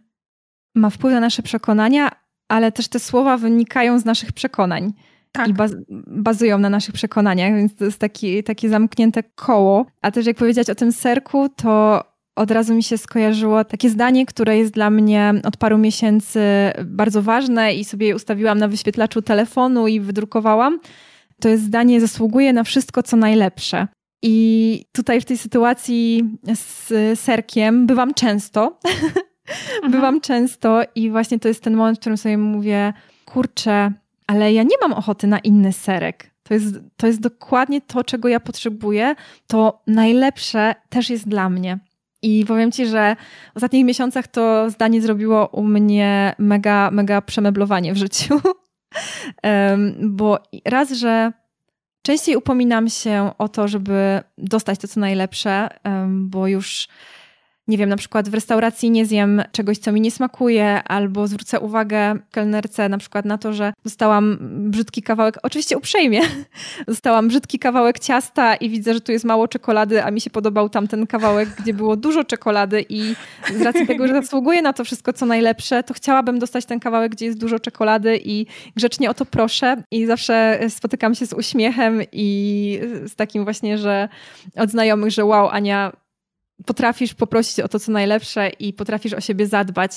Ma 0.75 0.89
wpływ 0.89 1.13
na 1.13 1.19
nasze 1.19 1.43
przekonania, 1.43 2.22
ale 2.53 2.71
też 2.71 2.87
te 2.87 2.99
słowa 2.99 3.37
wynikają 3.37 3.99
z 3.99 4.05
naszych 4.05 4.31
przekonań. 4.31 4.93
Tak. 5.31 5.47
I 5.47 5.53
baz 5.53 5.71
bazują 6.07 6.57
na 6.57 6.69
naszych 6.69 6.93
przekonaniach, 6.93 7.55
więc 7.55 7.75
to 7.75 7.85
jest 7.85 7.99
taki, 7.99 8.43
takie 8.43 8.69
zamknięte 8.69 9.23
koło. 9.23 9.85
A 10.01 10.11
też 10.11 10.25
jak 10.25 10.37
powiedzieć 10.37 10.69
o 10.69 10.75
tym 10.75 10.91
serku, 10.91 11.49
to 11.49 12.03
od 12.35 12.51
razu 12.51 12.75
mi 12.75 12.83
się 12.83 12.97
skojarzyło 12.97 13.63
takie 13.63 13.89
zdanie, 13.89 14.25
które 14.25 14.57
jest 14.57 14.73
dla 14.73 14.89
mnie 14.89 15.33
od 15.43 15.57
paru 15.57 15.77
miesięcy 15.77 16.39
bardzo 16.85 17.21
ważne 17.21 17.73
i 17.73 17.85
sobie 17.85 18.07
je 18.07 18.15
ustawiłam 18.15 18.57
na 18.57 18.67
wyświetlaczu 18.67 19.21
telefonu 19.21 19.87
i 19.87 19.99
wydrukowałam. 19.99 20.79
To 21.41 21.49
jest 21.49 21.63
zdanie: 21.63 22.01
zasługuje 22.01 22.53
na 22.53 22.63
wszystko, 22.63 23.03
co 23.03 23.17
najlepsze. 23.17 23.87
I 24.23 24.85
tutaj 24.91 25.21
w 25.21 25.25
tej 25.25 25.37
sytuacji 25.37 26.23
z 26.53 27.19
serkiem 27.19 27.87
bywam 27.87 28.13
często. 28.13 28.79
bywam 29.91 30.21
często 30.21 30.81
i 30.95 31.09
właśnie 31.09 31.39
to 31.39 31.47
jest 31.47 31.63
ten 31.63 31.75
moment, 31.75 31.97
w 31.97 32.01
którym 32.01 32.17
sobie 32.17 32.37
mówię, 32.37 32.93
kurczę, 33.25 33.91
ale 34.27 34.53
ja 34.53 34.63
nie 34.63 34.75
mam 34.81 34.93
ochoty 34.93 35.27
na 35.27 35.39
inny 35.39 35.73
serek. 35.73 36.33
To 36.43 36.53
jest, 36.53 36.75
to 36.97 37.07
jest 37.07 37.21
dokładnie 37.21 37.81
to, 37.81 38.03
czego 38.03 38.27
ja 38.27 38.39
potrzebuję. 38.39 39.15
To 39.47 39.81
najlepsze 39.87 40.75
też 40.89 41.09
jest 41.09 41.27
dla 41.27 41.49
mnie. 41.49 41.79
I 42.21 42.45
powiem 42.47 42.71
Ci, 42.71 42.85
że 42.85 43.15
w 43.53 43.57
ostatnich 43.57 43.85
miesiącach 43.85 44.27
to 44.27 44.69
zdanie 44.69 45.01
zrobiło 45.01 45.47
u 45.47 45.63
mnie 45.63 46.35
mega, 46.37 46.91
mega 46.91 47.21
przemeblowanie 47.21 47.93
w 47.93 47.97
życiu. 47.97 48.41
Bo 50.01 50.39
raz, 50.65 50.91
że 50.91 51.33
częściej 52.01 52.35
upominam 52.35 52.89
się 52.89 53.31
o 53.37 53.49
to, 53.49 53.67
żeby 53.67 54.21
dostać 54.37 54.79
to, 54.79 54.87
co 54.87 54.99
najlepsze, 54.99 55.69
bo 56.07 56.47
już 56.47 56.87
nie 57.67 57.77
wiem, 57.77 57.89
na 57.89 57.95
przykład 57.95 58.29
w 58.29 58.33
restauracji 58.33 58.91
nie 58.91 59.05
zjem 59.05 59.43
czegoś, 59.51 59.77
co 59.77 59.91
mi 59.91 60.01
nie 60.01 60.11
smakuje, 60.11 60.83
albo 60.83 61.27
zwrócę 61.27 61.59
uwagę 61.59 62.15
kelnerce 62.31 62.89
na 62.89 62.97
przykład 62.97 63.25
na 63.25 63.37
to, 63.37 63.53
że 63.53 63.73
dostałam 63.83 64.37
brzydki 64.69 65.03
kawałek, 65.03 65.37
oczywiście 65.43 65.77
uprzejmie, 65.77 66.21
dostałam 66.87 67.27
brzydki 67.27 67.59
kawałek 67.59 67.99
ciasta 67.99 68.55
i 68.55 68.69
widzę, 68.69 68.93
że 68.93 69.01
tu 69.01 69.11
jest 69.11 69.25
mało 69.25 69.47
czekolady, 69.47 70.03
a 70.03 70.11
mi 70.11 70.21
się 70.21 70.29
podobał 70.29 70.69
tamten 70.69 71.07
kawałek, 71.07 71.49
gdzie 71.59 71.73
było 71.73 71.95
dużo 71.95 72.23
czekolady 72.23 72.85
i 72.89 73.15
z 73.57 73.61
racji 73.61 73.87
tego, 73.87 74.07
że 74.07 74.13
zasługuję 74.13 74.61
na 74.61 74.73
to 74.73 74.83
wszystko, 74.83 75.13
co 75.13 75.25
najlepsze, 75.25 75.83
to 75.83 75.93
chciałabym 75.93 76.39
dostać 76.39 76.65
ten 76.65 76.79
kawałek, 76.79 77.11
gdzie 77.11 77.25
jest 77.25 77.39
dużo 77.39 77.59
czekolady 77.59 78.19
i 78.23 78.45
grzecznie 78.75 79.09
o 79.09 79.13
to 79.13 79.25
proszę. 79.25 79.83
I 79.91 80.05
zawsze 80.05 80.59
spotykam 80.69 81.15
się 81.15 81.25
z 81.25 81.33
uśmiechem 81.33 82.01
i 82.11 82.79
z 83.05 83.15
takim 83.15 83.43
właśnie, 83.43 83.77
że 83.77 84.09
od 84.55 84.69
znajomych, 84.69 85.11
że 85.11 85.25
wow, 85.25 85.49
Ania, 85.49 85.91
potrafisz 86.65 87.13
poprosić 87.13 87.59
o 87.59 87.67
to, 87.67 87.79
co 87.79 87.91
najlepsze 87.91 88.49
i 88.49 88.73
potrafisz 88.73 89.13
o 89.13 89.21
siebie 89.21 89.47
zadbać. 89.47 89.91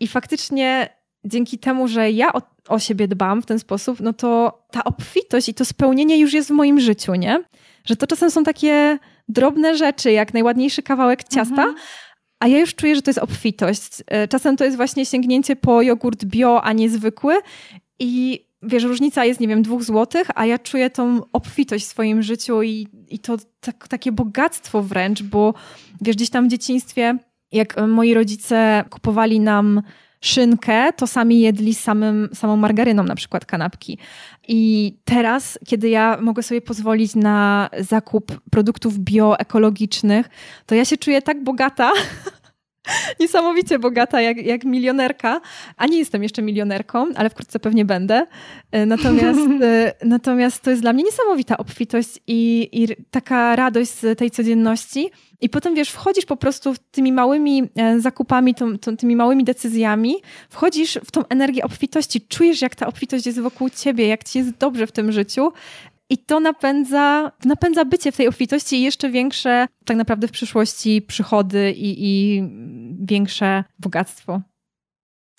I 0.00 0.08
faktycznie 0.08 0.88
dzięki 1.24 1.58
temu, 1.58 1.88
że 1.88 2.10
ja 2.10 2.32
o, 2.32 2.42
o, 2.68 2.78
siebie 2.78 3.08
dbam 3.08 3.42
w 3.42 3.46
ten 3.46 3.58
sposób, 3.58 4.00
no 4.00 4.12
to 4.12 4.58
ta 4.70 4.84
obfitość 4.84 5.48
i 5.48 5.54
to 5.54 5.64
spełnienie 5.64 6.18
już 6.18 6.32
jest 6.32 6.48
w 6.48 6.52
moim 6.52 6.80
życiu, 6.80 7.14
nie? 7.14 7.44
Że 7.84 7.96
to 7.96 8.06
czasem 8.06 8.30
są 8.30 8.44
takie 8.44 8.98
drobne 9.28 9.76
rzeczy, 9.76 10.12
jak 10.12 10.34
najładniejszy 10.34 10.82
kawałek 10.82 11.24
ciasta, 11.24 11.62
mhm. 11.62 11.74
a 12.40 12.48
ja 12.48 12.58
już 12.58 12.74
czuję, 12.74 12.96
że 12.96 13.02
to 13.02 13.10
jest 13.10 13.18
obfitość. 13.18 14.02
E, 14.06 14.28
czasem 14.28 14.56
to 14.56 14.64
jest 14.64 14.76
właśnie 14.76 15.06
sięgnięcie 15.06 15.56
po 15.56 15.82
jogurt 15.82 16.24
bio, 16.24 16.62
a 16.64 16.72
nie 16.72 16.90
zwykły 16.90 17.34
i 17.98 18.44
wiesz, 18.62 18.82
różnica 18.82 19.24
jest, 19.24 19.40
nie 19.40 19.48
wiem, 19.48 19.62
dwóch 19.62 19.82
złotych, 19.82 20.28
a 20.34 20.46
ja 20.46 20.58
czuję 20.58 20.90
tą 20.90 21.20
obfitość 21.32 21.84
w 21.84 21.88
swoim 21.88 22.22
życiu 22.22 22.62
i, 22.62 22.88
i 23.08 23.18
to 23.18 23.36
tak, 23.60 23.88
takie 23.88 24.12
bogactwo 24.12 24.82
wręcz, 24.82 25.22
bo 25.22 25.54
wiesz, 26.00 26.16
gdzieś 26.16 26.30
tam 26.30 26.48
w 26.48 26.50
dzieciństwie, 26.50 27.18
jak 27.52 27.76
moi 27.88 28.14
rodzice 28.14 28.84
kupowali 28.90 29.40
nam 29.40 29.82
szynkę, 30.20 30.92
to 30.92 31.06
sami 31.06 31.40
jedli 31.40 31.74
samym, 31.74 32.28
samą 32.34 32.56
margaryną 32.56 33.02
na 33.02 33.14
przykład 33.14 33.44
kanapki. 33.44 33.98
I 34.48 34.92
teraz, 35.04 35.58
kiedy 35.66 35.88
ja 35.88 36.18
mogę 36.20 36.42
sobie 36.42 36.60
pozwolić 36.60 37.14
na 37.14 37.70
zakup 37.78 38.40
produktów 38.50 38.98
bioekologicznych, 38.98 40.28
to 40.66 40.74
ja 40.74 40.84
się 40.84 40.96
czuję 40.96 41.22
tak 41.22 41.44
bogata, 41.44 41.90
niesamowicie 43.20 43.78
bogata, 43.78 44.20
jak, 44.20 44.36
jak 44.36 44.64
milionerka. 44.64 45.40
A 45.76 45.86
nie 45.86 45.98
jestem 45.98 46.22
jeszcze 46.22 46.42
milionerką, 46.42 47.06
ale 47.16 47.30
wkrótce 47.30 47.60
pewnie 47.60 47.84
będę. 47.84 48.26
E, 48.72 48.86
natomiast, 48.86 49.40
e, 49.62 49.92
natomiast 50.04 50.62
to 50.62 50.70
jest 50.70 50.82
dla 50.82 50.92
mnie 50.92 51.04
niesamowita 51.04 51.56
obfitość 51.56 52.18
i, 52.26 52.68
i 52.72 52.88
taka 53.10 53.56
radość 53.56 53.90
z 53.90 54.18
tej 54.18 54.30
codzienności. 54.30 55.10
I 55.40 55.48
potem 55.48 55.74
wiesz, 55.74 55.90
wchodzisz 55.90 56.24
po 56.24 56.36
prostu 56.36 56.74
tymi 56.90 57.12
małymi 57.12 57.62
e, 57.76 58.00
zakupami, 58.00 58.54
tą, 58.54 58.78
tą, 58.78 58.96
tymi 58.96 59.16
małymi 59.16 59.44
decyzjami, 59.44 60.14
wchodzisz 60.50 60.98
w 61.04 61.10
tą 61.10 61.28
energię 61.28 61.64
obfitości, 61.64 62.20
czujesz, 62.20 62.62
jak 62.62 62.74
ta 62.74 62.86
obfitość 62.86 63.26
jest 63.26 63.40
wokół 63.40 63.70
ciebie, 63.70 64.06
jak 64.06 64.24
ci 64.24 64.38
jest 64.38 64.50
dobrze 64.50 64.86
w 64.86 64.92
tym 64.92 65.12
życiu. 65.12 65.52
I 66.12 66.18
to 66.18 66.40
napędza, 66.40 67.32
napędza 67.44 67.84
bycie 67.84 68.12
w 68.12 68.16
tej 68.16 68.28
obfitości 68.28 68.76
i 68.76 68.82
jeszcze 68.82 69.10
większe, 69.10 69.66
tak 69.84 69.96
naprawdę 69.96 70.28
w 70.28 70.30
przyszłości, 70.30 71.02
przychody 71.02 71.72
i, 71.72 71.94
i 71.98 72.42
większe 73.00 73.64
bogactwo. 73.78 74.40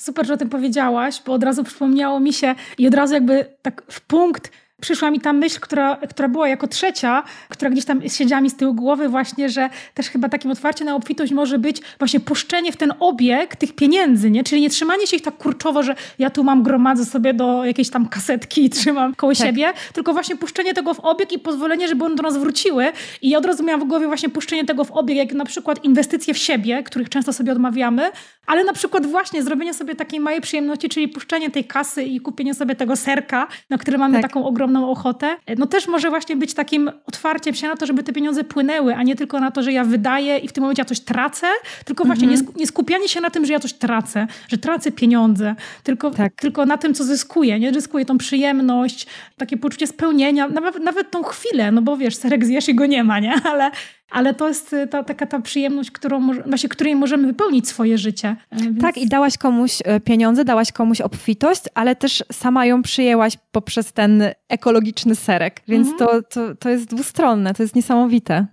Super, 0.02 0.26
że 0.28 0.34
o 0.34 0.38
tym 0.38 0.50
powiedziałaś, 0.50 1.22
bo 1.26 1.34
od 1.34 1.44
razu 1.44 1.64
przypomniało 1.64 2.20
mi 2.20 2.34
się 2.34 2.56
i 2.78 2.88
od 2.88 2.94
razu 2.94 3.14
jakby 3.14 3.46
tak 3.62 3.84
w 3.88 4.02
punkt 4.02 4.52
przyszła 4.84 5.12
mi 5.12 5.20
ta 5.20 5.34
myśl, 5.34 5.60
która, 5.60 5.98
która 6.10 6.30
była 6.30 6.48
jako 6.48 6.68
trzecia, 6.68 7.24
która 7.50 7.72
gdzieś 7.72 7.86
tam 7.86 8.10
siedziała 8.10 8.42
mi 8.42 8.50
z 8.50 8.56
tyłu 8.56 8.74
głowy 8.74 9.10
właśnie, 9.10 9.50
że 9.50 9.70
też 9.94 10.10
chyba 10.10 10.30
takim 10.30 10.52
otwarciem 10.52 10.88
na 10.88 10.96
obfitość 10.96 11.32
może 11.32 11.60
być 11.60 11.82
właśnie 12.00 12.20
puszczenie 12.20 12.72
w 12.72 12.78
ten 12.78 12.94
obieg 13.00 13.56
tych 13.56 13.76
pieniędzy, 13.76 14.32
nie? 14.32 14.44
Czyli 14.44 14.62
nie 14.62 14.70
trzymanie 14.70 15.08
się 15.08 15.16
ich 15.16 15.22
tak 15.22 15.38
kurczowo, 15.38 15.84
że 15.84 15.96
ja 16.20 16.30
tu 16.30 16.44
mam 16.44 16.64
gromadzę 16.64 17.06
sobie 17.06 17.34
do 17.34 17.66
jakiejś 17.66 17.90
tam 17.90 18.08
kasetki 18.08 18.66
i 18.66 18.70
trzymam 18.70 19.16
koło 19.16 19.34
tak. 19.34 19.48
siebie, 19.48 19.74
tylko 19.94 20.14
właśnie 20.14 20.36
puszczenie 20.36 20.74
tego 20.74 20.94
w 20.94 21.00
obieg 21.00 21.32
i 21.32 21.40
pozwolenie, 21.40 21.88
żeby 21.88 22.06
one 22.06 22.16
do 22.16 22.24
nas 22.24 22.38
wróciły. 22.38 22.92
I 23.22 23.30
ja 23.30 23.38
od 23.38 23.46
razu 23.46 23.64
miałam 23.64 23.82
w 23.82 23.88
głowie 23.88 24.08
właśnie 24.08 24.30
puszczenie 24.30 24.66
tego 24.66 24.84
w 24.84 24.92
obieg, 24.92 25.18
jak 25.18 25.34
na 25.34 25.46
przykład 25.46 25.84
inwestycje 25.84 26.34
w 26.34 26.38
siebie, 26.38 26.84
których 26.84 27.10
często 27.10 27.34
sobie 27.34 27.52
odmawiamy, 27.52 28.12
ale 28.46 28.64
na 28.64 28.74
przykład 28.74 29.06
właśnie 29.06 29.44
zrobienie 29.44 29.74
sobie 29.74 29.96
takiej 29.96 30.20
małej 30.20 30.42
przyjemności, 30.42 30.90
czyli 30.90 31.08
puszczenie 31.08 31.50
tej 31.50 31.66
kasy 31.66 32.04
i 32.04 32.20
kupienie 32.20 32.54
sobie 32.54 32.76
tego 32.76 32.96
serka, 32.96 33.48
na 33.70 33.78
który 33.78 33.98
mamy 33.98 34.14
tak. 34.14 34.32
taką 34.32 34.46
ogromną 34.46 34.73
ochotę, 34.80 35.36
no 35.58 35.68
też 35.68 35.88
może 35.88 36.10
właśnie 36.10 36.36
być 36.36 36.54
takim 36.54 36.92
otwarciem 37.06 37.56
się 37.56 37.68
na 37.68 37.76
to, 37.76 37.86
żeby 37.86 38.04
te 38.04 38.14
pieniądze 38.14 38.44
płynęły, 38.44 38.96
a 38.96 39.04
nie 39.04 39.16
tylko 39.16 39.40
na 39.40 39.52
to, 39.52 39.64
że 39.64 39.72
ja 39.72 39.84
wydaję 39.84 40.38
i 40.38 40.48
w 40.48 40.54
tym 40.54 40.62
momencie 40.62 40.82
ja 40.82 40.86
coś 40.86 41.00
tracę, 41.00 41.48
tylko 41.86 42.06
właśnie 42.06 42.28
mhm. 42.28 42.48
nie, 42.48 42.54
nie, 42.60 42.68
skupianie 42.68 43.10
się 43.10 43.22
na 43.22 43.30
tym, 43.30 43.46
że 43.46 43.54
ja 43.54 43.60
coś 43.60 43.74
tracę, 43.74 44.28
że 44.48 44.58
tracę 44.58 44.92
pieniądze, 44.92 45.56
tylko, 45.84 46.12
tak. 46.12 46.34
tylko 46.36 46.66
na 46.66 46.78
tym, 46.78 46.94
co 46.94 47.04
zyskuję, 47.04 47.60
nie? 47.60 47.74
Zyskuję 47.74 48.06
tą 48.06 48.18
przyjemność, 48.18 49.08
takie 49.38 49.58
poczucie 49.58 49.88
spełnienia, 49.88 50.48
nawet, 50.48 50.80
nawet 50.80 51.12
tą 51.12 51.24
chwilę, 51.24 51.72
no 51.72 51.82
bo 51.82 51.98
wiesz, 51.98 52.16
serek 52.16 52.46
zjesz 52.46 52.70
i 52.70 52.76
go 52.76 52.86
nie 52.86 53.04
ma, 53.04 53.20
nie? 53.20 53.34
Ale, 53.52 53.72
ale 54.14 54.34
to 54.34 54.48
jest 54.48 54.76
ta, 54.90 55.04
taka 55.04 55.26
ta 55.26 55.40
przyjemność, 55.40 55.92
którą, 55.92 56.42
właśnie 56.46 56.70
której 56.70 56.96
możemy 56.96 57.28
wypełnić 57.28 57.68
swoje 57.68 57.98
życie. 57.98 58.36
Więc... 58.52 58.82
Tak, 58.82 58.98
i 58.98 59.08
dałaś 59.08 59.38
komuś 59.38 59.78
pieniądze, 60.04 60.46
dałaś 60.46 60.72
komuś 60.72 61.02
obfitość, 61.02 61.62
ale 61.74 61.96
też 61.96 62.24
sama 62.32 62.66
ją 62.66 62.82
przyjęłaś 62.82 63.38
poprzez 63.52 63.94
ten 63.94 64.24
ekologiczny 64.50 65.16
serek, 65.16 65.62
więc 65.68 65.88
mhm. 65.92 66.10
to, 66.10 66.22
to, 66.22 66.56
to 66.56 66.70
jest 66.70 66.86
dwustronne, 66.86 67.54
to 67.54 67.64
jest 67.64 67.76
niesamowite. 67.76 68.46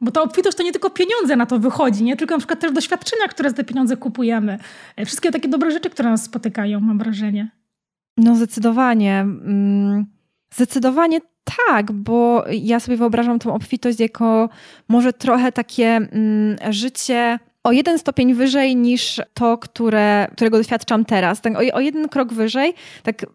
Bo 0.00 0.10
ta 0.10 0.22
obfitość 0.22 0.56
to 0.56 0.62
nie 0.62 0.72
tylko 0.72 0.90
pieniądze 0.90 1.36
na 1.36 1.46
to 1.46 1.58
wychodzi, 1.58 2.04
nie 2.04 2.16
tylko 2.16 2.34
na 2.34 2.38
przykład 2.38 2.60
też 2.60 2.72
doświadczenia, 2.72 3.28
które 3.28 3.50
za 3.50 3.56
te 3.56 3.64
pieniądze 3.64 3.96
kupujemy. 3.96 4.58
E, 4.96 5.04
wszystkie 5.04 5.30
takie 5.30 5.48
dobre 5.48 5.70
rzeczy, 5.70 5.90
które 5.90 6.10
nas 6.10 6.24
spotykają, 6.24 6.80
mam 6.80 6.98
wrażenie. 6.98 7.50
No 8.16 8.36
zdecydowanie. 8.36 9.20
Mm, 9.20 10.06
zdecydowanie 10.54 11.20
tak, 11.56 11.92
bo 11.92 12.44
ja 12.52 12.80
sobie 12.80 12.96
wyobrażam 12.96 13.38
tą 13.38 13.54
obfitość 13.54 14.00
jako 14.00 14.48
może 14.88 15.12
trochę 15.12 15.52
takie 15.52 15.86
mm, 15.86 16.56
życie 16.70 17.38
o 17.64 17.72
jeden 17.72 17.98
stopień 17.98 18.34
wyżej 18.34 18.76
niż 18.76 19.20
to, 19.34 19.58
które, 19.58 20.28
którego 20.32 20.58
doświadczam 20.58 21.04
teraz. 21.04 21.40
Tak, 21.40 21.54
o, 21.56 21.74
o 21.74 21.80
jeden 21.80 22.08
krok 22.08 22.32
wyżej, 22.32 22.74
tak 23.02 23.26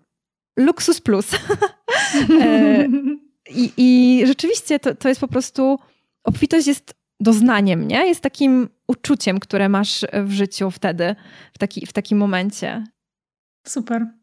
luksus 0.60 1.02
plus. 1.02 1.32
E, 2.42 2.88
I, 3.50 3.72
I 3.78 4.22
rzeczywiście 4.28 4.80
to, 4.80 4.96
to 4.96 5.10
jest 5.10 5.22
po 5.22 5.28
prostu 5.28 5.80
obfitość 6.24 6.68
jest 6.68 6.94
doznaniem, 7.20 7.88
nie? 7.88 8.08
Jest 8.08 8.22
takim 8.22 8.70
uczuciem, 8.88 9.40
które 9.40 9.70
masz 9.70 10.06
w 10.24 10.32
życiu 10.32 10.72
wtedy, 10.72 11.16
w, 11.54 11.58
taki, 11.58 11.86
w 11.86 11.94
takim 11.94 12.18
momencie. 12.18 12.84
Super. 13.68 14.23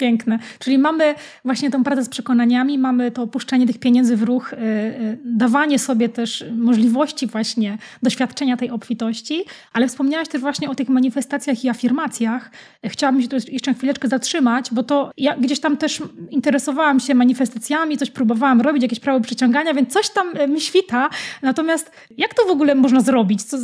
Piękne. 0.00 0.38
Czyli 0.58 0.78
mamy 0.78 1.14
właśnie 1.44 1.70
tą 1.70 1.84
pracę 1.84 2.04
z 2.04 2.08
przekonaniami, 2.08 2.78
mamy 2.78 3.10
to 3.10 3.22
opuszczanie 3.22 3.66
tych 3.66 3.78
pieniędzy 3.78 4.16
w 4.16 4.22
ruch, 4.22 4.52
y, 4.52 4.56
y, 4.56 5.18
dawanie 5.24 5.78
sobie 5.78 6.08
też 6.08 6.44
możliwości 6.56 7.26
właśnie 7.26 7.78
doświadczenia 8.02 8.56
tej 8.56 8.70
obfitości, 8.70 9.44
ale 9.72 9.88
wspomniałaś 9.88 10.28
też 10.28 10.40
właśnie 10.40 10.70
o 10.70 10.74
tych 10.74 10.88
manifestacjach 10.88 11.64
i 11.64 11.68
afirmacjach. 11.68 12.50
Chciałabym 12.84 13.22
się 13.22 13.28
tu 13.28 13.36
jeszcze 13.48 13.74
chwileczkę 13.74 14.08
zatrzymać, 14.08 14.68
bo 14.72 14.82
to 14.82 15.10
ja 15.16 15.36
gdzieś 15.36 15.60
tam 15.60 15.76
też 15.76 16.02
interesowałam 16.30 17.00
się 17.00 17.14
manifestacjami, 17.14 17.98
coś 17.98 18.10
próbowałam 18.10 18.60
robić, 18.60 18.82
jakieś 18.82 19.00
prawo 19.00 19.20
przyciągania, 19.20 19.74
więc 19.74 19.92
coś 19.92 20.10
tam 20.10 20.36
y, 20.36 20.48
mi 20.48 20.60
świta. 20.60 21.10
Natomiast 21.42 21.90
jak 22.18 22.34
to 22.34 22.44
w 22.44 22.50
ogóle 22.50 22.74
można 22.74 23.00
zrobić? 23.00 23.42
Co, 23.42 23.56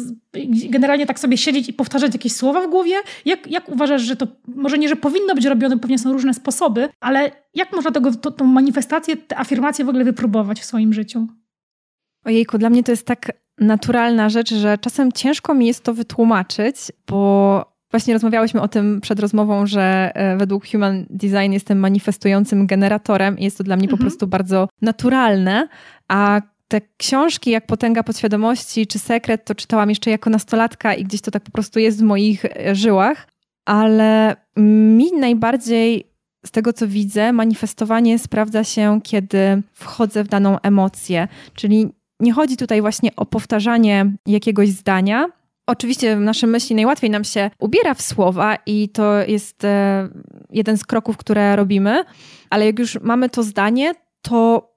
generalnie 0.71 1.07
tak 1.07 1.21
sobie 1.21 1.37
siedzieć 1.37 1.69
i 1.69 1.73
powtarzać 1.73 2.13
jakieś 2.13 2.33
słowa 2.33 2.67
w 2.67 2.71
głowie? 2.71 2.95
Jak, 3.25 3.51
jak 3.51 3.69
uważasz, 3.69 4.03
że 4.03 4.17
to 4.17 4.27
może 4.47 4.79
nie, 4.79 4.89
że 4.89 4.97
powinno 4.97 5.35
być 5.35 5.45
robione, 5.45 5.79
pewnie 5.79 5.99
są 5.99 6.13
różne 6.13 6.22
różne 6.23 6.35
sposoby, 6.35 6.89
ale 7.01 7.31
jak 7.55 7.73
można 7.73 7.91
tego, 7.91 8.15
to, 8.15 8.31
tą 8.31 8.45
manifestację, 8.45 9.17
te 9.17 9.39
afirmacje 9.39 9.85
w 9.85 9.89
ogóle 9.89 10.05
wypróbować 10.05 10.61
w 10.61 10.65
swoim 10.65 10.93
życiu? 10.93 11.27
Ojejku, 12.25 12.59
dla 12.59 12.71
mnie 12.71 12.85
to 12.85 12.93
jest 12.93 13.07
tak 13.07 13.33
naturalna 13.59 14.29
rzecz, 14.29 14.55
że 14.55 14.79
czasem 14.79 15.13
ciężko 15.13 15.55
mi 15.55 15.67
jest 15.67 15.85
to 15.85 15.95
wytłumaczyć, 15.95 16.77
bo 17.09 17.73
Właśnie 17.91 18.15
rozmawiałyśmy 18.15 18.61
o 18.61 18.69
tym 18.69 19.01
przed 19.01 19.21
rozmową, 19.21 19.67
że 19.67 20.13
e, 20.15 20.37
według 20.37 20.67
Human 20.67 21.07
Design 21.11 21.53
jestem 21.53 21.79
manifestującym 21.79 22.67
generatorem 22.67 23.39
i 23.39 23.45
jest 23.45 23.59
to 23.59 23.65
dla 23.65 23.77
mnie 23.77 23.85
mhm. 23.85 23.99
po 23.99 24.03
prostu 24.03 24.27
bardzo 24.27 24.69
naturalne, 24.83 25.69
a 26.09 26.41
te 26.69 26.81
książki 26.97 27.51
jak 27.51 27.67
Potęga 27.67 28.03
Podświadomości 28.03 28.87
czy 28.87 28.99
Sekret 28.99 29.45
to 29.45 29.55
czytałam 29.55 29.89
jeszcze 29.89 30.11
jako 30.11 30.31
nastolatka 30.31 30.95
i 30.95 31.05
gdzieś 31.05 31.21
to 31.21 31.31
tak 31.31 31.43
po 31.43 31.51
prostu 31.51 31.79
jest 31.79 31.99
w 31.99 32.03
moich 32.03 32.45
e, 32.45 32.75
żyłach 32.75 33.27
ale 33.65 34.37
mi 34.57 35.13
najbardziej 35.13 36.12
z 36.47 36.51
tego, 36.51 36.73
co 36.73 36.89
widzę, 36.89 37.33
manifestowanie 37.33 38.19
sprawdza 38.19 38.65
się, 38.65 39.01
kiedy 39.03 39.63
wchodzę 39.73 40.25
w 40.25 40.29
daną 40.29 40.61
emocję. 40.61 41.29
Czyli 41.55 41.89
nie 42.21 42.33
chodzi 42.33 42.57
tutaj 42.57 42.81
właśnie 42.81 43.11
o 43.17 43.27
powtarzanie 43.27 44.13
jakiegoś 44.27 44.69
zdania. 44.69 45.29
Oczywiście 45.67 46.17
w 46.17 46.21
naszym 46.21 46.51
myśli 46.51 46.77
najłatwiej 46.77 47.11
nam 47.11 47.25
się 47.25 47.51
ubiera 47.59 47.95
w 47.95 48.03
słowa 48.03 48.59
i 48.67 48.89
to 48.89 49.21
jest 49.21 49.65
e, 49.65 50.09
jeden 50.51 50.79
z 50.79 50.85
kroków, 50.85 51.17
które 51.17 51.57
robimy, 51.57 52.05
ale 52.51 52.67
jak 52.67 52.79
już 52.79 53.01
mamy 53.01 53.29
to 53.31 53.43
zdanie, 53.43 53.93
to 54.23 54.69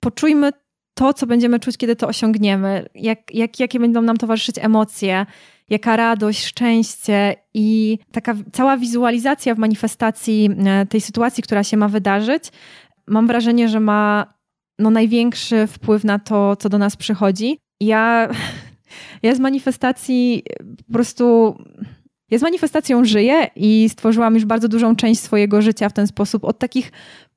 poczujmy 0.00 0.50
to, 0.94 1.14
co 1.14 1.26
będziemy 1.26 1.60
czuć, 1.60 1.76
kiedy 1.76 1.96
to 1.96 2.08
osiągniemy, 2.08 2.88
jak, 2.94 3.34
jak, 3.34 3.60
jakie 3.60 3.80
będą 3.80 4.02
nam 4.02 4.16
towarzyszyć 4.16 4.56
emocje, 4.58 5.26
jaka 5.70 5.96
radość, 5.96 6.44
szczęście 6.44 7.34
i 7.54 7.98
taka 8.12 8.34
cała 8.52 8.76
wizualizacja 8.76 9.54
w 9.54 9.58
manifestacji 9.58 10.50
e, 10.66 10.86
tej 10.86 11.00
sytuacji, 11.00 11.42
która 11.42 11.64
się 11.64 11.76
ma 11.76 11.88
wydarzyć, 11.88 12.44
mam 13.06 13.26
wrażenie, 13.26 13.68
że 13.68 13.80
ma 13.80 14.34
no, 14.78 14.90
największy 14.90 15.66
wpływ 15.66 16.04
na 16.04 16.18
to, 16.18 16.56
co 16.56 16.68
do 16.68 16.78
nas 16.78 16.96
przychodzi. 16.96 17.58
Ja, 17.80 18.28
ja 19.22 19.34
z 19.34 19.38
manifestacji 19.38 20.42
po 20.86 20.92
prostu. 20.92 21.56
Ja 22.30 22.38
z 22.38 22.42
manifestacją 22.42 23.04
żyję 23.04 23.50
i 23.56 23.88
stworzyłam 23.88 24.34
już 24.34 24.44
bardzo 24.44 24.68
dużą 24.68 24.96
część 24.96 25.20
swojego 25.20 25.62
życia 25.62 25.88
w 25.88 25.92
ten 25.92 26.06
sposób. 26.06 26.44
Od 26.44 26.58
takich 26.58 26.92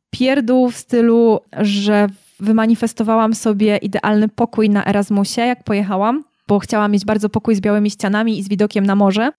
pierdół 0.09 0.69
w 0.69 0.77
stylu, 0.77 1.39
że 1.59 2.07
wymanifestowałam 2.39 3.34
sobie 3.36 3.77
idealny 3.77 4.30
pokój 4.30 4.69
na 4.69 4.86
Erasmusie, 4.86 5.41
jak 5.41 5.63
pojechałam, 5.63 6.23
bo 6.49 6.59
chciałam 6.59 6.91
mieć 6.91 7.05
bardzo 7.05 7.29
pokój 7.29 7.55
z 7.55 7.61
białymi 7.61 7.91
ścianami 7.91 8.39
i 8.39 8.43
z 8.43 8.49
widokiem 8.49 8.85
na 8.85 8.95
morze. 8.95 9.31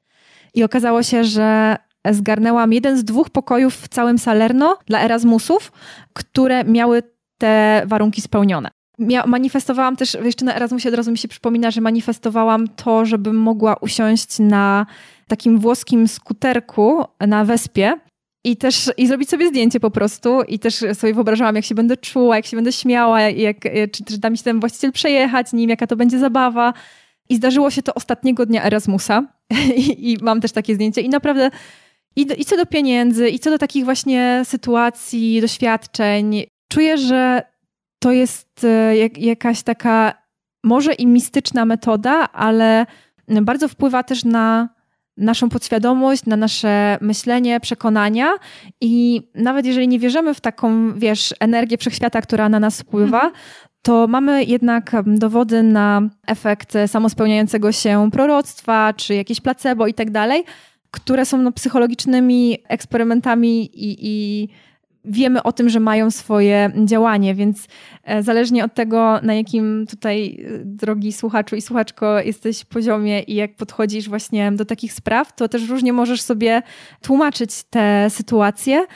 I 0.54 0.64
okazało 0.64 1.02
się, 1.02 1.24
że 1.24 1.76
zgarnęłam 2.10 2.72
jeden 2.72 2.98
z 2.98 3.04
dwóch 3.04 3.30
pokojów 3.30 3.74
w 3.74 3.88
całym 3.88 4.18
Salerno 4.18 4.78
dla 4.86 5.00
Erasmusów, 5.00 5.72
które 6.12 6.64
miały 6.64 7.02
te 7.38 7.82
warunki 7.86 8.20
spełnione. 8.20 8.70
Mia 8.98 9.26
manifestowałam 9.26 9.96
też, 9.96 10.16
jeszcze 10.24 10.44
na 10.44 10.54
Erasmusie 10.54 10.88
od 10.88 10.94
razu 10.94 11.10
mi 11.10 11.18
się 11.18 11.28
przypomina, 11.28 11.70
że 11.70 11.80
manifestowałam 11.80 12.68
to, 12.68 13.04
żebym 13.04 13.36
mogła 13.36 13.76
usiąść 13.80 14.38
na 14.38 14.86
takim 15.28 15.58
włoskim 15.58 16.08
skuterku 16.08 17.04
na 17.20 17.44
Wespie 17.44 17.92
i 18.44 18.56
też 18.56 18.90
i 18.96 19.06
zrobić 19.06 19.30
sobie 19.30 19.48
zdjęcie 19.48 19.80
po 19.80 19.90
prostu. 19.90 20.42
I 20.42 20.58
też 20.58 20.84
sobie 20.94 21.14
wyobrażałam, 21.14 21.56
jak 21.56 21.64
się 21.64 21.74
będę 21.74 21.96
czuła, 21.96 22.36
jak 22.36 22.46
się 22.46 22.56
będę 22.56 22.72
śmiała, 22.72 23.20
jak, 23.20 23.56
czy, 23.92 24.04
czy 24.04 24.18
da 24.18 24.30
mi 24.30 24.38
się 24.38 24.44
ten 24.44 24.60
właściciel 24.60 24.92
przejechać 24.92 25.52
nim, 25.52 25.70
jaka 25.70 25.86
to 25.86 25.96
będzie 25.96 26.18
zabawa. 26.18 26.72
I 27.28 27.36
zdarzyło 27.36 27.70
się 27.70 27.82
to 27.82 27.94
ostatniego 27.94 28.46
dnia 28.46 28.64
Erasmusa. 28.64 29.26
I, 29.76 30.12
i, 30.12 30.16
mam 30.22 30.40
też 30.40 30.52
takie 30.52 30.74
zdjęcie. 30.74 31.00
I 31.00 31.08
naprawdę 31.08 31.50
i, 32.16 32.26
do, 32.26 32.34
i 32.34 32.44
co 32.44 32.56
do 32.56 32.66
pieniędzy, 32.66 33.28
i 33.28 33.38
co 33.38 33.50
do 33.50 33.58
takich 33.58 33.84
właśnie 33.84 34.42
sytuacji, 34.44 35.40
doświadczeń, 35.40 36.42
czuję, 36.68 36.98
że 36.98 37.42
to 37.98 38.12
jest 38.12 38.64
e, 38.64 38.96
jak, 38.96 39.18
jakaś 39.18 39.62
taka 39.62 40.14
może 40.64 40.92
i 40.92 41.06
mistyczna 41.06 41.64
metoda, 41.64 42.28
ale 42.32 42.86
bardzo 43.28 43.68
wpływa 43.68 44.02
też 44.02 44.24
na 44.24 44.68
naszą 45.20 45.48
podświadomość, 45.48 46.26
na 46.26 46.36
nasze 46.36 46.98
myślenie, 47.00 47.60
przekonania 47.60 48.32
i 48.80 49.22
nawet 49.34 49.66
jeżeli 49.66 49.88
nie 49.88 49.98
wierzymy 49.98 50.34
w 50.34 50.40
taką, 50.40 50.94
wiesz, 50.94 51.34
energię 51.40 51.78
wszechświata, 51.78 52.20
która 52.20 52.48
na 52.48 52.60
nas 52.60 52.80
wpływa, 52.80 53.22
mhm. 53.24 53.32
to 53.82 54.06
mamy 54.06 54.44
jednak 54.44 54.92
dowody 55.06 55.62
na 55.62 56.02
efekt 56.26 56.72
samospełniającego 56.86 57.72
się 57.72 58.08
proroctwa, 58.12 58.92
czy 58.92 59.14
jakieś 59.14 59.40
placebo 59.40 59.86
i 59.86 59.94
tak 59.94 60.10
dalej, 60.10 60.44
które 60.90 61.24
są 61.24 61.38
no, 61.38 61.52
psychologicznymi 61.52 62.58
eksperymentami 62.68 63.64
i, 63.64 63.96
i 64.00 64.48
wiemy 65.04 65.42
o 65.42 65.52
tym, 65.52 65.68
że 65.68 65.80
mają 65.80 66.10
swoje 66.10 66.72
działanie, 66.84 67.34
więc 67.34 67.66
e, 68.04 68.22
zależnie 68.22 68.64
od 68.64 68.74
tego, 68.74 69.20
na 69.22 69.34
jakim 69.34 69.86
tutaj, 69.90 70.46
e, 70.46 70.58
drogi 70.64 71.12
słuchaczu 71.12 71.56
i 71.56 71.60
słuchaczko, 71.60 72.20
jesteś 72.20 72.64
poziomie 72.64 73.22
i 73.22 73.34
jak 73.34 73.56
podchodzisz 73.56 74.08
właśnie 74.08 74.52
do 74.52 74.64
takich 74.64 74.92
spraw, 74.92 75.36
to 75.36 75.48
też 75.48 75.68
różnie 75.68 75.92
możesz 75.92 76.22
sobie 76.22 76.62
tłumaczyć 77.02 77.50
te 77.70 78.10
sytuacje, 78.10 78.86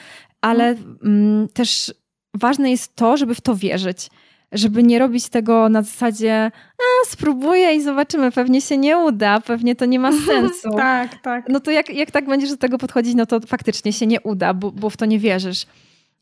ale 0.41 0.75
mm, 1.03 1.47
też 1.53 1.93
ważne 2.33 2.71
jest 2.71 2.95
to, 2.95 3.17
żeby 3.17 3.35
w 3.35 3.41
to 3.41 3.55
wierzyć. 3.55 4.09
Żeby 4.51 4.83
nie 4.83 4.99
robić 4.99 5.29
tego 5.29 5.69
na 5.69 5.81
zasadzie, 5.81 6.51
a 6.77 7.09
spróbuję 7.09 7.75
i 7.75 7.81
zobaczymy, 7.81 8.31
pewnie 8.31 8.61
się 8.61 8.77
nie 8.77 8.97
uda, 8.97 9.39
pewnie 9.39 9.75
to 9.75 9.85
nie 9.85 9.99
ma 9.99 10.11
sensu. 10.27 10.69
tak, 10.77 11.21
tak. 11.21 11.49
No 11.49 11.59
to 11.59 11.71
jak, 11.71 11.89
jak 11.89 12.11
tak 12.11 12.25
będziesz 12.25 12.49
do 12.49 12.57
tego 12.57 12.77
podchodzić, 12.77 13.15
no 13.15 13.25
to 13.25 13.39
faktycznie 13.39 13.93
się 13.93 14.07
nie 14.07 14.21
uda, 14.21 14.53
bo, 14.53 14.71
bo 14.71 14.89
w 14.89 14.97
to 14.97 15.05
nie 15.05 15.19
wierzysz. 15.19 15.65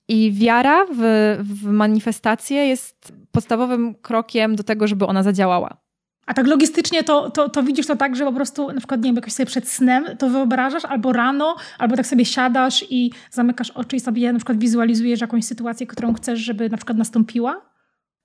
I 0.08 0.32
wiara 0.32 0.86
w, 0.86 1.38
w 1.44 1.64
manifestację 1.64 2.68
jest 2.68 3.14
podstawowym 3.32 3.96
krokiem 3.96 4.56
do 4.56 4.64
tego, 4.64 4.88
żeby 4.88 5.06
ona 5.06 5.24
zadziałała. 5.24 5.84
A 6.26 6.34
tak 6.34 6.48
logistycznie 6.48 7.04
to, 7.04 7.30
to, 7.30 7.50
to 7.50 7.64
widzisz 7.64 7.88
to 7.88 7.96
tak, 7.96 8.16
że 8.16 8.26
po 8.26 8.34
prostu 8.34 8.68
na 8.68 8.78
przykład, 8.78 9.02
nie 9.02 9.10
wiem, 9.10 9.16
jakoś 9.16 9.34
sobie 9.34 9.48
przed 9.48 9.70
snem 9.70 10.06
to 10.20 10.30
wyobrażasz, 10.30 10.86
albo 10.86 11.14
rano, 11.14 11.56
albo 11.78 11.96
tak 11.96 12.08
sobie 12.08 12.26
siadasz 12.26 12.86
i 12.90 13.12
zamykasz 13.32 13.72
oczy 13.72 13.96
i 13.96 14.00
sobie 14.00 14.34
na 14.34 14.40
przykład 14.40 14.60
wizualizujesz 14.60 15.22
jakąś 15.22 15.46
sytuację, 15.46 15.88
którą 15.88 16.14
chcesz, 16.14 16.40
żeby 16.40 16.70
na 16.70 16.78
przykład 16.78 16.98
nastąpiła? 16.98 17.62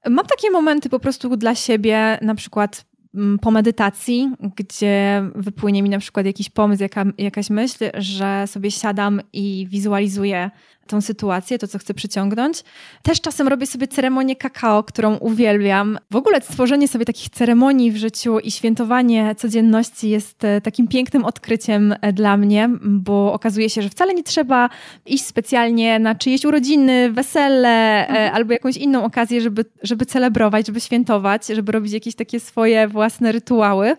Mam 0.08 0.26
takie 0.26 0.50
momenty 0.50 0.88
po 0.88 1.00
prostu 1.00 1.36
dla 1.36 1.54
siebie, 1.54 2.18
na 2.22 2.34
przykład 2.34 2.84
mm, 3.14 3.38
po 3.38 3.50
medytacji, 3.50 4.30
gdzie 4.56 5.22
wypłynie 5.34 5.82
mi 5.82 5.90
na 5.90 5.98
przykład 5.98 6.26
jakiś 6.26 6.50
pomysł, 6.50 6.82
jaka, 6.82 7.04
jakaś 7.18 7.50
myśl, 7.50 7.84
że 7.94 8.44
sobie 8.46 8.70
siadam 8.70 9.20
i 9.32 9.66
wizualizuję 9.70 10.50
tą 10.88 11.00
sytuację, 11.00 11.58
to 11.58 11.68
co 11.68 11.78
chcę 11.78 11.94
przyciągnąć. 11.94 12.64
Też 13.02 13.20
czasem 13.20 13.48
robię 13.48 13.66
sobie 13.66 13.88
ceremonię 13.88 14.36
kakao, 14.36 14.82
którą 14.82 15.16
uwielbiam. 15.16 15.98
W 16.10 16.16
ogóle 16.16 16.40
stworzenie 16.40 16.88
sobie 16.88 17.04
takich 17.04 17.30
ceremonii 17.30 17.92
w 17.92 17.96
życiu 17.96 18.38
i 18.38 18.50
świętowanie 18.50 19.34
codzienności 19.34 20.10
jest 20.10 20.44
e, 20.44 20.60
takim 20.60 20.88
pięknym 20.88 21.24
odkryciem 21.24 21.94
e, 22.00 22.12
dla 22.12 22.36
mnie, 22.36 22.70
bo 22.82 23.32
okazuje 23.32 23.70
się, 23.70 23.82
że 23.82 23.88
wcale 23.88 24.14
nie 24.14 24.22
trzeba 24.22 24.70
iść 25.06 25.24
specjalnie 25.24 25.98
na 25.98 26.14
czyjeś 26.14 26.44
urodziny, 26.44 27.12
wesele 27.12 28.06
mhm. 28.08 28.34
albo 28.34 28.52
jakąś 28.52 28.76
inną 28.76 29.04
okazję, 29.04 29.40
żeby, 29.40 29.64
żeby 29.82 30.06
celebrować, 30.06 30.66
żeby 30.66 30.80
świętować, 30.80 31.46
żeby 31.46 31.72
robić 31.72 31.92
jakieś 31.92 32.14
takie 32.14 32.40
swoje 32.40 32.88
własne 32.88 33.32
rytuały. 33.32 33.96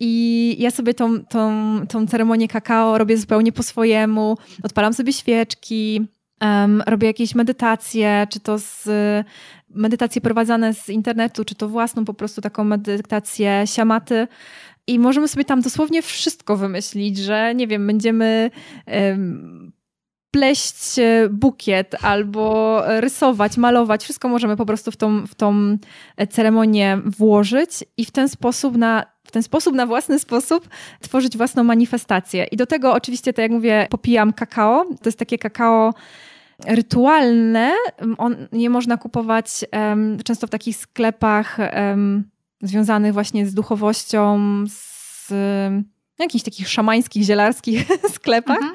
I 0.00 0.56
ja 0.58 0.70
sobie 0.70 0.94
tą, 0.94 1.24
tą, 1.24 1.80
tą 1.88 2.06
ceremonię 2.06 2.48
kakao 2.48 2.98
robię 2.98 3.16
zupełnie 3.16 3.52
po 3.52 3.62
swojemu. 3.62 4.36
Odpalam 4.62 4.94
sobie 4.94 5.12
świeczki, 5.12 6.06
um, 6.40 6.82
robię 6.86 7.06
jakieś 7.06 7.34
medytacje, 7.34 8.26
czy 8.30 8.40
to 8.40 8.58
z 8.58 8.88
medytacje 9.70 10.20
prowadzone 10.20 10.74
z 10.74 10.88
internetu, 10.88 11.44
czy 11.44 11.54
to 11.54 11.68
własną 11.68 12.04
po 12.04 12.14
prostu 12.14 12.40
taką 12.40 12.64
medytację 12.64 13.62
siamaty. 13.64 14.28
I 14.86 14.98
możemy 14.98 15.28
sobie 15.28 15.44
tam 15.44 15.60
dosłownie 15.60 16.02
wszystko 16.02 16.56
wymyślić, 16.56 17.18
że 17.18 17.54
nie 17.54 17.66
wiem, 17.66 17.86
będziemy 17.86 18.50
um, 18.86 19.72
pleść 20.30 20.98
e, 20.98 21.28
bukiet 21.30 22.04
albo 22.04 22.82
rysować, 22.86 23.56
malować. 23.56 24.04
Wszystko 24.04 24.28
możemy 24.28 24.56
po 24.56 24.66
prostu 24.66 24.90
w 24.90 24.96
tą, 24.96 25.26
w 25.26 25.34
tą 25.34 25.78
ceremonię 26.30 26.98
włożyć 27.04 27.70
i 27.96 28.04
w 28.04 28.10
ten 28.10 28.28
sposób 28.28 28.76
na 28.76 29.06
w 29.24 29.32
ten 29.32 29.42
sposób, 29.42 29.74
na 29.74 29.86
własny 29.86 30.18
sposób 30.18 30.68
tworzyć 31.00 31.36
własną 31.36 31.64
manifestację. 31.64 32.44
I 32.44 32.56
do 32.56 32.66
tego 32.66 32.92
oczywiście, 32.92 33.32
tak 33.32 33.42
jak 33.42 33.50
mówię, 33.50 33.86
popijam 33.90 34.32
kakao. 34.32 34.84
To 34.84 35.08
jest 35.08 35.18
takie 35.18 35.38
kakao 35.38 35.94
rytualne. 36.66 37.72
On, 38.18 38.36
nie 38.52 38.70
można 38.70 38.96
kupować 38.96 39.64
um, 39.72 40.18
często 40.24 40.46
w 40.46 40.50
takich 40.50 40.76
sklepach 40.76 41.58
um, 41.58 42.30
związanych 42.62 43.12
właśnie 43.12 43.46
z 43.46 43.54
duchowością, 43.54 44.38
z 44.66 45.32
jakichś 46.20 46.44
takich 46.44 46.68
szamańskich, 46.68 47.22
zielarskich 47.22 47.86
sklepach. 48.14 48.58
Mhm. 48.58 48.74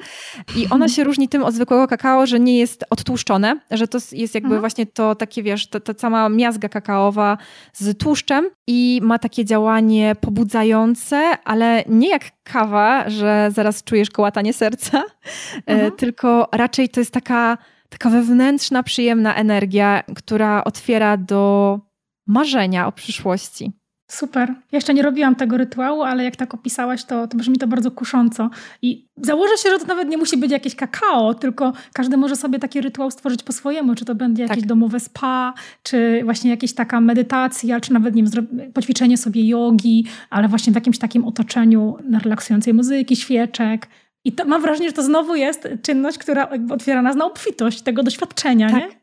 I 0.56 0.68
ona 0.70 0.88
się 0.88 1.04
różni 1.04 1.28
tym 1.28 1.44
od 1.44 1.54
zwykłego 1.54 1.86
kakao, 1.86 2.26
że 2.26 2.40
nie 2.40 2.58
jest 2.58 2.84
odtłuszczone, 2.90 3.60
że 3.70 3.88
to 3.88 3.98
jest 4.12 4.34
jakby 4.34 4.46
mhm. 4.46 4.60
właśnie 4.60 4.86
to 4.86 5.14
takie, 5.14 5.42
wiesz, 5.42 5.66
ta, 5.66 5.80
ta 5.80 5.92
sama 5.98 6.28
miazga 6.28 6.68
kakaowa 6.68 7.38
z 7.72 7.98
tłuszczem 7.98 8.50
i 8.66 9.00
ma 9.02 9.18
takie 9.18 9.44
działanie 9.44 10.16
pobudzające, 10.20 11.38
ale 11.44 11.84
nie 11.88 12.08
jak 12.08 12.22
kawa, 12.42 13.10
że 13.10 13.50
zaraz 13.54 13.84
czujesz 13.84 14.10
kołatanie 14.10 14.52
serca, 14.52 14.98
e, 14.98 15.72
mhm. 15.72 15.92
tylko 15.92 16.48
raczej 16.52 16.88
to 16.88 17.00
jest 17.00 17.12
taka, 17.12 17.58
taka 17.88 18.10
wewnętrzna, 18.10 18.82
przyjemna 18.82 19.34
energia, 19.34 20.02
która 20.16 20.64
otwiera 20.64 21.16
do 21.16 21.80
marzenia 22.26 22.86
o 22.86 22.92
przyszłości. 22.92 23.72
Super. 24.10 24.54
Jeszcze 24.72 24.94
nie 24.94 25.02
robiłam 25.02 25.34
tego 25.34 25.56
rytuału, 25.56 26.02
ale 26.02 26.24
jak 26.24 26.36
tak 26.36 26.54
opisałaś, 26.54 27.04
to, 27.04 27.28
to 27.28 27.36
brzmi 27.36 27.58
to 27.58 27.66
bardzo 27.66 27.90
kusząco. 27.90 28.50
I 28.82 29.08
założę 29.16 29.56
się, 29.56 29.70
że 29.70 29.78
to 29.78 29.86
nawet 29.86 30.08
nie 30.08 30.18
musi 30.18 30.36
być 30.36 30.50
jakieś 30.50 30.74
kakao, 30.74 31.34
tylko 31.34 31.72
każdy 31.94 32.16
może 32.16 32.36
sobie 32.36 32.58
taki 32.58 32.80
rytuał 32.80 33.10
stworzyć 33.10 33.42
po 33.42 33.52
swojemu. 33.52 33.94
Czy 33.94 34.04
to 34.04 34.14
będzie 34.14 34.42
jakieś 34.42 34.58
tak. 34.58 34.66
domowe 34.66 35.00
spa, 35.00 35.54
czy 35.82 36.20
właśnie 36.24 36.50
jakaś 36.50 36.72
taka 36.72 37.00
medytacja, 37.00 37.80
czy 37.80 37.92
nawet 37.92 38.14
nie 38.14 38.22
wiem, 38.24 38.46
poćwiczenie 38.74 39.18
sobie 39.18 39.48
jogi, 39.48 40.06
ale 40.30 40.48
właśnie 40.48 40.72
w 40.72 40.76
jakimś 40.76 40.98
takim 40.98 41.24
otoczeniu 41.24 41.96
na 42.04 42.18
relaksującej 42.18 42.74
muzyki, 42.74 43.16
świeczek. 43.16 43.88
I 44.26 44.32
to, 44.32 44.44
mam 44.44 44.62
wrażenie, 44.62 44.88
że 44.88 44.92
to 44.92 45.02
znowu 45.02 45.34
jest 45.34 45.68
czynność, 45.82 46.18
która 46.18 46.48
otwiera 46.70 47.02
nas 47.02 47.16
na 47.16 47.24
obfitość 47.24 47.82
tego 47.82 48.02
doświadczenia, 48.02 48.70
tak. 48.70 48.80
nie? 48.80 48.88
Tak, 48.88 49.00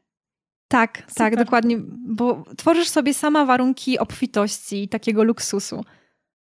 tak, 0.68 0.98
Super. 0.98 1.16
tak, 1.16 1.36
dokładnie, 1.36 1.78
bo 2.08 2.44
tworzysz 2.58 2.90
sobie 2.90 3.14
sama 3.14 3.46
warunki 3.46 4.00
obfitości 4.00 4.84
i 4.84 4.90
takiego 4.90 5.24
luksusu. 5.24 5.86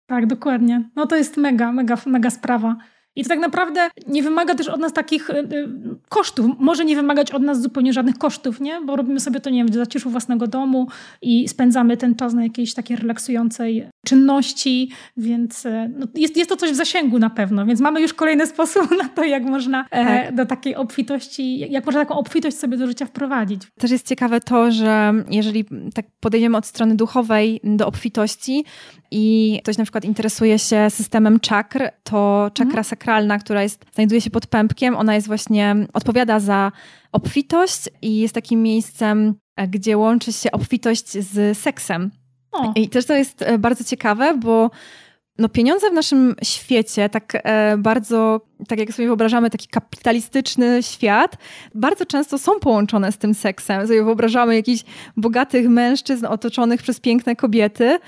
Tak, 0.06 0.26
dokładnie. 0.26 0.90
No 0.96 1.06
to 1.06 1.16
jest 1.16 1.36
mega, 1.36 1.72
mega, 1.72 1.98
mega 2.06 2.30
sprawa. 2.30 2.76
I 3.16 3.22
to 3.22 3.28
tak 3.28 3.38
naprawdę 3.38 3.90
nie 4.06 4.22
wymaga 4.22 4.54
też 4.54 4.68
od 4.68 4.80
nas 4.80 4.92
takich 4.92 5.30
y, 5.30 5.32
y, 5.32 5.68
kosztów. 6.08 6.46
Może 6.58 6.84
nie 6.84 6.96
wymagać 6.96 7.30
od 7.30 7.42
nas 7.42 7.62
zupełnie 7.62 7.92
żadnych 7.92 8.18
kosztów, 8.18 8.60
nie? 8.60 8.80
Bo 8.80 8.96
robimy 8.96 9.20
sobie 9.20 9.40
to, 9.40 9.50
nie 9.50 9.58
wiem, 9.58 9.68
w 9.68 9.74
zaciszu 9.74 10.10
własnego 10.10 10.46
domu 10.46 10.88
i 11.22 11.48
spędzamy 11.48 11.96
ten 11.96 12.14
czas 12.14 12.34
na 12.34 12.42
jakiejś 12.42 12.74
takiej 12.74 12.96
relaksującej 12.96 13.88
czynności, 14.06 14.90
więc 15.16 15.66
y, 15.66 15.90
no, 15.98 16.06
jest, 16.14 16.36
jest 16.36 16.50
to 16.50 16.56
coś 16.56 16.70
w 16.70 16.74
zasięgu 16.74 17.18
na 17.18 17.30
pewno. 17.30 17.66
Więc 17.66 17.80
mamy 17.80 18.00
już 18.00 18.14
kolejny 18.14 18.46
sposób 18.54 18.90
na 18.98 19.08
to, 19.08 19.24
jak 19.24 19.44
można 19.44 19.84
e, 19.90 20.04
tak. 20.04 20.34
do 20.34 20.46
takiej 20.46 20.76
obfitości, 20.76 21.58
jak 21.58 21.86
można 21.86 22.00
taką 22.00 22.14
obfitość 22.14 22.56
sobie 22.56 22.76
do 22.76 22.86
życia 22.86 23.06
wprowadzić. 23.06 23.62
Też 23.78 23.90
jest 23.90 24.08
ciekawe 24.08 24.40
to, 24.40 24.70
że 24.70 25.12
jeżeli 25.30 25.64
tak 25.94 26.06
podejdziemy 26.20 26.56
od 26.56 26.66
strony 26.66 26.96
duchowej 26.96 27.60
do 27.64 27.86
obfitości 27.86 28.64
i 29.10 29.58
ktoś 29.62 29.78
na 29.78 29.84
przykład 29.84 30.04
interesuje 30.04 30.58
się 30.58 30.90
systemem 30.90 31.40
czakr, 31.40 31.90
to 32.02 32.50
czakra 32.54 32.64
mhm 32.64 32.84
sakralna, 33.02 33.38
która 33.38 33.62
jest, 33.62 33.84
znajduje 33.94 34.20
się 34.20 34.30
pod 34.30 34.46
pępkiem. 34.46 34.96
Ona 34.96 35.14
jest 35.14 35.26
właśnie, 35.26 35.76
odpowiada 35.92 36.40
za 36.40 36.72
obfitość 37.12 37.88
i 38.02 38.16
jest 38.16 38.34
takim 38.34 38.62
miejscem, 38.62 39.34
e, 39.56 39.68
gdzie 39.68 39.98
łączy 39.98 40.32
się 40.32 40.52
obfitość 40.52 41.12
z 41.12 41.58
seksem. 41.58 42.10
O. 42.52 42.72
I 42.74 42.88
też 42.88 43.06
to 43.06 43.14
jest 43.14 43.42
e, 43.42 43.58
bardzo 43.58 43.84
ciekawe, 43.84 44.34
bo 44.38 44.70
no 45.38 45.48
pieniądze 45.48 45.90
w 45.90 45.92
naszym 45.92 46.34
świecie, 46.42 47.08
tak 47.08 47.32
e, 47.34 47.76
bardzo, 47.78 48.40
tak 48.68 48.78
jak 48.78 48.92
sobie 48.92 49.08
wyobrażamy, 49.08 49.50
taki 49.50 49.68
kapitalistyczny 49.68 50.82
świat, 50.82 51.36
bardzo 51.74 52.06
często 52.06 52.38
są 52.38 52.52
połączone 52.60 53.12
z 53.12 53.18
tym 53.18 53.34
seksem. 53.34 53.86
Sobie 53.86 54.04
wyobrażamy 54.04 54.54
jakichś 54.54 54.84
bogatych 55.16 55.68
mężczyzn 55.68 56.26
otoczonych 56.26 56.82
przez 56.82 57.00
piękne 57.00 57.36
kobiety, 57.36 57.98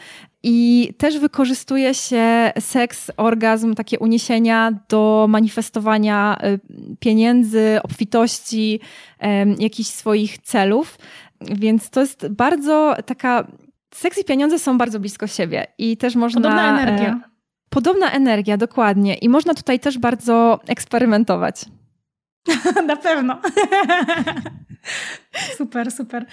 i 0.47 0.88
też 0.99 1.18
wykorzystuje 1.18 1.95
się 1.95 2.53
seks, 2.61 3.11
orgazm, 3.16 3.74
takie 3.74 3.99
uniesienia 3.99 4.72
do 4.88 5.26
manifestowania 5.28 6.36
y, 6.45 6.97
pieniędzy, 6.99 7.78
obfitości, 7.82 8.80
jakichś 9.59 9.90
swoich 9.90 10.38
celów. 10.38 10.99
Więc 11.40 11.90
to 11.90 12.01
jest 12.01 12.28
bardzo 12.28 12.97
taka. 13.07 13.47
Seks 13.95 14.18
i 14.18 14.24
pieniądze 14.24 14.59
są 14.59 14.78
bardzo 14.78 15.01
blisko 15.01 15.26
siebie 15.26 15.66
i 15.78 15.97
też 15.97 16.14
można. 16.14 16.40
Podobna 16.40 16.82
energia. 16.82 17.09
E, 17.09 17.20
podobna 17.70 18.11
energia, 18.11 18.57
dokładnie. 18.57 19.14
I 19.14 19.28
można 19.28 19.55
tutaj 19.55 19.80
też 19.80 19.99
bardzo 19.99 20.61
eksperymentować. 20.66 21.64
Na 22.86 22.97
pewno. 22.97 23.40
Super, 25.59 25.93
super. 25.93 26.26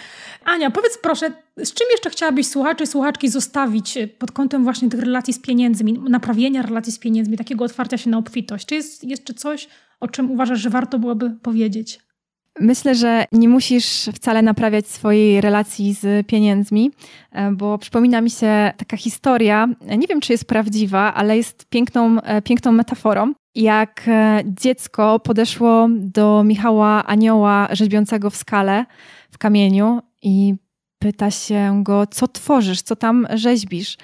Ania, 0.45 0.71
powiedz 0.71 0.97
proszę, 0.97 1.31
z 1.57 1.73
czym 1.73 1.87
jeszcze 1.91 2.09
chciałabyś 2.09 2.47
słuchaczy, 2.47 2.87
słuchaczki 2.87 3.29
zostawić 3.29 3.97
pod 4.19 4.31
kątem 4.31 4.63
właśnie 4.63 4.89
tych 4.89 4.99
relacji 4.99 5.33
z 5.33 5.39
pieniędzmi, 5.39 5.93
naprawienia 6.09 6.61
relacji 6.61 6.93
z 6.93 6.99
pieniędzmi, 6.99 7.37
takiego 7.37 7.65
otwarcia 7.65 7.97
się 7.97 8.09
na 8.09 8.17
obfitość? 8.17 8.65
Czy 8.65 8.75
jest 8.75 9.03
jeszcze 9.03 9.33
coś, 9.33 9.67
o 9.99 10.07
czym 10.07 10.31
uważasz, 10.31 10.59
że 10.59 10.69
warto 10.69 10.99
byłoby 10.99 11.29
powiedzieć? 11.29 11.99
Myślę, 12.59 12.95
że 12.95 13.25
nie 13.31 13.49
musisz 13.49 14.09
wcale 14.13 14.41
naprawiać 14.41 14.87
swojej 14.87 15.41
relacji 15.41 15.93
z 15.93 16.27
pieniędzmi, 16.27 16.91
e, 17.31 17.51
bo 17.51 17.77
przypomina 17.77 18.21
mi 18.21 18.29
się 18.29 18.73
taka 18.77 18.97
historia, 18.97 19.67
nie 19.97 20.07
wiem 20.07 20.21
czy 20.21 20.33
jest 20.33 20.45
prawdziwa, 20.45 21.13
ale 21.13 21.37
jest 21.37 21.65
piękną, 21.69 22.21
e, 22.21 22.41
piękną 22.41 22.71
metaforą 22.71 23.33
jak 23.55 24.03
e, 24.07 24.41
dziecko 24.45 25.19
podeszło 25.19 25.87
do 25.91 26.43
Michała 26.43 27.05
Anioła 27.05 27.67
rzeźbiącego 27.71 28.29
w 28.29 28.35
skale, 28.35 28.85
w 29.31 29.37
kamieniu 29.37 30.01
i 30.21 30.55
pyta 30.99 31.31
się 31.31 31.81
go, 31.83 32.07
co 32.07 32.27
tworzysz, 32.27 32.81
co 32.81 32.95
tam 32.95 33.27
rzeźbisz? 33.33 33.97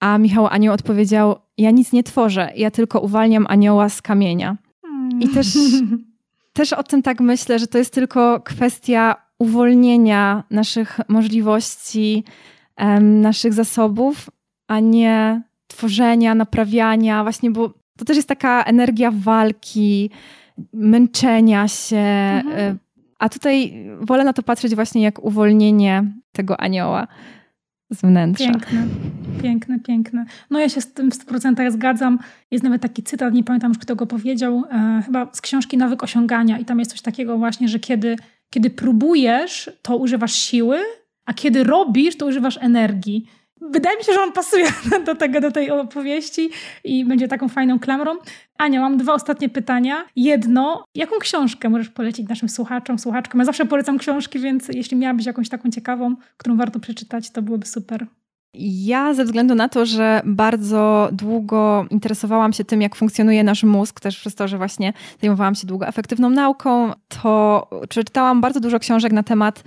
A 0.00 0.18
Michał 0.18 0.46
Anioł 0.46 0.74
odpowiedział, 0.74 1.36
ja 1.58 1.70
nic 1.70 1.92
nie 1.92 2.02
tworzę, 2.02 2.52
ja 2.56 2.70
tylko 2.70 3.00
uwalniam 3.00 3.46
anioła 3.48 3.88
z 3.88 4.02
kamienia. 4.02 4.56
I 5.20 5.28
też, 5.28 5.46
też 6.52 6.72
o 6.72 6.82
tym 6.82 7.02
tak 7.02 7.20
myślę, 7.20 7.58
że 7.58 7.66
to 7.66 7.78
jest 7.78 7.94
tylko 7.94 8.40
kwestia 8.40 9.16
uwolnienia 9.38 10.44
naszych 10.50 11.00
możliwości, 11.08 12.24
naszych 13.00 13.52
zasobów, 13.52 14.30
a 14.68 14.80
nie 14.80 15.42
tworzenia, 15.66 16.34
naprawiania, 16.34 17.22
właśnie, 17.22 17.50
bo 17.50 17.79
to 18.00 18.04
też 18.04 18.16
jest 18.16 18.28
taka 18.28 18.62
energia 18.62 19.10
walki, 19.14 20.10
męczenia 20.72 21.68
się. 21.68 21.96
Mhm. 21.96 22.74
Y, 22.74 22.78
a 23.18 23.28
tutaj 23.28 23.84
wolę 24.00 24.24
na 24.24 24.32
to 24.32 24.42
patrzeć 24.42 24.74
właśnie 24.74 25.02
jak 25.02 25.24
uwolnienie 25.24 26.04
tego 26.32 26.60
anioła 26.60 27.06
z 27.90 28.00
wnętrza. 28.00 28.44
Piękne, 28.44 28.86
piękne, 29.42 29.80
piękne. 29.80 30.24
No 30.50 30.58
ja 30.58 30.68
się 30.68 30.80
z 30.80 30.92
tym 30.92 31.10
w 31.10 31.14
100% 31.14 31.70
zgadzam. 31.70 32.18
Jest 32.50 32.64
nawet 32.64 32.82
taki 32.82 33.02
cytat, 33.02 33.34
nie 33.34 33.44
pamiętam 33.44 33.70
już 33.70 33.78
kto 33.78 33.96
go 33.96 34.06
powiedział, 34.06 34.64
e, 34.70 35.02
chyba 35.06 35.28
z 35.32 35.40
książki 35.40 35.76
Nawyk 35.76 36.02
Osiągania 36.02 36.58
i 36.58 36.64
tam 36.64 36.78
jest 36.78 36.90
coś 36.90 37.02
takiego 37.02 37.38
właśnie, 37.38 37.68
że 37.68 37.78
kiedy, 37.78 38.16
kiedy 38.50 38.70
próbujesz, 38.70 39.70
to 39.82 39.96
używasz 39.96 40.32
siły, 40.32 40.78
a 41.26 41.34
kiedy 41.34 41.64
robisz, 41.64 42.16
to 42.16 42.26
używasz 42.26 42.58
energii. 42.60 43.26
Wydaje 43.60 43.98
mi 43.98 44.04
się, 44.04 44.12
że 44.12 44.22
on 44.22 44.32
pasuje 44.32 44.66
do, 45.06 45.14
tego, 45.14 45.40
do 45.40 45.50
tej 45.50 45.70
opowieści 45.70 46.50
i 46.84 47.04
będzie 47.04 47.28
taką 47.28 47.48
fajną 47.48 47.78
klamrą. 47.78 48.16
Ania, 48.58 48.80
mam 48.80 48.96
dwa 48.96 49.14
ostatnie 49.14 49.48
pytania. 49.48 50.04
Jedno, 50.16 50.84
jaką 50.94 51.18
książkę 51.18 51.68
możesz 51.68 51.88
polecić 51.88 52.28
naszym 52.28 52.48
słuchaczom, 52.48 52.98
słuchaczkom? 52.98 53.38
Ja 53.38 53.44
zawsze 53.44 53.66
polecam 53.66 53.98
książki, 53.98 54.38
więc 54.38 54.68
jeśli 54.68 54.96
miałabyś 54.96 55.26
jakąś 55.26 55.48
taką 55.48 55.70
ciekawą, 55.70 56.16
którą 56.36 56.56
warto 56.56 56.80
przeczytać, 56.80 57.30
to 57.30 57.42
byłoby 57.42 57.66
super. 57.66 58.06
Ja 58.54 59.14
ze 59.14 59.24
względu 59.24 59.54
na 59.54 59.68
to, 59.68 59.86
że 59.86 60.22
bardzo 60.24 61.08
długo 61.12 61.86
interesowałam 61.90 62.52
się 62.52 62.64
tym, 62.64 62.82
jak 62.82 62.96
funkcjonuje 62.96 63.44
nasz 63.44 63.64
mózg, 63.64 64.00
też 64.00 64.18
przez 64.18 64.34
to, 64.34 64.48
że 64.48 64.58
właśnie 64.58 64.92
zajmowałam 65.20 65.54
się 65.54 65.66
długo 65.66 65.86
efektywną 65.86 66.30
nauką, 66.30 66.92
to 67.22 67.66
przeczytałam 67.88 68.40
bardzo 68.40 68.60
dużo 68.60 68.78
książek 68.78 69.12
na 69.12 69.22
temat 69.22 69.62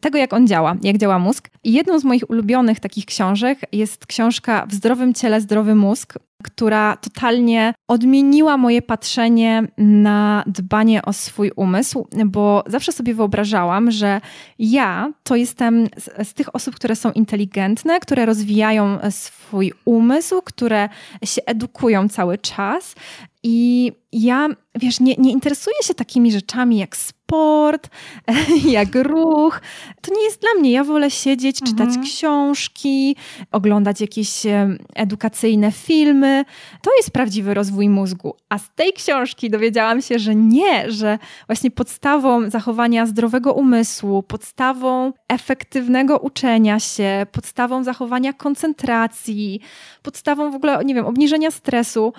tego, 0.00 0.18
jak 0.18 0.32
on 0.32 0.46
działa, 0.46 0.76
jak 0.82 0.98
działa 0.98 1.18
mózg. 1.18 1.50
I 1.64 1.72
jedną 1.72 1.98
z 1.98 2.04
moich 2.04 2.30
ulubionych 2.30 2.80
takich 2.80 3.06
książek 3.06 3.58
jest 3.72 4.06
książka 4.06 4.66
W 4.66 4.74
zdrowym 4.74 5.14
ciele, 5.14 5.40
zdrowy 5.40 5.74
mózg, 5.74 6.18
która 6.44 6.96
totalnie 6.96 7.74
odmieniła 7.88 8.56
moje 8.56 8.82
patrzenie 8.82 9.62
na 9.78 10.44
dbanie 10.46 11.02
o 11.02 11.12
swój 11.12 11.52
umysł, 11.56 12.08
bo 12.26 12.64
zawsze 12.66 12.92
sobie 12.92 13.14
wyobrażałam, 13.14 13.90
że 13.90 14.20
ja 14.58 15.12
to 15.22 15.36
jestem 15.36 15.86
z, 15.96 16.28
z, 16.28 16.34
tych 16.34 16.54
osób, 16.54 16.74
które 16.74 16.96
są 16.96 17.12
inteligentne, 17.12 18.00
które 18.00 18.26
rozwijają 18.26 18.98
swój 19.10 19.72
umysł, 19.84 20.42
które 20.44 20.88
się 21.24 21.42
edukują 21.46 22.08
cały 22.08 22.38
czas. 22.38 22.94
I 23.42 23.92
ja, 24.12 24.48
wiesz, 24.74 25.00
nie, 25.00 25.14
nie 25.18 25.32
interesuję 25.32 25.76
się 25.82 25.94
takimi 25.94 26.32
rzeczami 26.32 26.78
jak 26.78 26.96
sport, 26.96 27.88
jak 28.78 28.94
ruch. 28.94 29.60
To 30.02 30.14
nie 30.14 30.24
jest 30.24 30.40
dla 30.40 30.50
mnie. 30.60 30.70
Ja 30.70 30.84
wolę 30.84 31.10
siedzieć, 31.10 31.58
czytać 31.58 31.88
mhm. 31.88 32.06
książki, 32.06 33.16
oglądać 33.52 34.00
jakieś 34.00 34.42
edukacyjne 34.94 35.72
filmy. 35.72 36.44
To 36.82 36.96
jest 36.96 37.10
prawdziwy 37.10 37.54
rozwój 37.54 37.88
mózgu. 37.88 38.34
A 38.48 38.58
z 38.58 38.70
tej 38.74 38.92
książki 38.92 39.50
dowiedziałam 39.50 40.02
się, 40.02 40.18
że 40.18 40.34
nie, 40.34 40.90
że 40.90 41.18
właśnie 41.46 41.70
podstawą 41.70 42.50
zachowania 42.50 43.06
zdrowego 43.06 43.52
umysłu, 43.52 44.22
podstawą 44.22 45.12
efektywnego 45.28 46.18
uczenia 46.18 46.80
się, 46.80 47.26
podstawą 47.32 47.84
zachowania 47.84 48.32
koncentracji, 48.32 49.60
podstawą 50.02 50.50
w 50.50 50.54
ogóle, 50.54 50.84
nie 50.84 50.94
wiem, 50.94 51.06
obniżenia 51.06 51.50
stresu 51.50 52.12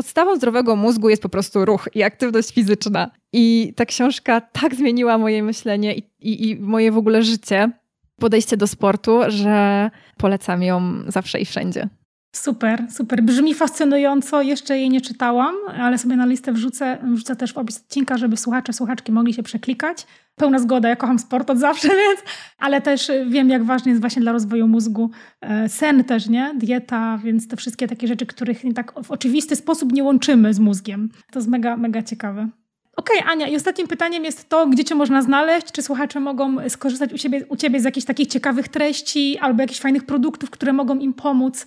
podstawą 0.00 0.36
zdrowego 0.36 0.76
mózgu 0.76 1.08
jest 1.08 1.22
po 1.22 1.28
prostu 1.28 1.64
ruch 1.64 1.88
i 1.94 2.02
aktywność 2.02 2.54
fizyczna. 2.54 3.10
I 3.32 3.72
ta 3.76 3.86
książka 3.86 4.40
tak 4.40 4.74
zmieniła 4.74 5.18
moje 5.18 5.42
myślenie 5.42 5.94
i, 5.94 6.02
i, 6.20 6.50
i 6.50 6.56
moje 6.60 6.92
w 6.92 6.98
ogóle 6.98 7.22
życie, 7.22 7.70
podejście 8.16 8.56
do 8.56 8.66
sportu, 8.66 9.20
że 9.28 9.90
polecam 10.16 10.62
ją 10.62 11.02
zawsze 11.06 11.40
i 11.40 11.44
wszędzie. 11.44 11.88
Super, 12.32 12.86
super. 12.90 13.22
Brzmi 13.22 13.54
fascynująco. 13.54 14.42
Jeszcze 14.42 14.78
jej 14.78 14.90
nie 14.90 15.00
czytałam, 15.00 15.54
ale 15.80 15.98
sobie 15.98 16.16
na 16.16 16.26
listę 16.26 16.52
wrzucę, 16.52 16.98
wrzucę 17.02 17.36
też 17.36 17.52
w 17.52 17.58
opis 17.58 17.78
odcinka, 17.78 18.18
żeby 18.18 18.36
słuchacze, 18.36 18.72
słuchaczki 18.72 19.12
mogli 19.12 19.34
się 19.34 19.42
przeklikać. 19.42 20.06
Pełna 20.36 20.58
zgoda, 20.58 20.88
ja 20.88 20.96
kocham 20.96 21.18
sport 21.18 21.50
od 21.50 21.58
zawsze, 21.58 21.88
więc, 22.02 22.20
ale 22.58 22.80
też 22.80 23.10
wiem, 23.28 23.50
jak 23.50 23.64
ważny 23.64 23.90
jest 23.90 24.00
właśnie 24.00 24.22
dla 24.22 24.32
rozwoju 24.32 24.68
mózgu 24.68 25.10
e, 25.40 25.68
sen 25.68 26.04
też, 26.04 26.28
nie? 26.28 26.54
Dieta, 26.56 27.18
więc 27.24 27.48
te 27.48 27.56
wszystkie 27.56 27.88
takie 27.88 28.06
rzeczy, 28.06 28.26
których 28.26 28.62
tak 28.74 28.92
w 29.04 29.10
oczywisty 29.10 29.56
sposób 29.56 29.92
nie 29.92 30.04
łączymy 30.04 30.54
z 30.54 30.58
mózgiem. 30.58 31.08
To 31.32 31.38
jest 31.38 31.48
mega, 31.48 31.76
mega 31.76 32.02
ciekawe. 32.02 32.48
Okej, 32.96 33.18
okay, 33.18 33.32
Ania, 33.32 33.48
i 33.48 33.56
ostatnim 33.56 33.86
pytaniem 33.86 34.24
jest 34.24 34.48
to, 34.48 34.66
gdzie 34.66 34.84
Cię 34.84 34.94
można 34.94 35.22
znaleźć? 35.22 35.72
Czy 35.72 35.82
słuchacze 35.82 36.20
mogą 36.20 36.68
skorzystać 36.68 37.12
u 37.12 37.16
u 37.48 37.56
ciebie 37.56 37.80
z 37.80 37.84
jakichś 37.84 38.06
takich 38.06 38.28
ciekawych 38.28 38.68
treści 38.68 39.38
albo 39.38 39.62
jakichś 39.62 39.80
fajnych 39.80 40.06
produktów, 40.06 40.50
które 40.50 40.72
mogą 40.72 40.98
im 40.98 41.14
pomóc 41.14 41.66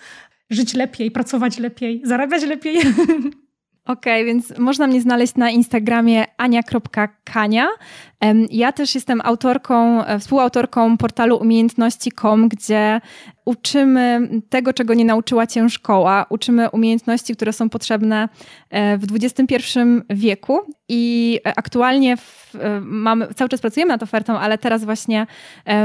żyć 0.54 0.74
lepiej, 0.74 1.12
pracować 1.12 1.60
lepiej, 1.60 2.02
zarabiać 2.04 2.44
lepiej. 2.44 2.78
Okej, 3.86 4.22
okay, 4.22 4.26
więc 4.26 4.58
można 4.58 4.88
mnie 4.88 5.02
znaleźć 5.02 5.36
na 5.36 5.50
Instagramie 5.50 6.26
ania.kania. 6.38 7.68
Ja 8.50 8.72
też 8.72 8.96
jestem 8.96 9.22
autorką, 9.24 10.06
e, 10.06 10.20
współautorką 10.20 10.98
portalu 10.98 11.38
umiejętności.com, 11.38 12.50
gdzie 12.50 13.02
uczymy 13.46 14.30
tego, 14.50 14.74
czego 14.74 14.94
nie 14.94 15.06
nauczyła 15.06 15.48
cię 15.48 15.70
szkoła. 15.70 16.26
Uczymy 16.30 16.70
umiejętności, 16.70 17.36
które 17.36 17.54
są 17.54 17.70
potrzebne 17.70 18.30
e, 18.70 18.98
w 18.98 19.04
XXI 19.12 19.58
wieku 20.10 20.60
i 20.90 21.40
e, 21.46 21.54
aktualnie 21.58 22.18
w, 22.18 22.54
mamy, 22.82 23.28
cały 23.36 23.50
czas 23.50 23.62
pracujemy 23.62 23.90
nad 23.90 24.04
ofertą, 24.04 24.40
ale 24.40 24.58
teraz 24.58 24.84
właśnie 24.86 25.28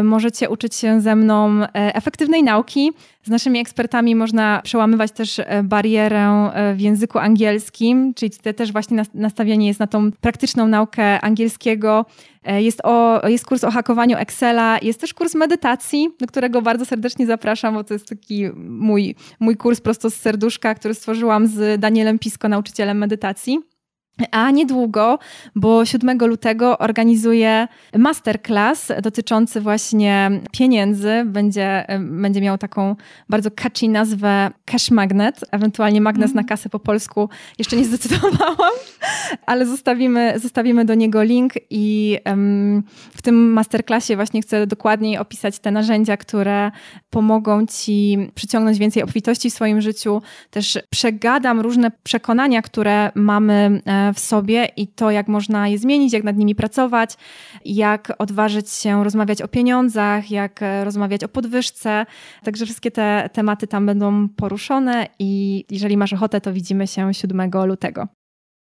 możecie 0.03 0.51
uczyć 0.51 0.75
się 0.75 1.01
ze 1.01 1.17
mną 1.17 1.61
efektywnej 1.73 2.43
nauki. 2.43 2.93
Z 3.23 3.31
naszymi 3.31 3.59
ekspertami 3.59 4.15
można 4.15 4.61
przełamywać 4.65 5.13
też 5.13 5.41
barierę 5.65 6.51
w 6.75 6.81
języku 6.81 7.19
angielskim, 7.19 8.15
czyli 8.15 8.31
też 8.57 8.73
właśnie 8.73 9.03
nastawienie 9.15 9.67
jest 9.67 9.81
na 9.81 9.87
tą 9.87 10.13
praktyczną 10.13 10.69
naukę 10.69 11.21
angielskiego, 11.21 12.07
E, 12.38 12.38
jest, 12.49 12.81
o, 12.85 13.29
jest 13.29 13.47
kurs 13.47 13.65
o 13.65 13.71
hakowaniu 13.71 14.17
Excela, 14.17 14.79
jest 14.83 15.01
też 15.01 15.15
kurs 15.15 15.35
medytacji, 15.35 16.09
do 16.21 16.27
którego 16.27 16.63
bardzo 16.63 16.85
serdecznie 16.85 17.27
zapraszam, 17.27 17.75
bo 17.75 17.85
to 17.85 17.95
jest 17.95 18.09
taki 18.09 18.51
mój, 18.57 19.15
mój 19.41 19.57
kurs 19.57 19.81
prosto 19.81 20.11
z 20.11 20.15
serduszka, 20.15 20.75
który 20.75 20.95
stworzyłam 20.95 21.47
z 21.47 21.81
Danielem 21.81 22.19
Pisko, 22.19 22.49
nauczycielem 22.49 22.99
medytacji. 22.99 23.59
A 24.31 24.51
niedługo, 24.51 25.19
bo 25.55 25.85
7 25.85 26.19
lutego 26.19 26.79
organizuję 26.79 27.69
masterclass 27.99 28.93
dotyczący 29.03 29.61
właśnie 29.61 30.31
pieniędzy. 30.53 31.23
Będzie, 31.27 31.87
będzie 32.01 32.41
miał 32.41 32.59
taką 32.59 32.97
bardzo 33.29 33.51
catchy 33.51 33.89
nazwę 33.89 34.51
Cash 34.65 34.91
Magnet, 34.91 35.41
ewentualnie 35.51 36.01
magnes 36.01 36.35
na 36.35 36.45
kasę 36.45 36.69
po 36.69 36.79
polsku. 36.79 37.29
Jeszcze 37.59 37.77
nie 37.77 37.85
zdecydowałam, 37.85 38.77
ale 39.47 39.67
zostawimy, 39.67 40.35
zostawimy 40.39 40.85
do 40.85 40.95
niego 40.95 41.23
link 41.23 41.53
i 41.71 42.19
w 43.15 43.23
tym 43.23 43.53
masterclassie 43.53 44.17
właśnie 44.17 44.43
chcę 44.43 44.67
dokładniej 44.67 45.19
opisać 45.19 45.59
te 45.59 45.71
narzędzia, 45.71 46.17
które 46.17 46.71
pomogą 47.11 47.67
Ci 47.67 48.19
przyciągnąć 48.35 48.79
więcej 48.79 49.03
obfitości 49.03 49.51
w 49.51 49.55
swoim 49.55 49.81
życiu. 49.81 50.23
Też 50.51 50.79
przegadam 50.91 51.61
różne 51.61 51.91
przekonania, 52.03 52.63
które 52.63 53.11
mamy 53.15 53.81
w 54.13 54.19
sobie 54.19 54.69
i 54.77 54.89
to, 54.89 55.11
jak 55.11 55.29
można 55.29 55.69
je 55.69 55.79
zmienić, 55.79 56.13
jak 56.13 56.25
nad 56.25 56.37
nimi 56.37 56.55
pracować, 56.55 57.15
jak 57.65 58.13
odważyć 58.19 58.71
się 58.71 59.05
rozmawiać 59.05 59.43
o 59.43 59.49
pieniądzach, 59.49 60.31
jak 60.31 60.63
e, 60.63 60.85
rozmawiać 60.85 61.25
o 61.25 61.29
podwyżce. 61.29 62.07
Także 62.45 62.65
wszystkie 62.65 62.91
te 62.91 63.31
tematy 63.33 63.67
tam 63.67 63.87
będą 63.87 64.29
poruszone 64.29 65.07
i 65.19 65.65
jeżeli 65.71 65.97
masz 65.97 66.13
ochotę, 66.13 66.41
to 66.41 66.53
widzimy 66.53 66.87
się 66.87 67.15
7 67.15 67.51
lutego. 67.67 68.09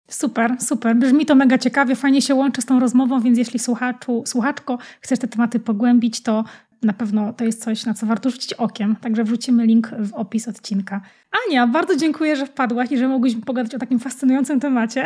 Super, 0.09 0.55
super. 0.59 0.95
Brzmi 0.95 1.25
to 1.25 1.35
mega 1.35 1.57
ciekawie, 1.57 1.95
fajnie 1.95 2.21
się 2.21 2.35
łączy 2.35 2.61
z 2.61 2.65
tą 2.65 2.79
rozmową, 2.79 3.21
więc 3.21 3.37
jeśli 3.37 3.59
słuchaczu, 3.59 4.23
słuchaczko 4.25 4.77
chcesz 5.01 5.19
te 5.19 5.27
tematy 5.27 5.59
pogłębić, 5.59 6.23
to 6.23 6.43
na 6.83 6.93
pewno 6.93 7.33
to 7.33 7.43
jest 7.45 7.63
coś, 7.63 7.85
na 7.85 7.93
co 7.93 8.05
warto 8.05 8.29
rzucić 8.29 8.53
okiem. 8.53 8.95
Także 8.95 9.23
wrzucimy 9.23 9.65
link 9.65 9.91
w 9.99 10.13
opis 10.13 10.47
odcinka. 10.47 11.01
Ania, 11.47 11.67
bardzo 11.67 11.95
dziękuję, 11.95 12.35
że 12.35 12.45
wpadłaś 12.45 12.91
i 12.91 12.97
że 12.97 13.07
mogłyśmy 13.07 13.41
pogadać 13.41 13.75
o 13.75 13.79
takim 13.79 13.99
fascynującym 13.99 14.59
temacie. 14.59 15.05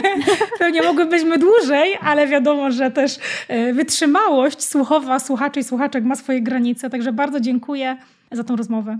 Pewnie 0.58 0.82
mogłybyśmy 0.82 1.38
dłużej, 1.38 1.96
ale 2.00 2.26
wiadomo, 2.26 2.70
że 2.70 2.90
też 2.90 3.18
e, 3.48 3.72
wytrzymałość 3.72 4.64
słuchowa, 4.64 5.18
słuchaczy 5.18 5.60
i 5.60 5.64
słuchaczek 5.64 6.04
ma 6.04 6.16
swoje 6.16 6.42
granice. 6.42 6.90
Także 6.90 7.12
bardzo 7.12 7.40
dziękuję 7.40 7.96
za 8.32 8.44
tą 8.44 8.56
rozmowę. 8.56 8.98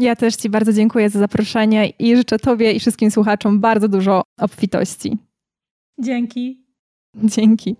Ja 0.00 0.16
też 0.16 0.36
Ci 0.36 0.50
bardzo 0.50 0.72
dziękuję 0.72 1.10
za 1.10 1.18
zaproszenie 1.18 1.88
i 1.98 2.16
życzę 2.16 2.38
Tobie 2.38 2.72
i 2.72 2.80
wszystkim 2.80 3.10
słuchaczom 3.10 3.60
bardzo 3.60 3.88
dużo 3.88 4.22
obfitości. 4.40 5.18
Dzięki. 5.98 6.66
Dzięki. 7.24 7.76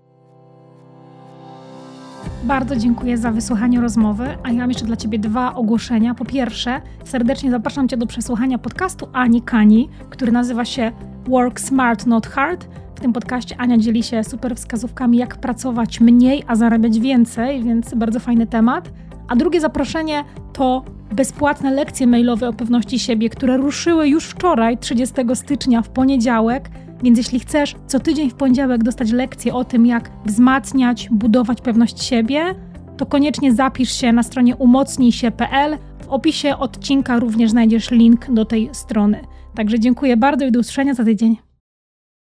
Bardzo 2.43 2.75
dziękuję 2.75 3.17
za 3.17 3.31
wysłuchanie 3.31 3.81
rozmowy, 3.81 4.37
a 4.43 4.49
ja 4.51 4.59
mam 4.59 4.69
jeszcze 4.69 4.85
dla 4.85 4.95
Ciebie 4.95 5.19
dwa 5.19 5.55
ogłoszenia. 5.55 6.15
Po 6.15 6.25
pierwsze, 6.25 6.81
serdecznie 7.03 7.51
zapraszam 7.51 7.87
Cię 7.87 7.97
do 7.97 8.07
przesłuchania 8.07 8.57
podcastu 8.57 9.07
Ani 9.13 9.41
Kani, 9.41 9.89
który 10.09 10.31
nazywa 10.31 10.65
się 10.65 10.91
Work 11.27 11.59
Smart 11.59 12.05
Not 12.05 12.27
Hard. 12.27 12.67
W 12.95 12.99
tym 12.99 13.13
podcaście 13.13 13.55
Ania 13.57 13.77
dzieli 13.77 14.03
się 14.03 14.23
super 14.23 14.55
wskazówkami, 14.55 15.17
jak 15.17 15.37
pracować 15.37 15.99
mniej, 15.99 16.43
a 16.47 16.55
zarabiać 16.55 16.99
więcej, 16.99 17.63
więc 17.63 17.93
bardzo 17.93 18.19
fajny 18.19 18.47
temat. 18.47 18.91
A 19.27 19.35
drugie 19.35 19.61
zaproszenie 19.61 20.23
to 20.53 20.83
bezpłatne 21.11 21.71
lekcje 21.71 22.07
mailowe 22.07 22.49
o 22.49 22.53
pewności 22.53 22.99
siebie, 22.99 23.29
które 23.29 23.57
ruszyły 23.57 24.07
już 24.07 24.25
wczoraj, 24.25 24.77
30 24.77 25.15
stycznia, 25.33 25.81
w 25.81 25.89
poniedziałek. 25.89 26.69
Więc 27.03 27.17
jeśli 27.17 27.39
chcesz 27.39 27.75
co 27.87 27.99
tydzień 27.99 28.29
w 28.29 28.33
poniedziałek 28.33 28.83
dostać 28.83 29.11
lekcję 29.11 29.53
o 29.53 29.63
tym, 29.63 29.85
jak 29.85 30.11
wzmacniać, 30.25 31.07
budować 31.11 31.61
pewność 31.61 32.03
siebie, 32.03 32.55
to 32.97 33.05
koniecznie 33.05 33.53
zapisz 33.53 33.91
się 33.91 34.13
na 34.13 34.23
stronie 34.23 34.55
umocnijsie.pl. 34.55 35.77
W 36.03 36.09
opisie 36.09 36.57
odcinka 36.57 37.19
również 37.19 37.51
znajdziesz 37.51 37.91
link 37.91 38.31
do 38.31 38.45
tej 38.45 38.69
strony. 38.71 39.19
Także 39.55 39.79
dziękuję 39.79 40.17
bardzo 40.17 40.45
i 40.45 40.51
do 40.51 40.59
usłyszenia 40.59 40.93
za 40.93 41.03
tydzień. 41.03 41.52